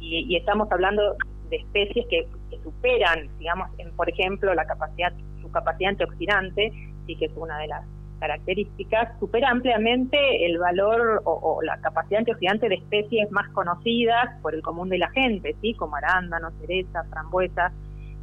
y, 0.00 0.36
estamos 0.36 0.70
hablando 0.72 1.16
de 1.50 1.56
especies 1.56 2.06
que, 2.08 2.26
superan, 2.62 3.28
digamos, 3.38 3.68
en, 3.78 3.90
por 3.96 4.08
ejemplo, 4.08 4.54
la 4.54 4.64
capacidad, 4.64 5.12
su 5.40 5.50
capacidad 5.50 5.90
antioxidante, 5.90 6.72
sí 7.06 7.16
que 7.16 7.24
es 7.24 7.32
una 7.34 7.58
de 7.58 7.66
las 7.66 7.84
características, 8.20 9.18
supera 9.18 9.50
ampliamente 9.50 10.46
el 10.46 10.58
valor 10.58 11.22
o, 11.24 11.60
la 11.62 11.80
capacidad 11.80 12.20
antioxidante 12.20 12.68
de 12.68 12.76
especies 12.76 13.28
más 13.32 13.48
conocidas 13.50 14.40
por 14.42 14.54
el 14.54 14.62
común 14.62 14.88
de 14.90 14.98
la 14.98 15.10
gente, 15.10 15.56
¿sí? 15.60 15.74
como 15.74 15.96
arándanos, 15.96 16.52
cerezas, 16.60 17.04
frambuesas, 17.10 17.72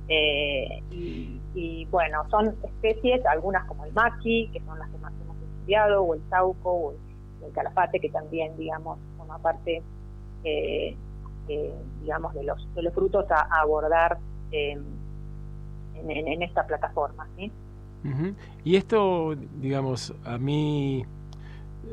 eh, 0.09 0.81
y, 1.53 1.85
bueno, 1.85 2.27
son 2.29 2.55
especies, 2.63 3.23
algunas 3.27 3.65
como 3.67 3.85
el 3.85 3.93
maqui, 3.93 4.49
que 4.51 4.59
son 4.61 4.79
las 4.79 4.89
que 4.89 4.97
más 4.97 5.13
hemos 5.21 5.37
estudiado, 5.37 6.03
o 6.03 6.15
el 6.15 6.21
sauco, 6.29 6.71
o 6.71 6.93
el, 7.45 7.51
calafate, 7.53 7.99
que 7.99 8.09
también, 8.09 8.57
digamos, 8.57 8.99
forma 9.17 9.37
parte, 9.37 9.81
eh, 10.43 10.95
eh, 11.47 11.73
digamos, 12.01 12.33
de 12.33 12.43
los, 12.43 12.75
de 12.75 12.83
los 12.83 12.93
frutos 12.93 13.25
a, 13.31 13.47
abordar 13.61 14.17
en, 14.51 14.83
en, 15.95 16.43
esta 16.43 16.65
plataforma. 16.65 17.27
¿sí? 17.37 17.51
Y 18.63 18.75
esto, 18.75 19.35
digamos, 19.35 20.13
a 20.25 20.37
mí... 20.37 21.05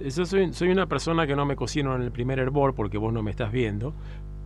Yo 0.04 0.26
soy, 0.26 0.52
soy 0.52 0.70
una 0.70 0.86
persona 0.86 1.26
que 1.26 1.36
no 1.36 1.46
me 1.46 1.56
cocino 1.56 1.94
en 1.94 2.02
el 2.02 2.12
primer 2.12 2.38
hervor 2.38 2.74
porque 2.74 2.98
vos 2.98 3.12
no 3.14 3.22
me 3.22 3.30
estás 3.30 3.50
viendo, 3.50 3.94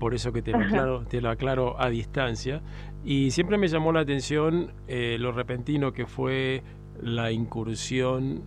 por 0.00 0.14
eso 0.14 0.32
que 0.32 0.42
te 0.42 0.50
lo 0.50 0.58
aclaro, 0.58 1.04
te 1.04 1.20
lo 1.20 1.30
aclaro 1.30 1.80
a 1.80 1.88
distancia. 1.88 2.62
Y 3.04 3.30
siempre 3.30 3.56
me 3.58 3.68
llamó 3.68 3.92
la 3.92 4.00
atención 4.00 4.72
eh, 4.88 5.16
lo 5.20 5.30
repentino 5.30 5.92
que 5.92 6.06
fue 6.06 6.64
la 7.02 7.30
incursión 7.30 8.42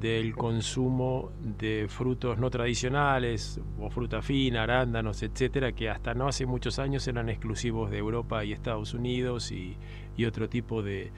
del 0.00 0.34
consumo 0.34 1.30
de 1.40 1.86
frutos 1.88 2.38
no 2.38 2.50
tradicionales 2.50 3.60
o 3.78 3.88
fruta 3.90 4.20
fina, 4.20 4.64
arándanos, 4.64 5.22
etcétera, 5.22 5.72
que 5.72 5.88
hasta 5.88 6.12
no 6.14 6.28
hace 6.28 6.44
muchos 6.44 6.78
años 6.78 7.06
eran 7.08 7.28
exclusivos 7.28 7.90
de 7.90 7.98
Europa 7.98 8.44
y 8.44 8.52
Estados 8.52 8.92
Unidos 8.94 9.52
y, 9.52 9.76
otro 10.26 10.48
tipo 10.48 10.82
de, 10.82 11.12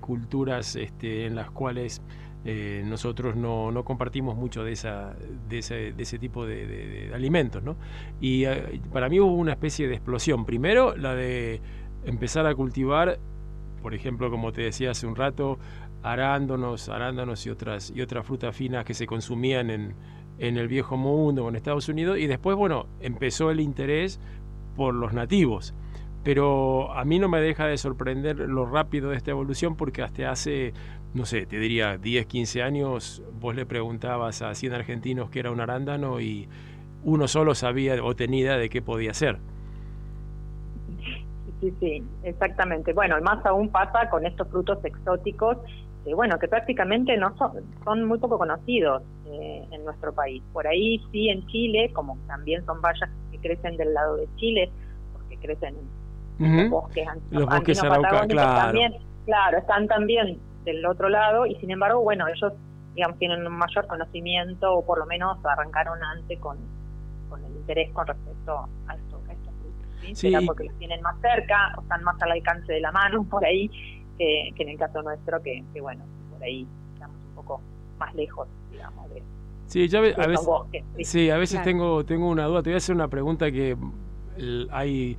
culturas 0.00 0.76
este, 0.76 1.26
en 1.26 1.34
las 1.34 1.50
cuales 1.50 2.02
eh, 2.44 2.82
nosotros 2.84 3.36
no, 3.36 3.70
no, 3.72 3.84
compartimos 3.84 4.36
mucho 4.36 4.64
de, 4.64 4.72
esa, 4.72 5.14
de, 5.48 5.58
ese, 5.58 5.92
de 5.92 6.02
ese 6.02 6.18
tipo 6.18 6.46
de, 6.46 7.10
alimentos. 7.14 7.62
¿no? 7.62 7.76
Y 8.20 8.44
eh, 8.44 8.80
para 8.92 9.08
mí 9.08 9.18
hubo 9.20 9.34
una 9.34 9.52
especie 9.52 9.88
de 9.88 9.94
explosión. 9.94 10.44
Primero, 10.44 10.96
la 10.96 11.14
de 11.14 11.60
empezar 12.04 12.46
a 12.46 12.54
cultivar, 12.54 13.18
por 13.82 13.94
ejemplo, 13.94 14.30
como 14.30 14.52
te 14.52 14.62
decía 14.62 14.90
hace 14.90 15.06
un 15.06 15.16
rato, 15.16 15.58
arándanos, 16.02 16.88
arándanos 16.90 17.46
y 17.46 17.50
otras, 17.50 17.92
y 17.94 18.02
otras 18.02 18.26
frutas 18.26 18.54
finas 18.54 18.84
que 18.84 18.92
se 18.92 19.06
consumían 19.06 19.70
en, 19.70 19.94
en 20.38 20.58
el 20.58 20.68
viejo 20.68 20.96
mundo 20.98 21.44
o 21.44 21.48
en 21.48 21.56
Estados 21.56 21.88
Unidos. 21.88 22.18
Y 22.18 22.26
después, 22.26 22.56
bueno, 22.56 22.86
empezó 23.00 23.50
el 23.50 23.60
interés 23.60 24.20
por 24.76 24.94
los 24.94 25.12
nativos. 25.12 25.74
Pero 26.24 26.92
a 26.94 27.04
mí 27.04 27.18
no 27.18 27.28
me 27.28 27.40
deja 27.40 27.66
de 27.66 27.76
sorprender 27.76 28.38
lo 28.38 28.64
rápido 28.66 29.10
de 29.10 29.16
esta 29.16 29.30
evolución 29.30 29.76
porque 29.76 30.02
hasta 30.02 30.30
hace, 30.30 30.72
no 31.14 31.24
sé, 31.24 31.46
te 31.46 31.58
diría 31.58 31.96
10, 31.96 32.26
15 32.26 32.62
años, 32.62 33.22
vos 33.40 33.54
le 33.54 33.66
preguntabas 33.66 34.42
a 34.42 34.54
100 34.54 34.74
argentinos 34.74 35.30
qué 35.30 35.40
era 35.40 35.50
un 35.50 35.60
arándano 35.60 36.20
y 36.20 36.48
uno 37.04 37.28
solo 37.28 37.54
sabía 37.54 38.02
o 38.02 38.14
tenía 38.14 38.40
idea 38.40 38.58
de 38.58 38.68
qué 38.68 38.82
podía 38.82 39.14
ser 39.14 39.38
sí, 41.60 41.72
sí, 41.80 42.04
exactamente. 42.22 42.92
Bueno, 42.92 43.20
más 43.22 43.44
aún 43.46 43.70
pasa 43.70 44.10
con 44.10 44.26
estos 44.26 44.48
frutos 44.48 44.84
exóticos 44.84 45.58
este, 46.04 46.14
bueno, 46.14 46.38
que 46.38 46.48
prácticamente 46.48 47.16
no 47.16 47.34
son, 47.38 47.52
son 47.82 48.04
muy 48.04 48.18
poco 48.18 48.38
conocidos 48.38 49.02
eh, 49.26 49.66
en 49.70 49.84
nuestro 49.86 50.12
país. 50.12 50.42
Por 50.52 50.66
ahí 50.66 51.00
sí 51.10 51.30
en 51.30 51.46
Chile, 51.46 51.90
como 51.94 52.18
también 52.26 52.64
son 52.66 52.82
vallas 52.82 53.08
que 53.32 53.38
crecen 53.38 53.78
del 53.78 53.94
lado 53.94 54.16
de 54.16 54.28
Chile, 54.36 54.70
porque 55.14 55.38
crecen 55.38 55.74
en 56.40 56.60
los 56.60 56.70
bosques, 56.70 57.08
los 57.30 57.46
bosques 57.46 57.82
Arauca, 57.82 58.26
claro. 58.26 58.64
también, 58.64 58.94
claro, 59.24 59.58
están 59.58 59.86
también 59.88 60.38
del 60.64 60.84
otro 60.86 61.08
lado 61.08 61.46
y 61.46 61.54
sin 61.56 61.70
embargo, 61.70 62.00
bueno, 62.02 62.26
ellos 62.28 62.52
digamos 62.94 63.18
tienen 63.18 63.46
un 63.46 63.52
mayor 63.56 63.86
conocimiento 63.86 64.72
o 64.72 64.84
por 64.86 64.98
lo 64.98 65.06
menos 65.06 65.38
arrancaron 65.44 65.98
antes 66.02 66.38
con, 66.38 66.56
con 67.28 67.44
el 67.44 67.52
interés 67.56 67.90
con 67.92 68.06
respecto 68.06 68.58
a 68.86 68.94
esto, 68.94 69.20
a 69.20 69.32
estos 69.34 69.60
¿sí? 70.00 70.06
Sí. 70.08 70.14
Será 70.30 70.40
porque 70.46 70.64
los 70.64 70.78
tienen 70.78 71.00
más 71.02 71.20
cerca 71.20 71.74
o 71.76 71.82
están 71.82 72.04
más 72.04 72.20
al 72.22 72.30
alcance 72.32 72.72
de 72.72 72.80
la 72.80 72.92
mano 72.92 73.24
por 73.30 73.44
ahí 73.44 73.68
que, 74.18 74.52
que 74.54 74.62
en 74.62 74.68
el 74.70 74.78
caso 74.78 75.02
nuestro 75.02 75.42
que, 75.42 75.64
que, 75.72 75.80
bueno, 75.80 76.04
por 76.30 76.42
ahí 76.42 76.66
estamos 76.92 77.16
un 77.28 77.34
poco 77.34 77.60
más 77.98 78.14
lejos, 78.14 78.46
digamos, 78.70 79.08
de, 79.10 79.22
Sí, 79.66 79.88
yo 79.88 79.98
a, 79.98 80.02
ve- 80.02 80.14
a 80.16 80.26
veces, 80.28 80.46
bosques. 80.46 80.84
¿sí? 80.98 81.04
sí, 81.04 81.30
a 81.30 81.36
veces 81.38 81.56
Claro. 81.56 81.64
tengo, 81.64 82.04
tengo 82.04 82.28
una 82.28 82.44
duda. 82.44 82.62
Te 82.62 82.70
voy 82.70 82.74
a 82.74 82.76
hacer 82.76 82.94
una 82.94 83.08
pregunta 83.08 83.50
que 83.50 83.76
el- 84.36 84.68
hay 84.70 85.16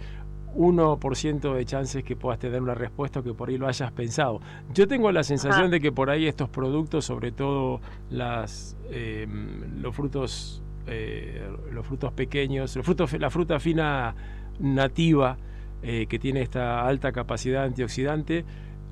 1% 0.55 1.53
de 1.53 1.65
chances 1.65 2.03
que 2.03 2.15
puedas 2.15 2.39
tener 2.39 2.61
una 2.61 2.75
respuesta 2.75 3.19
o 3.19 3.23
que 3.23 3.33
por 3.33 3.49
ahí 3.49 3.57
lo 3.57 3.67
hayas 3.67 3.91
pensado. 3.91 4.39
Yo 4.73 4.87
tengo 4.87 5.11
la 5.11 5.23
sensación 5.23 5.65
Ajá. 5.65 5.71
de 5.71 5.79
que 5.81 5.91
por 5.91 6.09
ahí 6.09 6.27
estos 6.27 6.49
productos, 6.49 7.05
sobre 7.05 7.31
todo 7.31 7.81
las, 8.09 8.77
eh, 8.89 9.27
los 9.81 9.95
frutos 9.95 10.63
eh, 10.87 11.41
los 11.71 11.85
frutos 11.85 12.13
pequeños, 12.13 12.75
los 12.75 12.85
frutos, 12.85 13.11
la 13.19 13.31
fruta 13.31 13.59
fina 13.59 14.15
nativa 14.59 15.37
eh, 15.81 16.05
que 16.07 16.19
tiene 16.19 16.41
esta 16.41 16.87
alta 16.87 17.11
capacidad 17.11 17.63
antioxidante, 17.63 18.45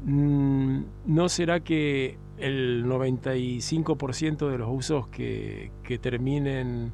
mm, 0.03 0.79
¿no 1.05 1.29
será 1.29 1.59
que 1.59 2.17
el 2.37 2.85
95% 2.85 4.49
de 4.49 4.57
los 4.57 4.69
usos 4.71 5.07
que, 5.07 5.71
que 5.83 5.99
terminen 5.99 6.93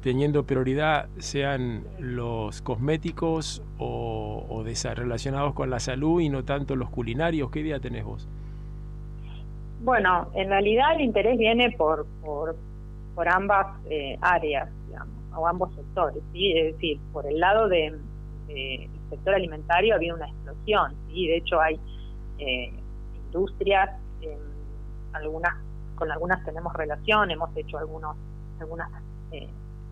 teniendo 0.00 0.44
prioridad 0.44 1.08
sean 1.18 1.84
los 1.98 2.62
cosméticos 2.62 3.62
o, 3.78 4.46
o 4.48 4.64
relacionados 4.94 5.54
con 5.54 5.70
la 5.70 5.80
salud 5.80 6.20
y 6.20 6.28
no 6.28 6.44
tanto 6.44 6.76
los 6.76 6.90
culinarios? 6.90 7.50
¿Qué 7.50 7.60
idea 7.60 7.80
tenés 7.80 8.04
vos? 8.04 8.28
Bueno, 9.78 10.28
en 10.34 10.48
realidad 10.48 10.94
el 10.94 11.02
interés 11.02 11.38
viene 11.38 11.70
por, 11.72 12.06
por, 12.22 12.56
por 13.14 13.28
ambas 13.28 13.66
eh, 13.88 14.18
áreas, 14.20 14.68
digamos, 14.86 15.14
o 15.34 15.46
ambos 15.46 15.74
sectores. 15.74 16.22
Es 16.34 16.74
decir, 16.74 17.00
por 17.12 17.26
el 17.26 17.38
lado 17.40 17.68
de, 17.68 17.98
de- 18.48 18.84
el 18.84 19.10
sector 19.10 19.34
alimentario 19.34 19.94
había 19.94 20.14
una 20.14 20.28
explosión, 20.28 20.94
¿sí? 21.08 21.26
De 21.28 21.36
hecho 21.38 21.60
hay 21.60 21.80
eh, 22.38 22.72
industrias, 23.26 23.90
eh, 24.22 24.38
algunas 25.12 25.54
con 25.96 26.10
algunas 26.10 26.44
tenemos 26.44 26.72
relación, 26.74 27.30
hemos 27.30 27.54
hecho 27.56 27.78
algunos 27.78 28.16
algunas 28.60 28.90
eh, 29.32 29.48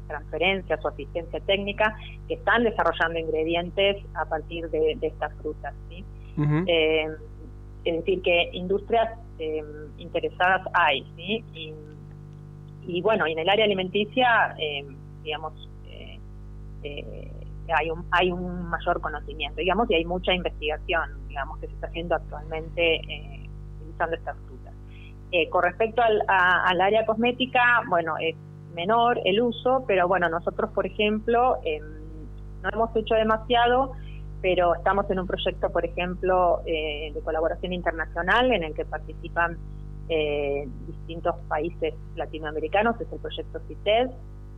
transferencias 0.08 0.84
o 0.84 0.88
asistencia 0.88 1.38
técnica 1.40 1.96
que 2.26 2.34
están 2.34 2.64
desarrollando 2.64 3.18
ingredientes 3.18 3.96
a 4.14 4.24
partir 4.24 4.68
de, 4.70 4.96
de 4.96 5.06
estas 5.06 5.32
frutas, 5.36 5.74
¿sí? 5.88 6.04
Eh, 6.66 7.06
es 7.84 7.96
decir, 7.98 8.22
que 8.22 8.50
industrias 8.52 9.08
eh, 9.38 9.62
interesadas 9.98 10.62
hay, 10.74 11.02
¿sí? 11.16 11.44
Y, 11.54 11.72
y 12.86 13.00
bueno, 13.02 13.26
en 13.26 13.38
el 13.38 13.48
área 13.48 13.64
alimenticia, 13.64 14.54
eh, 14.58 14.84
digamos, 15.22 15.52
eh, 15.86 16.18
hay, 17.76 17.90
un, 17.90 18.04
hay 18.10 18.30
un 18.32 18.66
mayor 18.68 19.00
conocimiento, 19.00 19.60
digamos, 19.60 19.90
y 19.90 19.94
hay 19.94 20.04
mucha 20.04 20.32
investigación, 20.32 21.10
digamos, 21.28 21.58
que 21.58 21.66
se 21.66 21.74
está 21.74 21.86
haciendo 21.88 22.14
actualmente 22.14 23.00
utilizando 23.80 24.16
estas 24.16 24.36
frutas. 24.46 24.72
Eh, 25.32 25.48
con 25.50 25.62
respecto 25.62 26.00
al, 26.02 26.22
a- 26.28 26.64
al 26.68 26.80
área 26.80 27.04
cosmética, 27.04 27.82
bueno, 27.88 28.16
es 28.18 28.34
menor 28.78 29.20
el 29.24 29.40
uso, 29.42 29.84
pero 29.88 30.06
bueno, 30.06 30.28
nosotros, 30.28 30.70
por 30.72 30.86
ejemplo, 30.86 31.58
em, 31.64 31.82
no 32.62 32.68
hemos 32.72 32.94
hecho 32.94 33.16
demasiado, 33.16 33.92
pero 34.40 34.74
estamos 34.76 35.10
en 35.10 35.18
un 35.18 35.26
proyecto, 35.26 35.68
por 35.70 35.84
ejemplo, 35.84 36.60
eh, 36.64 37.10
de 37.12 37.20
colaboración 37.22 37.72
internacional 37.72 38.52
en 38.52 38.62
el 38.62 38.74
que 38.74 38.84
participan 38.84 39.58
eh, 40.08 40.68
distintos 40.86 41.34
países 41.48 41.92
latinoamericanos, 42.14 43.00
es 43.00 43.12
el 43.12 43.18
proyecto 43.18 43.58
CITES, 43.66 44.10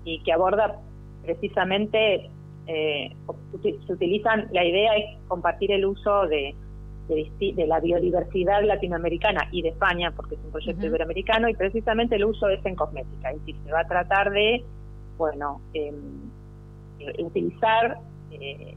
y 0.05 0.23
que 0.23 0.33
aborda 0.33 0.79
precisamente, 1.23 2.31
eh, 2.67 3.17
se 3.87 3.93
utilizan, 3.93 4.49
la 4.53 4.65
idea 4.65 4.97
es 4.97 5.07
compartir 5.29 5.73
el 5.73 5.87
uso 5.87 6.27
de, 6.27 6.55
de, 7.09 7.67
la 7.67 7.81
biodiversidad 7.81 8.63
latinoamericana 8.63 9.49
y 9.51 9.63
de 9.63 9.71
España, 9.71 10.13
porque 10.15 10.37
es 10.37 10.41
un 10.45 10.53
proyecto 10.53 10.87
iberoamericano, 10.87 11.49
y 11.49 11.55
precisamente 11.55 12.17
el 12.17 12.25
uso 12.25 12.49
es 12.49 12.65
en 12.65 12.77
cosmética, 12.77 13.31
es 13.31 13.41
decir, 13.41 13.57
se 13.65 13.73
va 13.73 13.81
a 13.81 13.87
tratar 13.87 14.31
de, 14.31 14.65
bueno, 15.19 15.61
em, 15.75 16.31
eh, 17.01 17.23
utilizar 17.23 17.99
eh, 18.31 18.77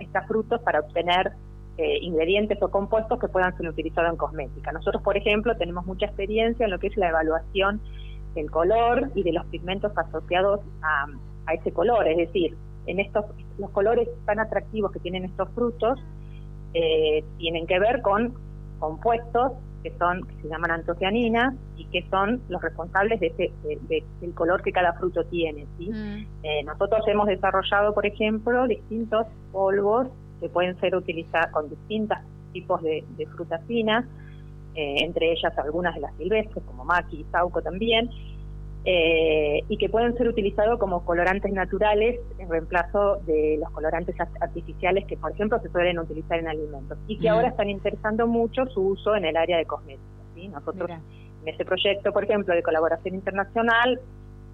estos 0.00 0.26
frutos 0.28 0.60
para 0.62 0.80
obtener 0.80 1.32
eh, 1.78 1.98
ingredientes 2.02 2.62
o 2.62 2.70
compuestos 2.70 3.18
que 3.18 3.28
puedan 3.28 3.56
ser 3.56 3.68
utilizados 3.68 4.10
en 4.10 4.16
cosmética. 4.16 4.70
Nosotros, 4.70 5.02
por 5.02 5.16
ejemplo, 5.16 5.56
tenemos 5.56 5.84
mucha 5.86 6.06
experiencia 6.06 6.64
en 6.64 6.70
lo 6.70 6.78
que 6.78 6.88
es 6.88 6.96
la 6.96 7.08
evaluación 7.08 7.80
del 8.34 8.50
color 8.50 9.10
y 9.14 9.22
de 9.22 9.32
los 9.32 9.44
pigmentos 9.46 9.92
asociados 9.96 10.60
a, 10.82 11.06
a 11.46 11.54
ese 11.54 11.72
color, 11.72 12.06
es 12.06 12.16
decir, 12.16 12.56
en 12.86 13.00
estos 13.00 13.24
los 13.58 13.70
colores 13.70 14.08
tan 14.26 14.38
atractivos 14.40 14.92
que 14.92 15.00
tienen 15.00 15.24
estos 15.24 15.48
frutos 15.50 15.98
eh, 16.74 17.24
tienen 17.38 17.66
que 17.66 17.78
ver 17.78 18.02
con 18.02 18.34
compuestos 18.78 19.52
que 19.82 19.92
son 19.98 20.22
que 20.26 20.42
se 20.42 20.48
llaman 20.48 20.70
antocianinas 20.70 21.54
y 21.76 21.84
que 21.86 22.04
son 22.08 22.40
los 22.48 22.62
responsables 22.62 23.18
de 23.20 23.26
ese, 23.28 23.52
de- 23.64 23.78
de- 23.88 24.04
del 24.20 24.32
color 24.34 24.62
que 24.62 24.70
cada 24.72 24.92
fruto 24.92 25.24
tiene, 25.24 25.66
¿sí? 25.78 25.90
Mm. 25.90 26.26
Eh, 26.44 26.62
nosotros 26.64 27.00
hemos 27.08 27.26
desarrollado, 27.26 27.92
por 27.92 28.06
ejemplo, 28.06 28.66
distintos 28.68 29.26
polvos 29.50 30.06
que 30.40 30.48
pueden 30.48 30.78
ser 30.80 30.94
utilizados 30.94 31.50
con 31.50 31.68
distintos 31.68 32.18
tipos 32.52 32.80
de, 32.82 33.04
frutas 33.34 33.60
finas, 33.66 34.04
eh, 34.74 34.96
entre 35.00 35.32
ellas 35.32 35.56
algunas 35.58 35.94
de 35.94 36.00
las 36.02 36.14
silvestres, 36.16 36.64
como 36.64 36.84
maqui 36.84 37.20
y 37.20 37.24
sauco 37.32 37.60
también, 37.60 38.08
eh, 38.84 39.62
y 39.68 39.76
que 39.78 39.88
pueden 39.88 40.16
ser 40.16 40.26
utilizados 40.28 40.78
como 40.78 41.04
colorantes 41.04 41.52
naturales 41.52 42.18
en 42.38 42.50
reemplazo 42.50 43.16
de 43.26 43.56
los 43.60 43.70
colorantes 43.70 44.18
art- 44.18 44.36
artificiales 44.42 45.04
que, 45.06 45.16
por 45.16 45.30
ejemplo, 45.30 45.60
se 45.60 45.68
suelen 45.68 45.98
utilizar 46.00 46.38
en 46.38 46.48
alimentos 46.48 46.98
y 47.06 47.18
que 47.18 47.28
ahora 47.28 47.48
están 47.48 47.70
interesando 47.70 48.26
mucho 48.26 48.66
su 48.66 48.80
uso 48.88 49.14
en 49.14 49.24
el 49.24 49.36
área 49.36 49.56
de 49.58 49.66
cosmética. 49.66 50.02
¿sí? 50.34 50.48
Nosotros 50.48 50.88
Mira. 50.88 51.00
en 51.42 51.48
este 51.48 51.64
proyecto, 51.64 52.12
por 52.12 52.24
ejemplo, 52.24 52.54
de 52.54 52.62
colaboración 52.62 53.14
internacional, 53.14 54.00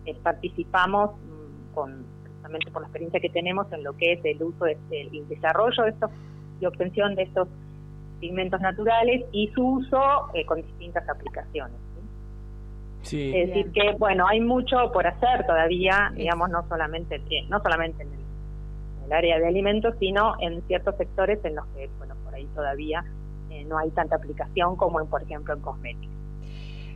eh, 0.05 0.15
participamos 0.23 1.13
mm, 1.13 1.75
con 1.75 2.05
precisamente 2.23 2.71
por 2.71 2.83
la 2.83 2.89
experiencia 2.89 3.21
que 3.21 3.31
tenemos 3.31 3.71
en 3.73 3.83
lo 3.83 3.95
que 3.97 4.13
es 4.13 4.25
el 4.25 4.43
uso, 4.43 4.65
de, 4.67 4.77
el 4.91 5.27
desarrollo 5.29 5.85
de 5.85 5.91
estos 5.91 6.11
y 6.61 6.67
obtención 6.67 7.15
de 7.15 7.23
estos 7.23 7.49
pigmentos 8.21 8.61
naturales 8.61 9.25
y 9.33 9.49
su 9.55 9.65
uso 9.67 10.01
eh, 10.35 10.45
con 10.45 10.61
distintas 10.61 11.09
aplicaciones. 11.09 11.77
¿Sí? 13.03 13.33
Es 13.35 13.49
decir 13.49 13.73
que 13.73 13.93
bueno, 13.99 14.27
hay 14.27 14.41
mucho 14.41 14.91
por 14.93 15.07
hacer 15.07 15.47
todavía, 15.47 16.13
digamos 16.15 16.51
no 16.51 16.67
solamente 16.69 17.23
no 17.49 17.61
solamente 17.63 18.03
en 18.03 18.09
el, 18.09 18.19
en 18.19 19.05
el 19.05 19.13
área 19.13 19.39
de 19.39 19.47
alimentos, 19.47 19.95
sino 19.99 20.35
en 20.41 20.63
ciertos 20.67 20.97
sectores 20.97 21.45
en 21.45 21.57
los 21.57 21.67
que 21.69 21.89
bueno 21.99 22.15
por 22.25 22.35
ahí 22.35 22.47
todavía 22.55 23.05
eh, 23.51 23.65
no 23.65 23.79
hay 23.79 23.91
tanta 23.91 24.17
aplicación 24.17 24.77
como 24.77 25.01
en 25.01 25.07
por 25.07 25.23
ejemplo 25.23 25.55
en 25.55 25.61
cosmética. 25.61 26.18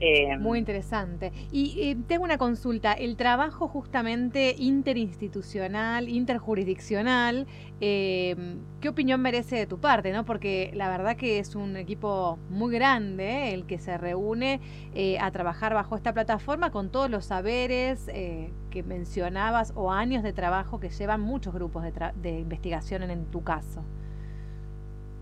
Eh, 0.04 0.36
Muy 0.36 0.58
interesante. 0.58 1.30
Y 1.52 1.80
eh, 1.80 1.96
tengo 2.08 2.24
una 2.24 2.36
consulta. 2.36 2.92
El 2.92 3.16
trabajo 3.16 3.68
justamente 3.68 4.56
interinstitucional, 4.58 6.08
interjurisdiccional, 6.08 7.46
eh, 7.80 8.34
¿qué 8.80 8.88
opinión 8.88 9.22
merece 9.22 9.54
de 9.54 9.66
tu 9.68 9.78
parte? 9.78 10.10
¿no? 10.12 10.24
Porque 10.24 10.72
la 10.74 10.88
verdad 10.88 11.16
que 11.16 11.38
es 11.38 11.54
un 11.54 11.76
equipo 11.76 12.36
muy 12.50 12.74
grande 12.74 13.54
el 13.54 13.64
que 13.64 13.78
se 13.78 13.96
reúne 13.96 14.60
eh, 14.96 15.20
a 15.20 15.30
trabajar 15.30 15.72
bajo 15.72 15.94
esta 15.94 16.12
plataforma 16.12 16.72
con 16.72 16.90
todos 16.90 17.08
los 17.08 17.26
saberes 17.26 18.08
eh, 18.12 18.50
que 18.70 18.82
mencionabas 18.82 19.72
o 19.76 19.92
años 19.92 20.24
de 20.24 20.32
trabajo 20.32 20.80
que 20.80 20.88
llevan 20.90 21.20
muchos 21.20 21.54
grupos 21.54 21.84
de, 21.84 21.92
tra- 21.94 22.12
de 22.14 22.40
investigación 22.40 23.04
en, 23.04 23.12
en 23.12 23.26
tu 23.26 23.44
caso. 23.44 23.84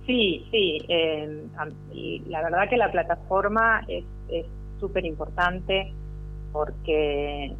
Sí, 0.07 0.47
sí. 0.51 0.79
eh, 0.89 1.45
la 2.29 2.43
verdad 2.43 2.69
que 2.71 2.79
la 2.79 2.91
plataforma 2.91 3.83
es 3.87 4.05
súper 4.81 5.05
importante 5.07 5.93
porque, 6.53 7.55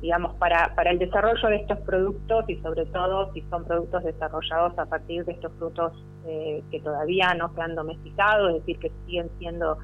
digamos, 0.00 0.34
para, 0.36 0.74
para 0.76 0.90
el 0.90 0.98
desarrollo 0.98 1.48
de 1.48 1.56
estos 1.56 1.78
productos 1.80 2.44
y 2.48 2.56
sobre 2.60 2.86
todo 2.86 3.32
si 3.32 3.42
son 3.50 3.64
productos 3.64 4.04
desarrollados 4.04 4.78
a 4.78 4.86
partir 4.86 5.24
de 5.24 5.32
estos 5.32 5.52
frutos 5.58 5.92
eh, 6.26 6.62
que 6.70 6.80
todavía 6.80 7.34
no 7.34 7.52
se 7.54 7.62
han 7.62 7.74
domesticado, 7.74 8.48
es 8.50 8.54
decir, 8.56 8.78
que 8.78 8.92
siguen 9.06 9.30
siendo, 9.38 9.78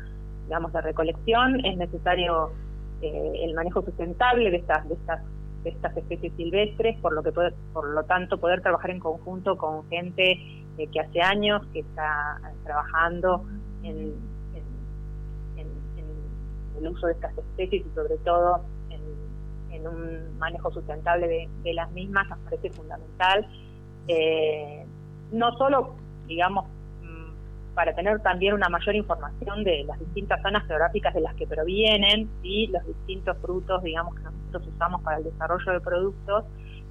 digamos, 0.45 0.72
de 0.72 0.82
recolección, 0.82 1.64
es 1.64 1.76
necesario 1.76 2.53
eh, 3.03 3.32
el 3.45 3.55
manejo 3.55 3.82
sustentable 3.82 4.51
de 4.51 4.59
estas, 4.59 4.89
de 4.89 4.95
estas 4.95 5.22
de 5.64 5.70
estas 5.70 5.97
especies 5.97 6.32
silvestres, 6.37 7.01
por 7.01 7.14
lo 7.14 7.22
que 7.22 7.32
por 7.32 7.89
lo 7.89 8.05
tanto 8.05 8.39
poder 8.39 8.61
trabajar 8.61 8.91
en 8.91 9.01
conjunto 9.01 9.57
con 9.57 9.89
gente 9.89 10.32
eh, 10.32 10.89
que 10.93 11.01
hace 11.01 11.22
años 11.22 11.62
que 11.72 11.80
está 11.80 12.39
trabajando 12.64 13.45
en, 13.82 13.97
en- 13.99 14.34
el 16.79 16.89
uso 16.89 17.07
de 17.07 17.12
estas 17.12 17.37
especies 17.37 17.87
y 17.87 17.95
sobre 17.95 18.16
todo 18.18 18.64
en, 18.91 19.87
un 19.87 20.39
manejo 20.39 20.70
sustentable 20.72 21.49
de, 21.62 21.75
las 21.75 21.91
mismas 21.93 22.27
nos 22.31 22.39
parece 22.39 22.70
fundamental. 22.70 23.47
Eh, 24.09 24.87
no 25.31 25.53
solo, 25.59 25.95
digamos, 26.27 26.64
mm, 27.03 27.75
para 27.75 27.95
tener 27.95 28.20
también 28.20 28.55
una 28.55 28.70
mayor 28.70 28.95
información 28.95 29.62
de 29.62 29.85
las 29.85 29.99
distintas 29.99 30.41
zonas 30.41 30.66
geográficas 30.66 31.12
de 31.12 31.20
las 31.20 31.35
que 31.35 31.47
provienen 31.47 32.31
y 32.43 32.68
los 32.68 32.87
distintos 32.87 33.37
frutos, 33.39 33.83
digamos, 33.83 34.14
que 34.14 34.22
nosotros 34.22 34.68
usamos 34.75 35.03
para 35.03 35.18
el 35.18 35.25
desarrollo 35.25 35.72
de 35.72 35.81
productos, 35.81 36.45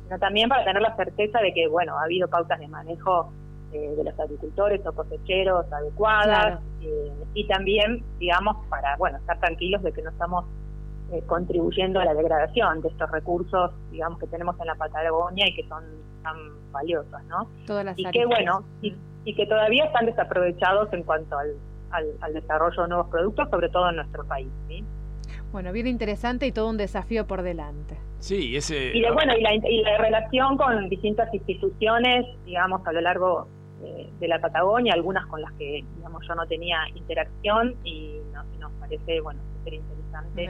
sino 0.04 0.20
también 0.20 0.50
para 0.50 0.64
tener 0.64 0.82
la 0.82 0.96
certeza 0.96 1.40
de 1.40 1.52
que, 1.52 1.68
bueno, 1.68 1.98
ha 1.98 2.04
habido 2.04 2.28
pautas 2.28 2.60
de 2.60 2.68
manejo 2.68 3.34
eh, 3.74 3.96
de 3.98 4.04
los 4.04 4.20
agricultores 4.20 4.86
o 4.86 4.94
cosecheros 4.94 5.66
adecuadas 5.72 6.60
eh, 6.82 7.12
y 7.34 7.48
también, 7.48 8.04
digamos, 8.20 8.66
para, 8.68 8.96
bueno, 8.98 9.18
estar 9.18 9.40
tranquilos 9.40 9.82
de 9.82 9.92
que 9.92 10.02
no 10.02 10.12
estamos 10.12 10.46
eh, 11.12 11.22
contribuyendo 11.26 12.00
a 12.00 12.06
la 12.06 12.14
degradación 12.14 12.82
de 12.82 12.90
estos 12.90 13.10
recursos, 13.12 13.72
digamos, 13.92 14.20
que 14.20 14.28
tenemos 14.28 14.60
en 14.60 14.68
la 14.68 14.76
Patagonia 14.76 15.48
y 15.48 15.56
que 15.56 15.68
son 15.68 15.84
tan 16.22 16.36
valiosos, 16.72 17.24
¿no? 17.26 17.48
Todas 17.66 17.84
las 17.86 17.98
y 17.98 18.06
áreas. 18.06 18.14
que, 18.14 18.26
bueno, 18.28 18.64
y, 18.82 18.96
y 19.26 19.36
que 19.36 19.46
todavía 19.46 19.86
están 19.86 20.06
desaprovechados 20.06 20.94
en 20.94 21.04
cuanto 21.04 21.38
al, 21.38 21.56
al, 21.92 22.06
al 22.22 22.34
desarrollo 22.34 22.82
de 22.84 22.88
nuevos 22.88 23.08
productos, 23.10 23.50
sobre 23.50 23.70
todo 23.70 23.90
en 23.90 23.98
nuestro 23.98 24.24
país, 24.26 24.50
¿sí? 24.68 24.86
Bueno, 25.52 25.72
bien 25.72 25.88
interesante 25.88 26.48
y 26.48 26.52
todo 26.52 26.70
un 26.70 26.78
desafío 26.78 27.28
por 27.28 27.42
delante. 27.44 27.98
Sí, 28.20 28.56
ese... 28.56 28.96
Y, 28.96 29.02
de, 29.02 29.12
bueno, 29.12 29.36
y, 29.38 29.42
la, 29.42 29.54
y 29.54 29.82
la 29.84 29.98
relación 29.98 30.58
con 30.58 30.90
distintas 30.90 31.32
instituciones, 31.34 32.26
digamos, 32.46 32.86
a 32.88 32.92
lo 32.94 33.02
largo 33.02 33.48
de, 33.84 34.10
de 34.20 34.28
la 34.28 34.40
Patagonia, 34.40 34.94
algunas 34.94 35.26
con 35.28 35.42
las 35.42 35.52
que, 35.54 35.84
digamos, 35.98 36.26
yo 36.28 36.36
no 36.36 36.46
tenía 36.48 36.80
interacción 36.96 37.76
y, 37.84 38.18
no- 38.34 38.44
y 38.56 38.58
nos 38.58 38.72
parece, 38.74 39.22
bueno, 39.22 39.42
súper 39.60 39.74
interesante 39.76 40.46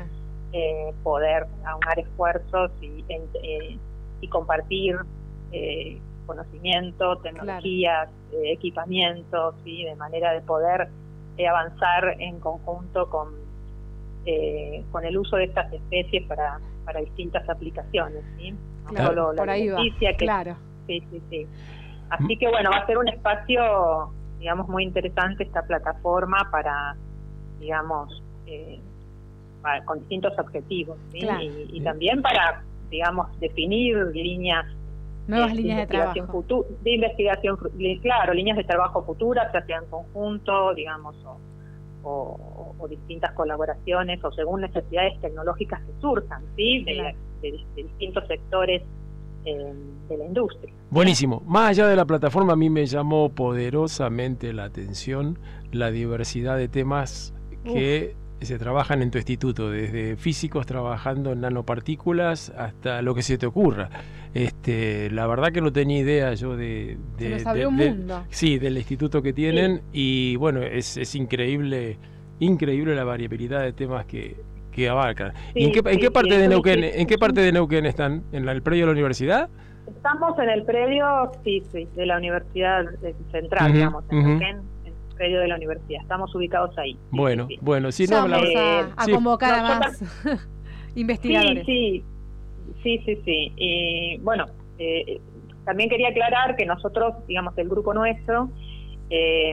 eh, 0.54 0.94
poder 1.04 1.48
aunar 1.66 1.98
esfuerzos 2.00 2.72
y, 2.82 3.04
en- 3.10 3.28
eh, 3.42 3.78
y 4.22 4.28
compartir 4.28 4.96
eh, 5.52 6.00
conocimiento, 6.28 7.18
tecnologías, 7.18 8.10
eh, 8.32 8.54
equipamientos, 8.54 9.56
¿sí? 9.64 9.84
de 9.84 9.96
manera 9.96 10.32
de 10.32 10.42
poder 10.42 10.88
eh, 11.38 11.48
avanzar 11.48 12.16
en 12.20 12.40
conjunto 12.40 13.10
con, 13.10 13.30
eh, 14.26 14.84
con 14.92 15.04
el 15.06 15.18
uso 15.18 15.36
de 15.38 15.46
estas 15.46 15.72
especies 15.74 16.26
para, 16.28 16.60
para 16.86 17.02
distintas 17.02 17.48
aplicaciones. 17.50 18.24
¿sí? 18.38 18.52
No 18.52 18.90
Claro, 18.90 19.10
solo 19.10 19.34
la 19.34 19.42
por 19.42 19.50
ahí 19.50 19.68
va. 19.70 19.82
que 20.00 20.16
Claro. 20.18 20.56
Sí, 20.88 21.02
sí, 21.10 21.22
sí. 21.30 21.48
Así 22.10 22.38
que 22.38 22.48
bueno, 22.50 22.70
va 22.72 22.78
a 22.78 22.86
ser 22.86 22.98
un 22.98 23.08
espacio, 23.08 24.14
digamos, 24.40 24.68
muy 24.70 24.84
interesante 24.84 25.44
esta 25.44 25.64
plataforma 25.64 26.48
para, 26.52 26.96
digamos, 27.60 28.22
eh, 28.46 28.80
para- 29.62 29.84
con 29.86 30.00
distintos 30.00 30.38
objetivos, 30.38 30.98
¿sí? 31.12 31.20
Claro. 31.22 31.42
Y, 31.42 31.78
y 31.78 31.82
también 31.82 32.22
para, 32.22 32.64
digamos, 32.90 33.28
definir 33.40 33.98
líneas 34.14 34.66
Nuevas 35.26 35.56
líneas 35.56 35.78
de 35.78 35.82
investigación 35.84 36.26
trabajo. 36.28 36.44
futu- 36.44 36.68
de 36.82 36.92
investigación, 36.96 37.58
claro, 38.02 38.34
líneas 38.34 38.58
de 38.58 38.64
trabajo 38.66 39.04
futuras, 39.06 39.52
ya 39.54 39.66
sea 39.66 39.78
en 39.78 39.86
conjunto, 39.86 40.74
digamos, 40.74 41.16
o, 41.26 41.40
o- 42.04 42.76
o 42.78 42.88
distintas 42.90 43.32
colaboraciones, 43.32 44.22
o 44.24 44.32
según 44.34 44.60
necesidades 44.62 45.20
tecnológicas 45.22 45.82
que 45.84 45.94
surjan, 46.02 46.44
¿sí? 46.58 46.84
De, 46.84 46.94
Claro. 46.96 47.18
de- 47.42 47.52
de 47.76 47.84
distintos 47.84 48.28
sectores 48.28 48.84
eh, 49.46 49.74
de 50.10 50.18
la 50.18 50.26
industria. 50.26 50.74
Buenísimo. 50.90 51.42
Más 51.48 51.70
allá 51.72 51.88
de 51.88 51.96
la 51.96 52.06
plataforma, 52.06 52.54
a 52.54 52.56
mí 52.56 52.70
me 52.70 52.86
llamó 52.86 53.30
poderosamente 53.30 54.54
la 54.54 54.66
atención 54.66 55.40
la 55.72 55.92
diversidad 55.92 56.58
de 56.58 56.68
temas 56.68 57.34
que 57.64 58.16
se 58.42 58.60
trabajan 58.60 59.02
en 59.02 59.10
tu 59.10 59.18
instituto, 59.18 59.70
desde 59.72 60.18
físicos 60.18 60.66
trabajando 60.66 61.32
en 61.32 61.42
nanopartículas 61.42 62.50
hasta 62.58 63.02
lo 63.02 63.16
que 63.16 63.22
se 63.24 63.38
te 63.38 63.46
ocurra. 63.46 63.90
Este, 64.34 65.10
la 65.12 65.28
verdad 65.28 65.52
que 65.52 65.62
no 65.62 65.72
tenía 65.72 66.00
idea 66.00 66.34
yo 66.34 66.58
de, 66.58 66.98
Se 67.18 67.24
de- 67.24 67.30
nos 67.32 67.44
de- 67.44 67.50
abrió 67.50 67.70
un 67.70 67.78
de- 67.78 67.90
mundo. 67.92 68.24
sí, 68.30 68.60
del 68.60 68.78
instituto 68.78 69.22
que 69.22 69.32
tienen 69.34 69.82
y 69.94 70.36
bueno, 70.36 70.62
es, 70.62 70.98
es 70.98 71.16
increíble, 71.16 71.98
increíble 72.40 72.96
la 72.96 73.04
variabilidad 73.06 73.62
de 73.62 73.74
temas 73.74 74.06
que, 74.06 74.36
que 74.74 74.90
abarcan. 74.90 75.34
¿Y 75.54 75.66
en 75.66 75.74
Sí, 75.74 75.82
qué, 75.82 75.90
en 75.90 75.96
sí, 75.96 76.02
qué 76.02 76.08
sí, 76.08 76.14
parte 76.14 76.38
de 76.38 76.48
Neuquén, 76.48 76.80
instituto- 76.80 77.02
en 77.02 77.08
qué 77.08 77.18
parte 77.18 77.42
de 77.42 77.52
Neuquén 77.52 77.86
están? 77.86 78.24
¿En 78.32 78.46
la- 78.46 78.52
el 78.52 78.62
predio 78.62 78.82
de 78.84 78.88
la 78.88 78.92
universidad? 78.94 79.50
Estamos 79.88 80.38
en 80.40 80.50
el 80.50 80.64
predio, 80.64 81.32
sí, 81.44 81.64
sí, 81.72 81.88
de 81.96 82.06
la 82.06 82.18
Universidad 82.18 82.84
eh, 83.04 83.16
Central, 83.32 83.72
digamos, 83.74 84.04
en. 84.12 84.24
Neuquén, 84.26 84.58
en 84.86 84.94
el 84.94 85.16
predio 85.16 85.40
de 85.40 85.48
la 85.48 85.56
universidad. 85.56 86.02
Estamos 86.02 86.34
ubicados 86.36 86.78
ahí. 86.78 86.94
Sí, 86.94 87.00
Bueno, 87.12 87.48
sí, 87.48 87.56
sí. 87.56 87.60
bueno, 87.62 87.92
si 87.92 88.08
Ya 88.08 88.22
no, 88.22 88.28
la- 88.28 88.40
Eh, 88.42 88.86
a 88.98 89.06
sí. 89.06 89.12
convocar 89.12 89.54
a 89.56 89.62
más 89.80 90.02
investigadores. 90.96 91.66
Sí, 91.66 92.04
sí, 92.82 93.00
sí, 93.00 93.04
sí, 93.06 93.22
sí. 93.26 93.54
Y 93.58 94.18
bueno, 94.20 94.46
eh, 94.80 95.20
también 95.66 95.90
quería 95.90 96.10
aclarar 96.10 96.56
que 96.56 96.66
nosotros, 96.66 97.14
digamos, 97.28 97.58
el 97.58 97.70
grupo 97.70 97.94
nuestro 97.94 98.50
eh, 99.10 99.52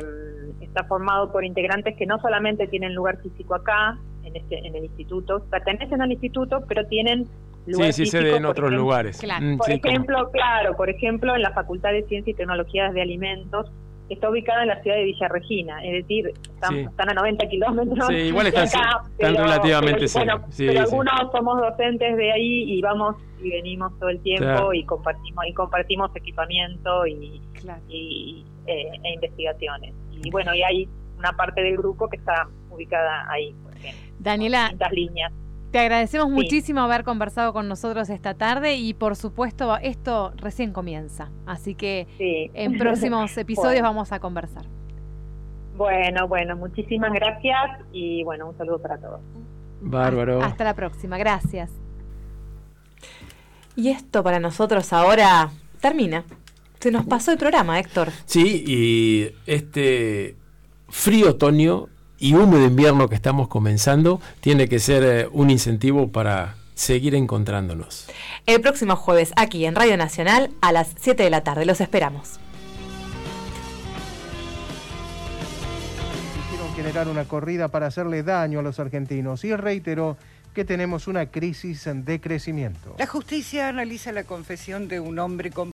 está 0.60 0.84
formado 0.84 1.30
por 1.32 1.44
integrantes 1.44 1.96
que 1.96 2.06
no 2.06 2.18
solamente 2.20 2.66
tienen 2.68 2.94
lugar 2.94 3.18
físico 3.20 3.54
acá, 3.54 3.98
en, 4.24 4.36
este, 4.36 4.58
en 4.66 4.74
el 4.76 4.84
instituto, 4.84 5.44
pertenecen 5.50 6.00
al 6.02 6.12
instituto, 6.12 6.62
pero 6.68 6.86
tienen 6.86 7.26
lugar 7.66 7.92
sí, 7.92 8.04
sí, 8.04 8.10
físico, 8.10 8.22
sede 8.22 8.36
en 8.36 8.44
otros 8.44 8.66
ejemplo, 8.68 8.78
lugares. 8.84 9.18
Claro. 9.20 9.44
Mm, 9.46 9.56
Por 9.58 9.66
sí, 9.66 9.80
como- 9.80 9.92
ejemplo, 9.92 10.30
claro, 10.32 10.76
por 10.76 10.90
ejemplo, 10.90 11.34
en 11.34 11.42
la 11.42 11.50
Facultad 11.52 11.92
de 11.92 12.02
Ciencia 12.04 12.30
y 12.30 12.34
Tecnologías 12.34 12.92
de 12.94 13.02
Alimentos, 13.02 13.70
que 14.08 14.14
está 14.14 14.28
ubicada 14.28 14.62
en 14.62 14.68
la 14.68 14.82
ciudad 14.82 14.96
de 14.96 15.04
Villa 15.04 15.28
Regina, 15.28 15.84
es 15.84 15.92
decir, 15.92 16.32
están, 16.42 16.74
Sí. 16.74 16.80
están 16.80 17.10
a 17.10 17.14
90 17.14 17.46
kilómetros 17.48 18.08
Sí, 18.08 18.14
igual 18.14 18.48
están- 18.48 18.66
acá, 18.66 19.02
están 19.18 19.36
relativamente 19.36 19.98
pero, 20.00 20.08
cerca. 20.08 20.34
bueno, 20.36 20.52
Sí, 20.52 20.66
pero 20.66 20.80
sí. 20.80 20.86
algunos 20.90 21.32
somos 21.32 21.60
docentes 21.60 22.16
de 22.16 22.32
ahí 22.32 22.72
y 22.72 22.80
vamos 22.82 23.16
y 23.40 23.50
venimos 23.50 23.96
todo 24.00 24.08
el 24.08 24.20
tiempo 24.20 24.44
Claro. 24.44 24.74
y 24.74 24.84
compartimos 24.84 25.46
y 25.46 25.54
compartimos 25.54 26.10
equipamiento 26.16 27.06
y, 27.06 27.40
Claro. 27.60 27.80
y 27.88 28.44
eh, 28.66 28.90
e 29.04 29.14
investigaciones. 29.14 29.94
Y 30.12 30.30
bueno, 30.30 30.54
y 30.54 30.62
hay 30.62 30.88
una 31.18 31.32
parte 31.32 31.62
del 31.62 31.76
grupo 31.76 32.08
que 32.08 32.16
está 32.16 32.48
ubicada 32.70 33.30
ahí, 33.30 33.54
Daniela, 34.20 34.72
líneas. 34.92 35.32
te 35.72 35.78
agradecemos 35.78 36.28
Sí. 36.28 36.32
muchísimo 36.34 36.80
haber 36.80 37.04
conversado 37.04 37.52
con 37.52 37.68
nosotros 37.68 38.10
esta 38.10 38.34
tarde 38.34 38.74
y 38.76 38.92
por 38.94 39.16
supuesto 39.16 39.76
esto 39.78 40.32
recién 40.36 40.72
comienza. 40.72 41.30
Así 41.46 41.74
que 41.74 42.06
Sí. 42.18 42.50
en 42.54 42.76
próximos 42.78 43.36
episodios 43.38 43.80
Bueno. 43.80 43.88
vamos 43.88 44.12
a 44.12 44.20
conversar. 44.20 44.64
Bueno, 45.76 46.28
bueno, 46.28 46.56
muchísimas 46.56 47.12
gracias 47.12 47.80
y 47.92 48.22
bueno, 48.24 48.48
un 48.50 48.58
saludo 48.58 48.80
para 48.82 48.98
todos. 48.98 49.20
Bárbaro. 49.80 50.42
Hasta 50.42 50.64
la 50.64 50.74
próxima. 50.74 51.16
Gracias. 51.16 51.70
Y 53.76 53.88
esto 53.88 54.22
para 54.22 54.38
nosotros 54.40 54.92
ahora 54.92 55.50
termina. 55.80 56.24
Se 56.80 56.90
nos 56.90 57.06
pasó 57.06 57.32
el 57.32 57.38
programa, 57.38 57.78
Héctor. 57.78 58.08
Sí, 58.26 58.64
y 58.66 59.30
este 59.46 60.36
frío 60.88 61.30
otoño 61.30 61.86
y 62.20 62.34
húmedo 62.34 62.66
invierno 62.66 63.08
que 63.08 63.16
estamos 63.16 63.48
comenzando 63.48 64.20
tiene 64.40 64.68
que 64.68 64.78
ser 64.78 65.02
eh, 65.02 65.28
un 65.32 65.50
incentivo 65.50 66.12
para 66.12 66.54
seguir 66.74 67.14
encontrándonos. 67.14 68.06
El 68.46 68.60
próximo 68.60 68.94
jueves 68.94 69.32
aquí 69.36 69.64
en 69.64 69.74
Radio 69.74 69.96
Nacional 69.96 70.50
a 70.60 70.70
las 70.70 70.94
7 71.00 71.22
de 71.22 71.30
la 71.30 71.42
tarde. 71.42 71.64
Los 71.64 71.80
esperamos. 71.80 72.38
quisieron 76.42 76.74
generar 76.74 77.08
una 77.08 77.24
corrida 77.24 77.68
para 77.68 77.86
hacerle 77.86 78.22
daño 78.22 78.60
a 78.60 78.62
los 78.62 78.78
argentinos 78.78 79.44
y 79.44 79.56
reiteró 79.56 80.16
que 80.54 80.64
tenemos 80.64 81.06
una 81.06 81.26
crisis 81.26 81.88
de 81.92 82.20
crecimiento. 82.20 82.96
La 82.98 83.06
justicia 83.06 83.68
analiza 83.68 84.12
la 84.12 84.24
confesión 84.24 84.88
de 84.88 85.00
un 85.00 85.18
hombre 85.18 85.50
con 85.50 85.68